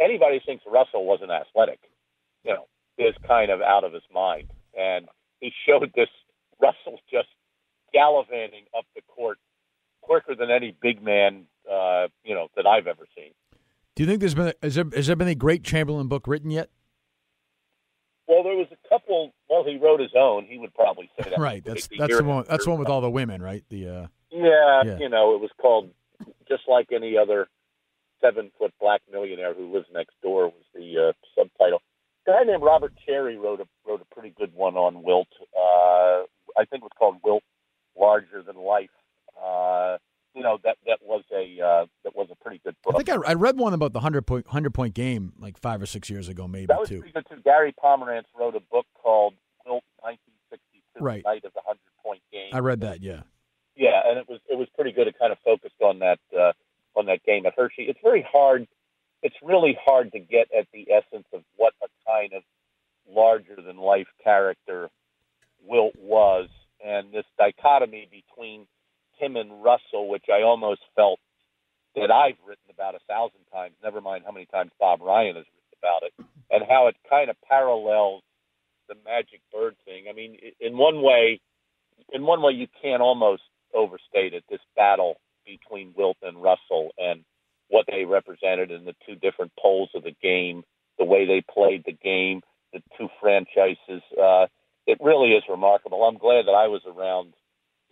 anybody 0.00 0.38
who 0.38 0.44
thinks 0.46 0.64
Russell 0.70 1.04
wasn't 1.06 1.30
athletic, 1.30 1.80
you 2.44 2.52
know, 2.54 2.66
is 2.98 3.14
kind 3.26 3.50
of 3.50 3.60
out 3.60 3.84
of 3.84 3.92
his 3.92 4.02
mind. 4.12 4.50
And 4.78 5.06
he 5.40 5.52
showed 5.66 5.92
this 5.94 6.08
Russell 6.60 6.98
just 7.10 7.28
gallivanting 7.92 8.64
up 8.76 8.84
the 8.94 9.02
court 9.02 9.38
quicker 10.02 10.34
than 10.34 10.50
any 10.50 10.74
big 10.80 11.02
man, 11.02 11.44
uh, 11.70 12.08
you 12.24 12.34
know, 12.34 12.48
that 12.56 12.66
I've 12.66 12.86
ever 12.86 13.06
seen. 13.16 13.32
Do 13.96 14.02
you 14.02 14.06
think 14.08 14.20
there's 14.20 14.34
been 14.34 14.48
a, 14.48 14.54
has 14.62 14.74
there 14.76 14.84
has 14.94 15.06
there 15.06 15.16
been 15.16 15.28
a 15.28 15.34
great 15.34 15.62
Chamberlain 15.64 16.08
book 16.08 16.26
written 16.26 16.50
yet? 16.50 16.70
Well, 18.26 18.44
there 18.44 18.54
was 18.56 18.68
a 18.70 18.88
couple. 18.88 19.32
Well, 19.48 19.64
he 19.64 19.76
wrote 19.76 19.98
his 19.98 20.12
own. 20.16 20.46
He 20.46 20.56
would 20.56 20.72
probably 20.74 21.10
say 21.18 21.30
that. 21.30 21.38
Right. 21.38 21.64
That's 21.64 21.88
The 21.88 21.96
that's 21.98 22.16
the 22.16 22.22
one. 22.22 22.44
That's 22.48 22.64
the 22.64 22.70
one 22.70 22.78
with 22.78 22.88
all 22.88 23.00
the 23.00 23.10
women, 23.10 23.42
right? 23.42 23.64
The 23.68 23.88
uh, 23.88 24.06
Yeah, 24.30 24.82
Yeah. 24.84 24.98
you 24.98 25.08
know, 25.08 25.34
it 25.34 25.40
was 25.40 25.50
called 25.60 25.90
just 26.48 26.62
like 26.68 26.92
any 26.92 27.16
other 27.18 27.48
seven 28.20 28.50
foot 28.58 28.72
black 28.80 29.00
millionaire 29.10 29.54
who 29.54 29.72
lives 29.72 29.86
next 29.92 30.14
door 30.22 30.46
was 30.46 30.64
the 30.74 31.08
uh, 31.08 31.12
subtitle. 31.36 31.80
A 32.26 32.30
guy 32.30 32.42
named 32.44 32.62
Robert 32.62 32.92
Cherry 33.06 33.36
wrote 33.36 33.60
a 33.60 33.66
wrote 33.86 34.00
a 34.02 34.14
pretty 34.14 34.34
good 34.38 34.54
one 34.54 34.76
on 34.76 35.02
Wilt. 35.02 35.28
Uh, 35.56 36.24
I 36.58 36.64
think 36.68 36.82
it 36.82 36.82
was 36.82 36.92
called 36.98 37.16
Wilt 37.24 37.42
Larger 37.98 38.42
Than 38.42 38.56
Life. 38.56 38.90
Uh, 39.40 39.96
you 40.34 40.42
know 40.42 40.58
that 40.64 40.76
that 40.86 40.98
was 41.02 41.24
a 41.32 41.60
uh, 41.60 41.86
that 42.04 42.14
was 42.14 42.28
a 42.30 42.36
pretty 42.36 42.60
good 42.64 42.76
book. 42.84 42.94
I 42.94 43.02
think 43.02 43.08
I, 43.08 43.30
I 43.30 43.34
read 43.34 43.58
one 43.58 43.72
about 43.72 43.92
the 43.92 44.00
hundred 44.00 44.26
point 44.26 44.46
hundred 44.46 44.74
point 44.74 44.94
game 44.94 45.32
like 45.38 45.58
five 45.58 45.82
or 45.82 45.86
six 45.86 46.08
years 46.10 46.28
ago, 46.28 46.46
maybe 46.46 46.66
that 46.66 46.78
was 46.78 46.88
too. 46.88 47.00
pretty 47.00 47.12
good 47.12 47.26
too. 47.28 47.40
Gary 47.42 47.74
Pomerantz 47.82 48.26
wrote 48.38 48.54
a 48.54 48.60
book 48.60 48.86
called 48.94 49.34
Wilt 49.66 49.82
1962, 50.02 51.02
Right. 51.04 51.22
Night 51.24 51.44
of 51.44 51.52
the 51.54 51.62
Hundred 51.64 51.80
Point 52.04 52.22
Game. 52.32 52.50
I 52.52 52.58
read 52.60 52.80
that. 52.82 53.02
Yeah. 53.02 53.22
Yeah, 53.76 54.02
and 54.06 54.18
it 54.18 54.28
was 54.28 54.40
it 54.48 54.58
was 54.58 54.68
pretty 54.74 54.92
good. 54.92 55.08
It 55.08 55.16
kind 55.18 55.32
of 55.32 55.38
focused 55.44 55.80
on 55.80 56.00
that 56.00 56.18
uh, 56.38 56.52
on 56.96 57.06
that 57.06 57.22
game 57.24 57.46
at 57.46 57.54
Hershey. 57.56 57.84
It's 57.88 58.00
very 58.02 58.26
hard. 58.30 58.66
It's 59.22 59.36
really 59.42 59.76
hard 59.84 60.12
to 60.12 60.18
get 60.18 60.48
at 60.56 60.66
the 60.72 60.86
essence 60.90 61.26
of 61.32 61.42
what 61.56 61.74
a 61.82 61.88
kind 62.06 62.32
of 62.32 62.42
larger 63.08 63.56
than 63.56 63.76
life 63.76 64.08
character 64.22 64.88
Wilt 65.62 65.94
was, 65.98 66.48
and 66.84 67.12
this 67.12 67.26
dichotomy 67.36 68.08
between 68.10 68.66
him 69.18 69.36
and 69.36 69.62
Russell, 69.62 70.08
which 70.08 70.24
I 70.32 70.42
almost 70.42 70.80
felt 70.96 71.20
that 71.94 72.10
I've 72.10 72.38
written 72.46 72.70
about 72.70 72.94
a 72.94 73.00
thousand 73.08 73.40
times. 73.52 73.74
Never 73.82 74.00
mind 74.00 74.24
how 74.24 74.32
many 74.32 74.46
times 74.46 74.70
Bob 74.80 75.02
Ryan 75.02 75.36
has 75.36 75.44
written 75.44 75.78
about 75.82 76.02
it, 76.02 76.14
and 76.50 76.64
how 76.68 76.86
it 76.86 76.96
kind 77.08 77.28
of 77.28 77.36
parallels 77.46 78.22
the 78.88 78.94
Magic 79.04 79.40
Bird 79.52 79.76
thing. 79.84 80.04
I 80.08 80.12
mean, 80.12 80.38
in 80.60 80.78
one 80.78 81.02
way, 81.02 81.40
in 82.12 82.24
one 82.24 82.42
way, 82.42 82.52
you 82.52 82.66
can't 82.80 83.02
almost 83.02 83.42
overstate 83.74 84.34
it. 84.34 84.44
This 84.48 84.60
battle 84.76 85.16
between 85.44 85.94
Wilt 85.96 86.16
and 86.22 86.42
Russell 86.42 86.90
and 86.98 87.24
what 87.68 87.86
they 87.88 88.04
represented 88.04 88.70
in 88.70 88.84
the 88.84 88.94
two 89.06 89.14
different 89.14 89.52
poles 89.60 89.90
of 89.94 90.02
the 90.02 90.14
game, 90.22 90.62
the 90.98 91.04
way 91.04 91.26
they 91.26 91.42
played 91.52 91.84
the 91.86 91.92
game, 91.92 92.40
the 92.72 92.82
two 92.98 93.08
franchises. 93.20 94.02
Uh, 94.20 94.46
it 94.86 94.98
really 95.00 95.30
is 95.32 95.44
remarkable. 95.48 96.02
I'm 96.04 96.18
glad 96.18 96.46
that 96.46 96.54
I 96.54 96.66
was 96.66 96.82
around 96.86 97.32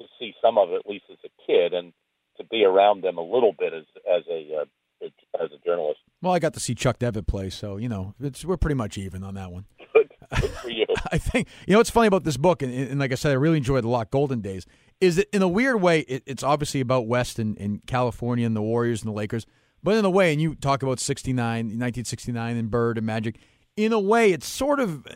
to 0.00 0.06
see 0.18 0.34
some 0.42 0.58
of 0.58 0.70
it, 0.70 0.82
at 0.84 0.90
least 0.90 1.04
as 1.10 1.18
a 1.24 1.46
kid, 1.46 1.72
and 1.72 1.92
to 2.38 2.44
be 2.44 2.64
around 2.64 3.02
them 3.02 3.18
a 3.18 3.22
little 3.22 3.54
bit 3.58 3.72
as 3.72 3.84
as 4.06 4.22
a 4.30 4.62
uh, 4.62 5.06
as 5.40 5.50
a 5.52 5.64
journalist. 5.64 6.00
Well, 6.22 6.32
I 6.32 6.38
got 6.38 6.54
to 6.54 6.60
see 6.60 6.74
Chuck 6.74 6.98
Devitt 6.98 7.26
play, 7.26 7.50
so 7.50 7.76
you 7.76 7.88
know 7.88 8.14
it's 8.20 8.44
we're 8.44 8.56
pretty 8.56 8.74
much 8.74 8.98
even 8.98 9.22
on 9.22 9.34
that 9.34 9.52
one. 9.52 9.66
Good, 9.92 10.12
good 10.40 10.50
for 10.50 10.70
you. 10.70 10.86
I 11.12 11.18
think 11.18 11.48
you 11.66 11.72
know 11.72 11.78
what's 11.78 11.90
funny 11.90 12.08
about 12.08 12.24
this 12.24 12.36
book, 12.36 12.62
and, 12.62 12.72
and 12.72 12.98
like 12.98 13.12
I 13.12 13.16
said, 13.16 13.30
I 13.30 13.34
really 13.34 13.58
enjoyed 13.58 13.84
a 13.84 13.88
lot. 13.88 14.10
Golden 14.10 14.40
Days 14.40 14.66
is 15.00 15.16
that 15.16 15.28
in 15.34 15.42
a 15.42 15.48
weird 15.48 15.80
way, 15.80 16.00
it, 16.00 16.22
it's 16.26 16.42
obviously 16.42 16.80
about 16.80 17.06
West 17.06 17.38
and, 17.38 17.56
and 17.58 17.84
California 17.86 18.46
and 18.46 18.56
the 18.56 18.62
Warriors 18.62 19.02
and 19.02 19.08
the 19.08 19.14
Lakers, 19.14 19.46
but 19.82 19.96
in 19.96 20.04
a 20.04 20.10
way, 20.10 20.32
and 20.32 20.40
you 20.40 20.54
talk 20.54 20.82
about 20.82 20.98
69, 20.98 21.36
1969 21.38 22.56
and 22.56 22.70
Bird 22.70 22.98
and 22.98 23.06
Magic. 23.06 23.38
In 23.76 23.92
a 23.92 24.00
way, 24.00 24.32
it's 24.32 24.46
sort 24.46 24.80
of 24.80 25.06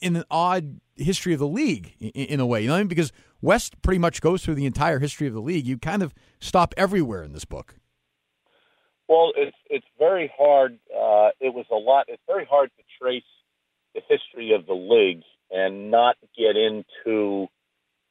in 0.00 0.16
an 0.16 0.24
odd 0.30 0.80
history 0.96 1.32
of 1.32 1.40
the 1.40 1.48
league. 1.48 1.94
In, 1.98 2.10
in 2.10 2.40
a 2.40 2.46
way, 2.46 2.62
you 2.62 2.68
know, 2.68 2.74
what 2.74 2.78
I 2.78 2.82
mean? 2.82 2.88
because 2.88 3.12
West 3.42 3.80
pretty 3.82 3.98
much 3.98 4.20
goes 4.20 4.44
through 4.44 4.54
the 4.54 4.66
entire 4.66 4.98
history 4.98 5.26
of 5.26 5.34
the 5.34 5.40
league. 5.40 5.66
You 5.66 5.78
kind 5.78 6.02
of 6.02 6.14
stop 6.38 6.74
everywhere 6.76 7.22
in 7.22 7.32
this 7.32 7.44
book. 7.44 7.74
Well, 9.08 9.32
it's 9.36 9.56
it's 9.68 9.86
very 9.98 10.32
hard. 10.38 10.78
Uh, 10.88 11.30
it 11.40 11.52
was 11.52 11.66
a 11.72 11.74
lot. 11.74 12.04
It's 12.08 12.22
very 12.28 12.44
hard 12.48 12.70
to 12.76 12.84
trace 13.00 13.24
the 13.92 14.02
history 14.08 14.52
of 14.52 14.66
the 14.66 14.74
league 14.74 15.24
and 15.50 15.90
not 15.90 16.16
get 16.38 16.56
into, 16.56 17.48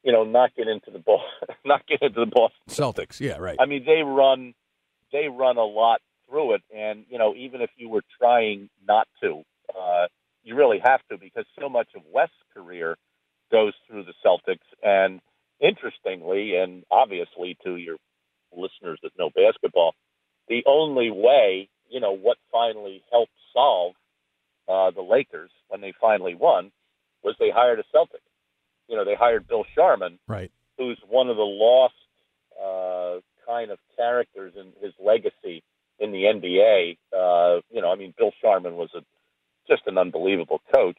you 0.03 0.11
know, 0.11 0.23
not 0.23 0.55
get 0.55 0.67
into 0.67 0.91
the 0.91 0.99
ball, 0.99 1.23
not 1.65 1.85
get 1.87 2.01
into 2.01 2.19
the 2.21 2.25
Boston 2.25 2.59
Celtics, 2.69 3.19
yeah, 3.19 3.37
right. 3.37 3.57
I 3.59 3.65
mean, 3.65 3.83
they 3.85 4.01
run, 4.03 4.53
they 5.11 5.27
run 5.27 5.57
a 5.57 5.65
lot 5.65 6.01
through 6.29 6.55
it, 6.55 6.61
and 6.75 7.05
you 7.09 7.17
know, 7.17 7.33
even 7.35 7.61
if 7.61 7.69
you 7.77 7.89
were 7.89 8.03
trying 8.19 8.69
not 8.87 9.07
to, 9.21 9.43
uh, 9.77 10.07
you 10.43 10.55
really 10.55 10.79
have 10.83 11.01
to 11.11 11.17
because 11.17 11.45
so 11.59 11.69
much 11.69 11.89
of 11.95 12.01
West's 12.11 12.35
career 12.53 12.97
goes 13.51 13.73
through 13.87 14.03
the 14.03 14.13
Celtics. 14.25 14.65
And 14.83 15.21
interestingly, 15.59 16.55
and 16.55 16.83
obviously 16.91 17.57
to 17.63 17.75
your 17.75 17.97
listeners 18.55 18.99
that 19.03 19.11
know 19.17 19.29
basketball, 19.35 19.93
the 20.47 20.63
only 20.65 21.11
way, 21.11 21.69
you 21.89 21.99
know, 21.99 22.15
what 22.15 22.37
finally 22.51 23.03
helped 23.11 23.33
solve 23.53 23.93
uh, 24.67 24.91
the 24.91 25.01
Lakers 25.01 25.51
when 25.67 25.81
they 25.81 25.93
finally 25.99 26.35
won 26.35 26.71
was 27.23 27.35
they 27.39 27.49
hired 27.49 27.79
a 27.79 27.83
Celtic. 27.91 28.21
You 28.89 28.97
know, 28.97 29.05
they 29.05 29.15
hired 29.15 29.47
Bill 29.47 29.63
Sharman, 29.75 30.19
right. 30.27 30.51
who's 30.77 30.99
one 31.07 31.29
of 31.29 31.37
the 31.37 31.43
lost 31.43 31.93
uh, 32.59 33.19
kind 33.47 33.71
of 33.71 33.77
characters 33.95 34.53
in 34.57 34.73
his 34.81 34.93
legacy 34.99 35.63
in 35.99 36.11
the 36.11 36.23
NBA. 36.23 36.97
Uh, 37.13 37.61
you 37.71 37.81
know, 37.81 37.91
I 37.91 37.95
mean, 37.95 38.13
Bill 38.17 38.31
Sharman 38.41 38.75
was 38.75 38.89
a 38.95 39.01
just 39.67 39.83
an 39.85 39.97
unbelievable 39.97 40.59
coach. 40.73 40.97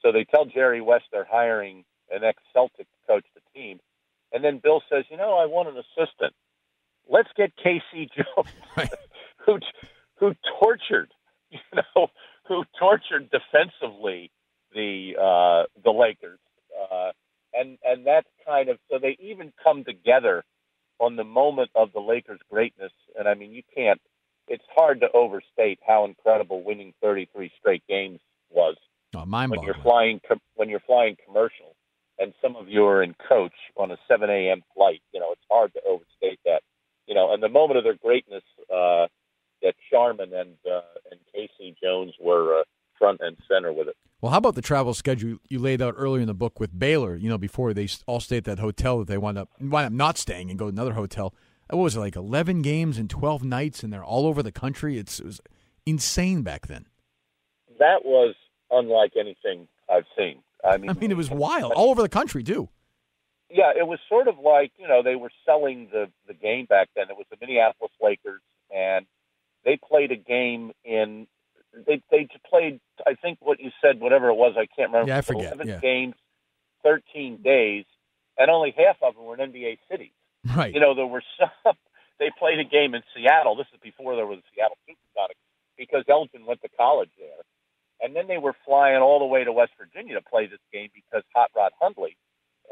So 0.00 0.12
they 0.12 0.24
tell 0.24 0.44
Jerry 0.46 0.80
West 0.80 1.04
they're 1.12 1.26
hiring 1.28 1.84
an 2.10 2.22
ex-Celtic 2.24 2.86
to 2.86 3.06
coach 3.06 3.24
the 3.34 3.40
team, 3.54 3.80
and 4.32 4.44
then 4.44 4.58
Bill 4.62 4.80
says, 4.88 5.04
"You 5.10 5.16
know, 5.16 5.36
I 5.36 5.46
want 5.46 5.68
an 5.68 5.76
assistant. 5.76 6.34
Let's 7.08 7.28
get 7.36 7.52
K.C. 7.56 8.08
Jones, 8.16 8.48
Right. 8.76 8.90
who 9.44 9.58
who 10.20 10.34
tortured, 10.60 11.10
you 11.50 11.58
know, 11.74 12.08
who 12.46 12.64
tortured 12.78 13.30
defensively 13.30 14.30
the 14.72 15.14
uh, 15.20 15.66
the 15.82 15.90
Lakers." 15.90 16.38
Uh, 16.90 17.10
and 17.54 17.78
and 17.84 18.06
that's 18.06 18.28
kind 18.46 18.68
of 18.68 18.78
so 18.90 18.98
they 18.98 19.16
even 19.20 19.52
come 19.62 19.84
together 19.84 20.44
on 20.98 21.16
the 21.16 21.24
moment 21.24 21.70
of 21.74 21.92
the 21.92 22.00
Lakers' 22.00 22.40
greatness. 22.50 22.92
And 23.18 23.28
I 23.28 23.34
mean, 23.34 23.52
you 23.52 23.62
can't. 23.74 24.00
It's 24.48 24.64
hard 24.74 25.00
to 25.00 25.10
overstate 25.12 25.78
how 25.86 26.04
incredible 26.04 26.62
winning 26.62 26.92
33 27.00 27.50
straight 27.58 27.82
games 27.88 28.20
was 28.50 28.76
Oh, 29.14 29.26
mind 29.26 29.50
when 29.50 29.62
you're 29.62 29.76
flying 29.82 30.20
com- 30.26 30.40
when 30.54 30.68
you're 30.68 30.80
flying 30.80 31.16
commercial, 31.26 31.74
and 32.18 32.32
some 32.40 32.56
of 32.56 32.68
you 32.68 32.86
are 32.86 33.02
in 33.02 33.14
coach 33.28 33.52
on 33.76 33.90
a 33.90 33.96
7 34.08 34.30
a.m. 34.30 34.62
flight. 34.74 35.02
You 35.12 35.20
know, 35.20 35.32
it's 35.32 35.44
hard 35.50 35.72
to 35.74 35.80
overstate 35.86 36.40
that. 36.46 36.62
You 37.06 37.14
know, 37.14 37.34
and 37.34 37.42
the 37.42 37.48
moment 37.48 37.78
of 37.78 37.84
their 37.84 37.96
greatness 37.96 38.44
uh, 38.72 39.06
that 39.62 39.74
Sharman 39.90 40.32
and 40.32 40.56
uh, 40.66 40.80
and 41.10 41.20
K.C. 41.34 41.74
Jones 41.82 42.14
were 42.20 42.60
uh, 42.60 42.62
front 43.02 43.20
and 43.20 43.36
center 43.50 43.72
with 43.72 43.88
it. 43.88 43.96
Well, 44.20 44.30
how 44.30 44.38
about 44.38 44.54
the 44.54 44.62
travel 44.62 44.94
schedule 44.94 45.38
you 45.48 45.58
laid 45.58 45.82
out 45.82 45.94
earlier 45.96 46.20
in 46.20 46.28
the 46.28 46.34
book 46.34 46.60
with 46.60 46.78
Baylor? 46.78 47.16
You 47.16 47.28
know, 47.28 47.38
before 47.38 47.74
they 47.74 47.88
all 48.06 48.20
stayed 48.20 48.38
at 48.38 48.44
that 48.44 48.58
hotel 48.60 49.00
that 49.00 49.08
they 49.08 49.18
wound 49.18 49.38
up 49.38 49.48
wound 49.60 49.86
up 49.86 49.92
not 49.92 50.16
staying 50.16 50.50
and 50.50 50.58
go 50.58 50.66
to 50.66 50.68
another 50.68 50.92
hotel. 50.92 51.34
Uh, 51.72 51.76
what 51.76 51.82
was 51.82 51.96
it 51.96 52.00
like? 52.00 52.14
Eleven 52.14 52.62
games 52.62 52.98
and 52.98 53.10
twelve 53.10 53.42
nights, 53.42 53.82
and 53.82 53.92
they're 53.92 54.04
all 54.04 54.26
over 54.26 54.40
the 54.40 54.52
country. 54.52 54.96
It's, 54.96 55.18
it 55.18 55.26
was 55.26 55.40
insane 55.84 56.42
back 56.42 56.68
then. 56.68 56.86
That 57.80 58.04
was 58.04 58.36
unlike 58.70 59.14
anything 59.18 59.66
I've 59.90 60.06
seen. 60.16 60.38
I 60.64 60.76
mean, 60.76 60.90
I 60.90 60.92
mean, 60.92 61.10
it 61.10 61.16
was 61.16 61.30
wild, 61.44 61.72
all 61.72 61.90
over 61.90 62.02
the 62.02 62.08
country 62.08 62.44
too. 62.44 62.68
yeah, 63.50 63.72
it 63.76 63.88
was 63.88 63.98
sort 64.08 64.28
of 64.28 64.38
like 64.38 64.70
you 64.78 64.86
know 64.86 65.02
they 65.02 65.16
were 65.16 65.32
selling 65.44 65.88
the 65.90 66.08
the 66.28 66.34
game 66.34 66.66
back 66.66 66.90
then. 66.94 67.06
It 67.10 67.16
was 67.16 67.26
the 67.28 67.36
Minneapolis 67.40 67.90
Lakers, 68.00 68.42
and 68.70 69.04
they 69.64 69.76
played 69.76 70.12
a 70.12 70.16
game 70.16 70.70
in 70.84 71.26
they 71.86 72.02
they 72.10 72.28
played 72.48 72.80
I 73.06 73.14
think 73.14 73.38
what 73.40 73.60
you 73.60 73.70
said 73.82 74.00
whatever 74.00 74.28
it 74.28 74.34
was 74.34 74.51
I 74.62 74.66
can't 74.66 74.90
remember. 74.92 75.08
Yeah, 75.10 75.18
I 75.18 75.20
forget, 75.20 75.52
Eleven 75.52 75.68
yeah. 75.68 75.78
games, 75.80 76.14
thirteen 76.82 77.42
days, 77.42 77.84
and 78.38 78.50
only 78.50 78.74
half 78.76 78.96
of 79.02 79.14
them 79.14 79.24
were 79.24 79.38
in 79.38 79.52
NBA 79.52 79.78
cities. 79.90 80.12
Right. 80.56 80.74
You 80.74 80.80
know, 80.80 80.94
there 80.94 81.06
were 81.06 81.22
some. 81.38 81.74
They 82.18 82.30
played 82.38 82.60
a 82.60 82.64
game 82.64 82.94
in 82.94 83.02
Seattle. 83.10 83.56
This 83.56 83.66
is 83.74 83.80
before 83.82 84.14
there 84.14 84.26
was 84.26 84.38
a 84.38 84.46
Seattle 84.54 84.78
Supersonics 84.86 85.42
because 85.76 86.04
Elgin 86.08 86.46
went 86.46 86.62
to 86.62 86.68
college 86.78 87.10
there, 87.18 87.42
and 88.00 88.14
then 88.14 88.28
they 88.28 88.38
were 88.38 88.54
flying 88.64 89.02
all 89.02 89.18
the 89.18 89.26
way 89.26 89.42
to 89.42 89.52
West 89.52 89.72
Virginia 89.76 90.14
to 90.14 90.22
play 90.22 90.46
this 90.46 90.62
game 90.72 90.90
because 90.94 91.24
Hot 91.34 91.50
Rod 91.56 91.72
Hundley 91.80 92.16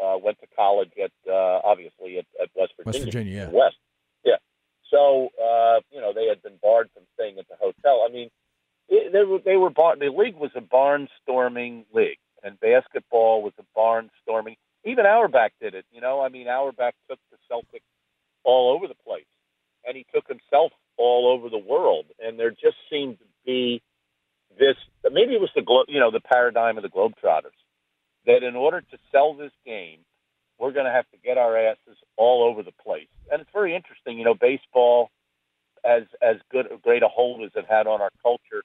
uh, 0.01 0.19
went 0.23 0.39
to 0.39 0.47
college 0.55 0.91
at 1.03 1.11
uh, 1.29 1.61
obviously 1.65 2.19
at, 2.19 2.27
at 2.41 2.49
West 2.55 2.75
Virginia. 2.77 3.01
West 3.01 3.05
Virginia, 3.05 3.51
yeah. 3.51 3.59
West. 3.59 3.77
Yeah. 4.25 4.39
So 4.91 5.31
uh, 5.35 5.81
you 5.91 6.01
know 6.01 6.13
they 6.15 6.29
had 6.29 6.43
been 6.43 6.59
barred 6.63 6.91
from 6.95 7.03
staying 7.15 7.39
at 7.39 7.49
the 7.49 7.57
hotel. 7.59 8.07
I 8.07 8.13
mean, 8.13 8.31
it, 8.89 9.13
they 9.13 9.25
were 9.25 9.39
they 9.45 9.57
were 9.57 9.71
bar- 9.71 9.97
the 9.97 10.11
league 10.11 10.37
was 10.37 10.53
a 10.55 10.61
barnstorming 11.41 11.85
league, 11.93 12.19
and 12.43 12.59
basketball 12.61 13.43
was 13.43 13.53
a 13.59 13.79
barnstorming. 13.79 14.57
Even 14.85 15.07
Auerbach 15.07 15.53
did 15.61 15.75
it. 15.75 15.85
You 15.93 16.01
know, 16.01 16.21
I 16.21 16.29
mean, 16.29 16.49
Auerbach 16.49 16.95
took 17.09 17.19
the 17.31 17.39
Celtics 17.51 17.83
all 18.45 18.75
over 18.75 18.87
the 18.89 18.95
place, 19.07 19.25
and 19.87 19.97
he 19.97 20.07
took 20.15 20.27
himself 20.29 20.73
all 20.97 21.33
over 21.33 21.49
the 21.49 21.59
world. 21.59 22.07
And 22.19 22.39
there 22.39 22.51
just 22.51 22.77
seemed 22.91 23.19
to 23.19 23.25
be 23.45 23.83
this. 24.59 24.77
Maybe 25.11 25.35
it 25.35 25.41
was 25.41 25.51
the 25.55 25.63
glo- 25.63 25.85
you 25.89 26.01
know 26.01 26.11
the 26.11 26.21
paradigm 26.21 26.77
of 26.77 26.83
the 26.83 26.89
Globetrotters 26.91 27.57
that 28.27 28.43
in 28.43 28.57
order 28.57 28.81
to 28.81 28.99
sell 29.13 29.35
this 29.35 29.53
game, 29.65 30.01
we're 30.59 30.73
going 30.73 30.87
to 30.87 30.93
have 30.93 31.09
to 31.11 31.19
get 31.25 31.39
our 31.39 31.57
asses 31.57 31.97
all 32.17 32.45
over 32.45 32.63
the 32.63 32.73
place. 32.85 33.09
And 33.31 33.41
it's 33.41 33.51
very 33.53 33.75
interesting. 33.75 34.19
You 34.19 34.25
know, 34.25 34.35
baseball, 34.35 35.11
as 35.85 36.05
as 36.23 36.37
good 36.51 36.67
great 36.83 37.03
a 37.03 37.09
hold 37.09 37.45
as 37.45 37.53
it 37.55 37.67
had 37.69 37.87
on 37.87 38.01
our 38.01 38.11
culture, 38.23 38.63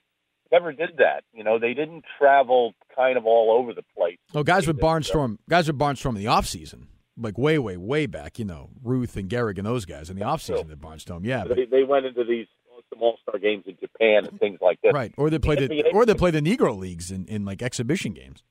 never 0.52 0.72
did 0.72 0.98
that. 0.98 1.24
You 1.46 1.52
know, 1.52 1.58
they 1.60 1.74
didn't 1.74 2.04
travel 2.18 2.74
kind 2.94 3.16
of 3.16 3.24
all 3.24 3.56
over 3.56 3.72
the 3.72 3.84
place. 3.96 4.18
Oh, 4.34 4.42
guys 4.42 4.66
would 4.66 4.78
barnstorm. 4.78 5.38
Guys 5.48 5.68
would 5.68 5.78
barnstorm 5.78 6.10
in 6.10 6.14
the 6.16 6.26
off 6.26 6.44
season, 6.46 6.88
like 7.16 7.38
way, 7.38 7.56
way, 7.56 7.76
way 7.76 8.06
back. 8.06 8.40
You 8.40 8.46
know, 8.46 8.70
Ruth 8.82 9.16
and 9.16 9.28
Gehrig 9.28 9.56
and 9.56 9.64
those 9.64 9.84
guys 9.84 10.10
in 10.10 10.16
the 10.16 10.24
off 10.24 10.42
season. 10.42 10.66
They 10.66 10.74
barnstorm. 10.74 11.24
Yeah, 11.24 11.44
but, 11.46 11.56
They, 11.56 11.66
they 11.66 11.84
went 11.84 12.04
into 12.04 12.24
these 12.24 12.48
some 12.90 13.00
All 13.00 13.16
Star 13.22 13.38
games 13.38 13.62
in 13.66 13.76
Japan 13.80 14.26
and 14.26 14.40
things 14.40 14.58
like 14.60 14.80
that. 14.82 14.92
right. 14.92 15.14
Or 15.16 15.30
they 15.30 15.38
play 15.38 15.54
the 15.54 15.68
NBA 15.68 15.94
or 15.94 16.04
they 16.04 16.14
play 16.14 16.32
the 16.32 16.40
Negro 16.40 16.76
leagues 16.76 17.12
in, 17.12 17.26
in 17.26 17.44
like 17.44 17.62
exhibition 17.62 18.12
games. 18.12 18.42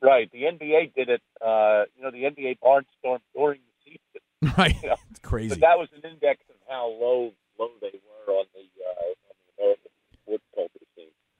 Right. 0.00 0.30
The 0.32 0.44
NBA 0.44 0.94
did 0.94 1.10
it. 1.10 1.20
Uh, 1.44 1.84
you 1.96 2.02
know, 2.02 2.10
the 2.10 2.24
NBA 2.24 2.60
barnstormed 2.64 3.20
during 3.34 3.60
the 3.60 3.92
season. 3.92 4.54
Right. 4.56 4.76
Yeah. 4.82 4.94
It's 5.10 5.18
crazy. 5.20 5.50
But 5.50 5.60
that 5.60 5.78
was 5.78 5.88
an 5.94 6.08
index 6.08 6.40
of 6.48 6.56
how 6.68 6.86
low 6.86 7.32
low 7.58 7.70
they 7.82 7.92
were 8.26 8.32
on 8.32 8.46
the 8.54 8.64
uh, 8.84 9.04
on 9.04 9.34
the 9.36 9.62
American 9.62 9.90
sports 10.22 10.44
culture. 10.54 10.87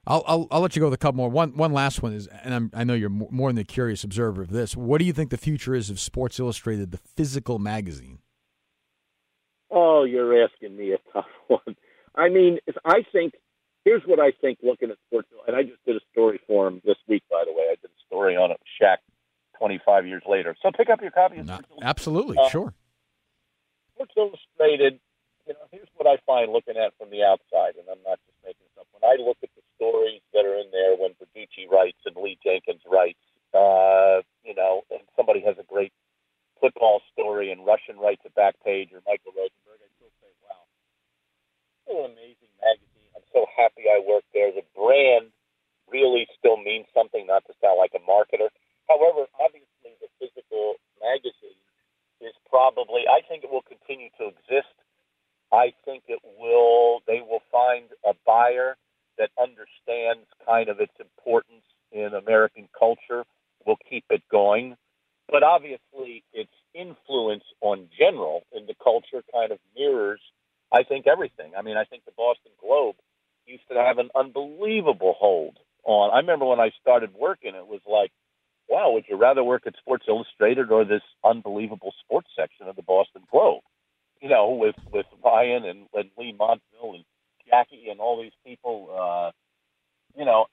I'll, 0.07 0.23
I'll 0.25 0.47
I'll 0.49 0.61
let 0.61 0.75
you 0.75 0.79
go 0.79 0.87
with 0.87 0.93
a 0.93 0.97
couple 0.97 1.17
more. 1.17 1.29
One 1.29 1.55
one 1.55 1.71
last 1.71 2.01
one 2.01 2.13
is, 2.13 2.27
and 2.27 2.53
I'm, 2.53 2.71
I 2.73 2.83
know 2.83 2.93
you're 2.93 3.09
more, 3.09 3.51
than 3.51 3.57
a 3.59 3.63
curious 3.63 4.03
observer 4.03 4.41
of 4.41 4.49
this. 4.49 4.75
What 4.75 4.99
do 4.99 5.05
you 5.05 5.13
think 5.13 5.29
the 5.29 5.37
future 5.37 5.75
is 5.75 5.89
of 5.89 5.99
Sports 5.99 6.39
Illustrated, 6.39 6.91
the 6.91 6.97
physical 6.97 7.59
magazine? 7.59 8.19
Oh, 9.69 10.03
you're 10.03 10.43
asking 10.43 10.75
me 10.77 10.93
a 10.93 10.97
tough 11.13 11.25
one. 11.47 11.75
I 12.15 12.29
mean, 12.29 12.59
if 12.65 12.75
I 12.85 13.03
think 13.11 13.33
here's 13.85 14.03
what 14.05 14.19
I 14.19 14.31
think. 14.41 14.59
Looking 14.63 14.89
at 14.89 14.97
sports, 15.07 15.27
Illustrated, 15.31 15.47
and 15.47 15.55
I 15.57 15.69
just 15.69 15.85
did 15.85 15.95
a 15.95 16.05
story 16.11 16.39
for 16.47 16.67
him 16.67 16.81
this 16.85 16.97
week. 17.07 17.23
By 17.29 17.43
the 17.45 17.53
way, 17.53 17.65
I 17.71 17.75
did 17.75 17.91
a 17.91 18.01
story 18.07 18.35
on 18.35 18.51
it. 18.51 18.59
Shaq, 18.81 18.97
25 19.57 20.07
years 20.07 20.23
later. 20.27 20.55
So 20.61 20.71
pick 20.75 20.89
up 20.89 21.01
your 21.01 21.11
copy 21.11 21.37
of 21.37 21.45
Not, 21.45 21.65
absolutely, 21.81 22.37
Uh, 22.37 22.49
sure. 22.49 22.73
Sports 23.95 24.13
Illustrated, 24.17 24.99
you 25.45 25.53
know, 25.53 25.67
here's 25.71 25.87
what 25.97 26.07
I 26.07 26.17
find 26.25 26.51
looking 26.51 26.77
at 26.77 26.87
it 26.87 26.93
from 26.97 27.09
the 27.09 27.23
outside, 27.23 27.75
and 27.77 27.85
I'm 27.91 28.01
not 28.07 28.17
just 28.25 28.37
making 28.45 28.65
up. 28.79 28.87
When 28.91 29.03
I 29.03 29.21
look 29.21 29.37
at 29.43 29.49
stories 29.79 30.19
that 30.35 30.43
are 30.43 30.59
in 30.59 30.67
there, 30.75 30.99
when 30.99 31.15
Verducci 31.15 31.71
writes 31.71 32.03
and 32.03 32.19
Lee 32.19 32.35
Jenkins 32.43 32.83
writes, 32.83 33.23
uh, 33.55 34.19
you 34.43 34.51
know, 34.51 34.83
and 34.91 34.99
somebody 35.15 35.39
has 35.47 35.55
a 35.55 35.63
great 35.63 35.95
football 36.59 36.99
story 37.15 37.55
and 37.55 37.63
Rushin 37.63 37.95
writes 37.95 38.21
a 38.27 38.33
back 38.35 38.59
page 38.67 38.91
or 38.91 38.99
Michael 39.07 39.31
Rosenberg, 39.31 39.79
I 39.79 39.87
still 39.95 40.11
say, 40.19 40.31
wow, 40.43 40.67
what 41.87 42.11
an 42.11 42.19
amazing 42.19 42.51
magazine. 42.59 43.09
I'm 43.15 43.25
so 43.31 43.47
happy 43.55 43.87
I 43.87 44.03
work 44.03 44.27
there. 44.35 44.51
The 44.51 44.67
brand 44.75 45.31
really 45.87 46.27
still 46.37 46.59
means 46.59 46.85
something, 46.93 47.25
not 47.25 47.47
to 47.47 47.55
sound 47.63 47.79
like 47.79 47.95
a 47.95 48.03
marketer. 48.03 48.51
However, 48.91 49.25
obviously, 49.39 49.95
the 50.03 50.11
physical 50.19 50.75
magazine 50.99 51.63
is 52.21 52.35
probably 52.49 53.07
I 53.07 53.23
think 53.25 53.43
it 53.43 53.49
will 53.49 53.65
continue 53.65 54.11
to 54.19 54.27
exist. 54.27 54.75
I 55.51 55.73
think 55.85 56.03
it 56.07 56.19
will 56.37 57.01
they 57.07 57.21
will 57.23 57.41
find 57.51 57.89
a 58.05 58.13
buyer 58.25 58.75
that 59.19 59.29
understands 59.39 60.25
kind 60.45 60.69
of 60.69 60.79
its 60.79 60.93
importance 60.99 61.63
in 61.91 62.13
American 62.13 62.67
culture 62.77 63.23
will 63.65 63.77
keep 63.89 64.05
it 64.09 64.23
going. 64.31 64.75
But 65.29 65.43
obviously 65.43 66.23
its 66.33 66.51
influence 66.73 67.43
on 67.61 67.89
general 67.97 68.43
in 68.51 68.65
the 68.65 68.75
culture 68.83 69.23
kind 69.31 69.51
of 69.51 69.59
mirrors 69.77 70.21
I 70.71 70.83
think 70.83 71.07
everything. 71.07 71.51
I 71.57 71.61
mean 71.61 71.77
I 71.77 71.83
think 71.83 72.05
the 72.05 72.11
Boston 72.17 72.51
Globe 72.59 72.95
used 73.45 73.67
to 73.69 73.75
have 73.75 73.97
an 73.97 74.09
unbelievable 74.15 75.15
hold 75.17 75.57
on 75.83 76.11
I 76.11 76.17
remember 76.17 76.45
when 76.45 76.59
I 76.59 76.71
started 76.81 77.13
working 77.13 77.53
it 77.55 77.67
was 77.67 77.81
like 77.85 78.11
wow, 78.69 78.91
would 78.91 79.05
you 79.09 79.17
rather 79.17 79.43
work 79.43 79.63
at 79.65 79.75
Sports 79.77 80.05
Illustrated 80.07 80.71
or 80.71 80.85
this 80.85 81.01
unbelievable 81.25 81.93
sports 82.03 82.29
section 82.37 82.67
of 82.67 82.75
the 82.75 82.83
Boston 82.83 83.23
Globe? 83.31 83.63
You 84.21 84.29
know, 84.29 84.51
with 84.51 84.75
with 84.93 85.07
Ryan 85.23 85.65
and, 85.65 85.87
and 85.93 86.09
Leigh 86.17 86.35
Montville 86.37 86.93
and 86.93 87.03
Jackie 87.49 87.87
and 87.89 87.99
all 87.99 88.21
these 88.21 88.33
people. 88.45 88.89
Uh, 88.91 89.31
you 90.17 90.25
know, 90.25 90.45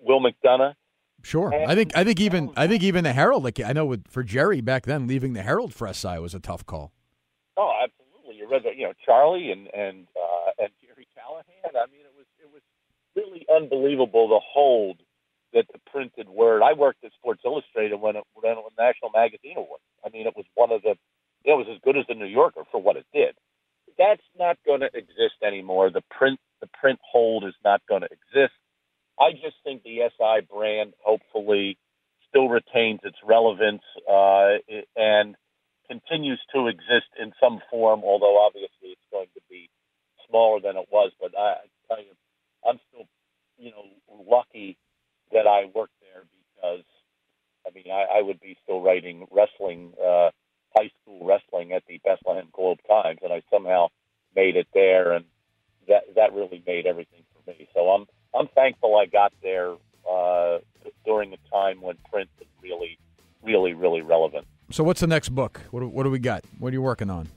Will 0.00 0.20
McDonough. 0.20 0.74
Sure. 1.22 1.52
and- 1.52 1.70
I 1.70 1.74
think 1.74 1.96
I 1.96 2.04
think 2.04 2.20
even 2.20 2.50
I 2.56 2.66
think 2.66 2.82
even 2.82 3.04
the 3.04 3.12
Herald. 3.12 3.44
Like 3.44 3.60
I 3.60 3.72
know 3.72 3.86
with, 3.86 4.06
for 4.08 4.22
Gerry 4.22 4.60
back 4.60 4.84
then, 4.84 5.06
leaving 5.06 5.32
the 5.32 5.42
Herald 5.42 5.72
for 5.72 5.90
SI 5.92 6.18
was 6.18 6.34
a 6.34 6.40
tough 6.40 6.66
call. 6.66 6.92
Oh, 7.56 7.72
absolutely. 7.82 8.36
You 8.36 8.48
read 8.50 8.62
the, 8.64 8.70
you 8.76 8.84
know, 8.84 8.92
Charlie 9.04 9.50
and 9.50 9.68
and 9.72 10.06
uh, 10.16 10.50
and 10.64 10.70
Gerry 10.84 11.06
Callahan. 11.16 11.44
I 11.64 11.86
mean, 11.90 12.00
it 12.02 12.12
was 12.16 12.26
it 12.38 12.50
was 12.52 12.62
really 13.16 13.46
unbelievable 13.54 14.28
the 14.28 14.40
hold 14.44 14.98
that 15.54 15.66
the 15.72 15.78
printed 15.90 16.28
word. 16.28 16.62
I 16.62 16.72
worked 16.74 17.04
at 17.04 17.12
Sports 17.12 17.42
Illustrated 17.44 17.96
when 17.96 18.16
it 18.16 18.24
won 18.34 18.44
a 18.58 18.82
National 18.82 19.10
Magazine 19.14 19.56
Award. 19.56 19.80
I 20.04 20.10
mean, 20.10 20.26
it 20.26 20.34
was 20.36 20.44
one 20.54 20.72
of 20.72 20.82
the 20.82 20.96
it 21.44 21.52
was 21.56 21.66
as 21.72 21.78
good 21.84 21.96
as 21.96 22.04
the 22.08 22.14
New 22.14 22.26
Yorker 22.26 22.64
for 22.70 22.82
what 22.82 22.96
it 22.96 23.06
did. 23.14 23.34
That's 23.96 24.22
not 24.38 24.58
going 24.66 24.80
to 24.80 24.90
exist 24.92 25.38
anymore. 25.46 25.90
The 25.90 26.02
print 26.10 26.40
the 26.64 26.78
print 26.80 26.98
hold 27.02 27.44
is 27.44 27.54
not 27.62 27.82
going 27.88 28.00
to 28.00 28.08
exist. 28.08 28.54
I 29.20 29.32
just 29.32 29.56
think 29.62 29.82
the 29.82 30.08
SI 30.16 30.46
brand 30.50 30.94
hopefully 31.04 31.78
still 32.28 32.48
retains 32.48 33.00
its 33.04 33.18
relevance 33.24 33.82
uh, 34.10 34.56
and 34.96 35.36
continues 35.88 36.40
to 36.54 36.68
exist 36.68 37.12
in 37.20 37.32
some 37.40 37.60
form, 37.70 38.02
although 38.02 38.44
obviously 38.44 38.96
it's 38.96 39.10
going 39.12 39.28
to 39.34 39.40
be 39.50 39.68
smaller 40.28 40.60
than 40.60 40.76
it 40.76 40.88
was. 40.90 41.12
But 41.20 41.32
I, 41.38 41.52
I 41.52 41.66
tell 41.88 41.98
you, 41.98 42.12
I'm 42.66 42.80
still, 42.88 43.06
you 43.58 43.70
know, 43.70 43.84
lucky 44.26 44.78
that 45.32 45.46
I 45.46 45.66
worked 45.74 45.94
there 46.00 46.24
because, 46.56 46.84
I 47.66 47.70
mean, 47.74 47.92
I, 47.92 48.18
I 48.18 48.22
would 48.22 48.40
be 48.40 48.56
still 48.64 48.80
writing 48.80 49.26
wrestling, 49.30 49.92
uh, 50.02 50.30
high 50.76 50.90
school 51.02 51.24
wrestling 51.26 51.72
at 51.72 51.84
the 51.86 52.00
Bethlehem 52.02 52.48
Globe 52.52 52.78
Times, 52.88 53.20
and 53.22 53.32
I 53.32 53.42
somehow 53.52 53.88
made 54.34 54.56
it 54.56 54.66
there, 54.74 55.12
and 55.12 55.26
that 55.88 56.14
that 56.14 56.32
really 56.32 56.62
made 56.66 56.86
everything 56.86 57.22
for 57.44 57.50
me. 57.50 57.68
So 57.74 57.88
I'm 57.90 58.06
I'm 58.34 58.48
thankful 58.48 58.96
I 58.96 59.06
got 59.06 59.32
there 59.42 59.74
uh, 60.10 60.58
during 61.04 61.32
a 61.32 61.38
time 61.50 61.80
when 61.80 61.96
print 62.10 62.28
was 62.38 62.48
really, 62.62 62.98
really, 63.42 63.74
really 63.74 64.02
relevant. 64.02 64.46
So 64.70 64.82
what's 64.82 65.00
the 65.00 65.06
next 65.06 65.30
book? 65.30 65.60
What 65.70 65.80
do, 65.80 65.88
what 65.88 66.04
do 66.04 66.10
we 66.10 66.18
got? 66.18 66.44
What 66.58 66.68
are 66.70 66.72
you 66.72 66.82
working 66.82 67.10
on? 67.10 67.28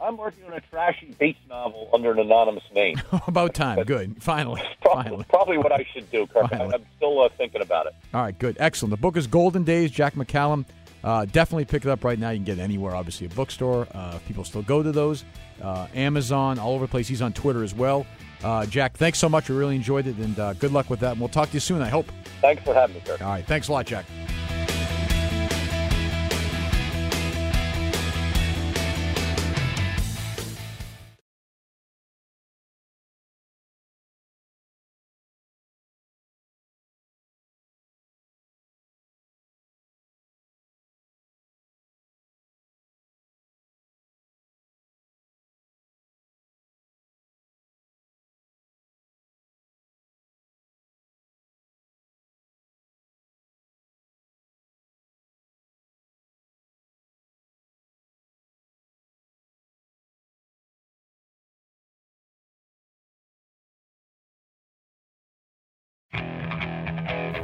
I'm 0.00 0.16
working 0.16 0.44
on 0.44 0.52
a 0.52 0.60
trashy 0.60 1.14
beach 1.18 1.36
novel 1.48 1.90
under 1.92 2.12
an 2.12 2.20
anonymous 2.20 2.62
name. 2.72 3.00
About 3.26 3.54
time. 3.54 3.82
Good. 3.84 4.22
Finally. 4.22 4.62
Probably, 4.80 5.04
Finally. 5.04 5.24
probably 5.28 5.58
what 5.58 5.72
I 5.72 5.84
should 5.92 6.10
do, 6.10 6.26
Kirk. 6.28 6.48
Finally. 6.50 6.74
I'm 6.74 6.86
still 6.96 7.20
uh, 7.20 7.28
thinking 7.36 7.60
about 7.60 7.86
it. 7.86 7.94
All 8.14 8.22
right. 8.22 8.38
Good. 8.38 8.56
Excellent. 8.58 8.90
The 8.90 8.96
book 8.96 9.18
is 9.18 9.26
Golden 9.26 9.64
Days. 9.64 9.90
Jack 9.90 10.14
McCallum. 10.14 10.64
Uh, 11.04 11.24
definitely 11.26 11.64
pick 11.64 11.84
it 11.84 11.90
up 11.90 12.04
right 12.04 12.18
now. 12.18 12.30
You 12.30 12.38
can 12.38 12.44
get 12.44 12.58
it 12.58 12.62
anywhere. 12.62 12.94
Obviously, 12.94 13.26
a 13.26 13.30
bookstore. 13.30 13.86
Uh, 13.94 14.18
people 14.26 14.44
still 14.44 14.62
go 14.62 14.82
to 14.82 14.92
those. 14.92 15.24
Uh, 15.62 15.86
Amazon, 15.94 16.58
all 16.58 16.74
over 16.74 16.86
the 16.86 16.90
place. 16.90 17.08
He's 17.08 17.22
on 17.22 17.32
Twitter 17.32 17.62
as 17.62 17.74
well. 17.74 18.06
Uh, 18.42 18.66
Jack, 18.66 18.96
thanks 18.96 19.18
so 19.18 19.28
much. 19.28 19.48
We 19.48 19.56
really 19.56 19.76
enjoyed 19.76 20.06
it, 20.06 20.16
and 20.16 20.38
uh, 20.38 20.52
good 20.54 20.72
luck 20.72 20.90
with 20.90 21.00
that. 21.00 21.12
And 21.12 21.20
we'll 21.20 21.28
talk 21.28 21.48
to 21.48 21.54
you 21.54 21.60
soon. 21.60 21.82
I 21.82 21.88
hope. 21.88 22.06
Thanks 22.40 22.62
for 22.62 22.74
having 22.74 22.96
me, 22.96 23.02
Kirk. 23.04 23.20
All 23.20 23.28
right. 23.28 23.44
Thanks 23.46 23.68
a 23.68 23.72
lot, 23.72 23.86
Jack. 23.86 24.06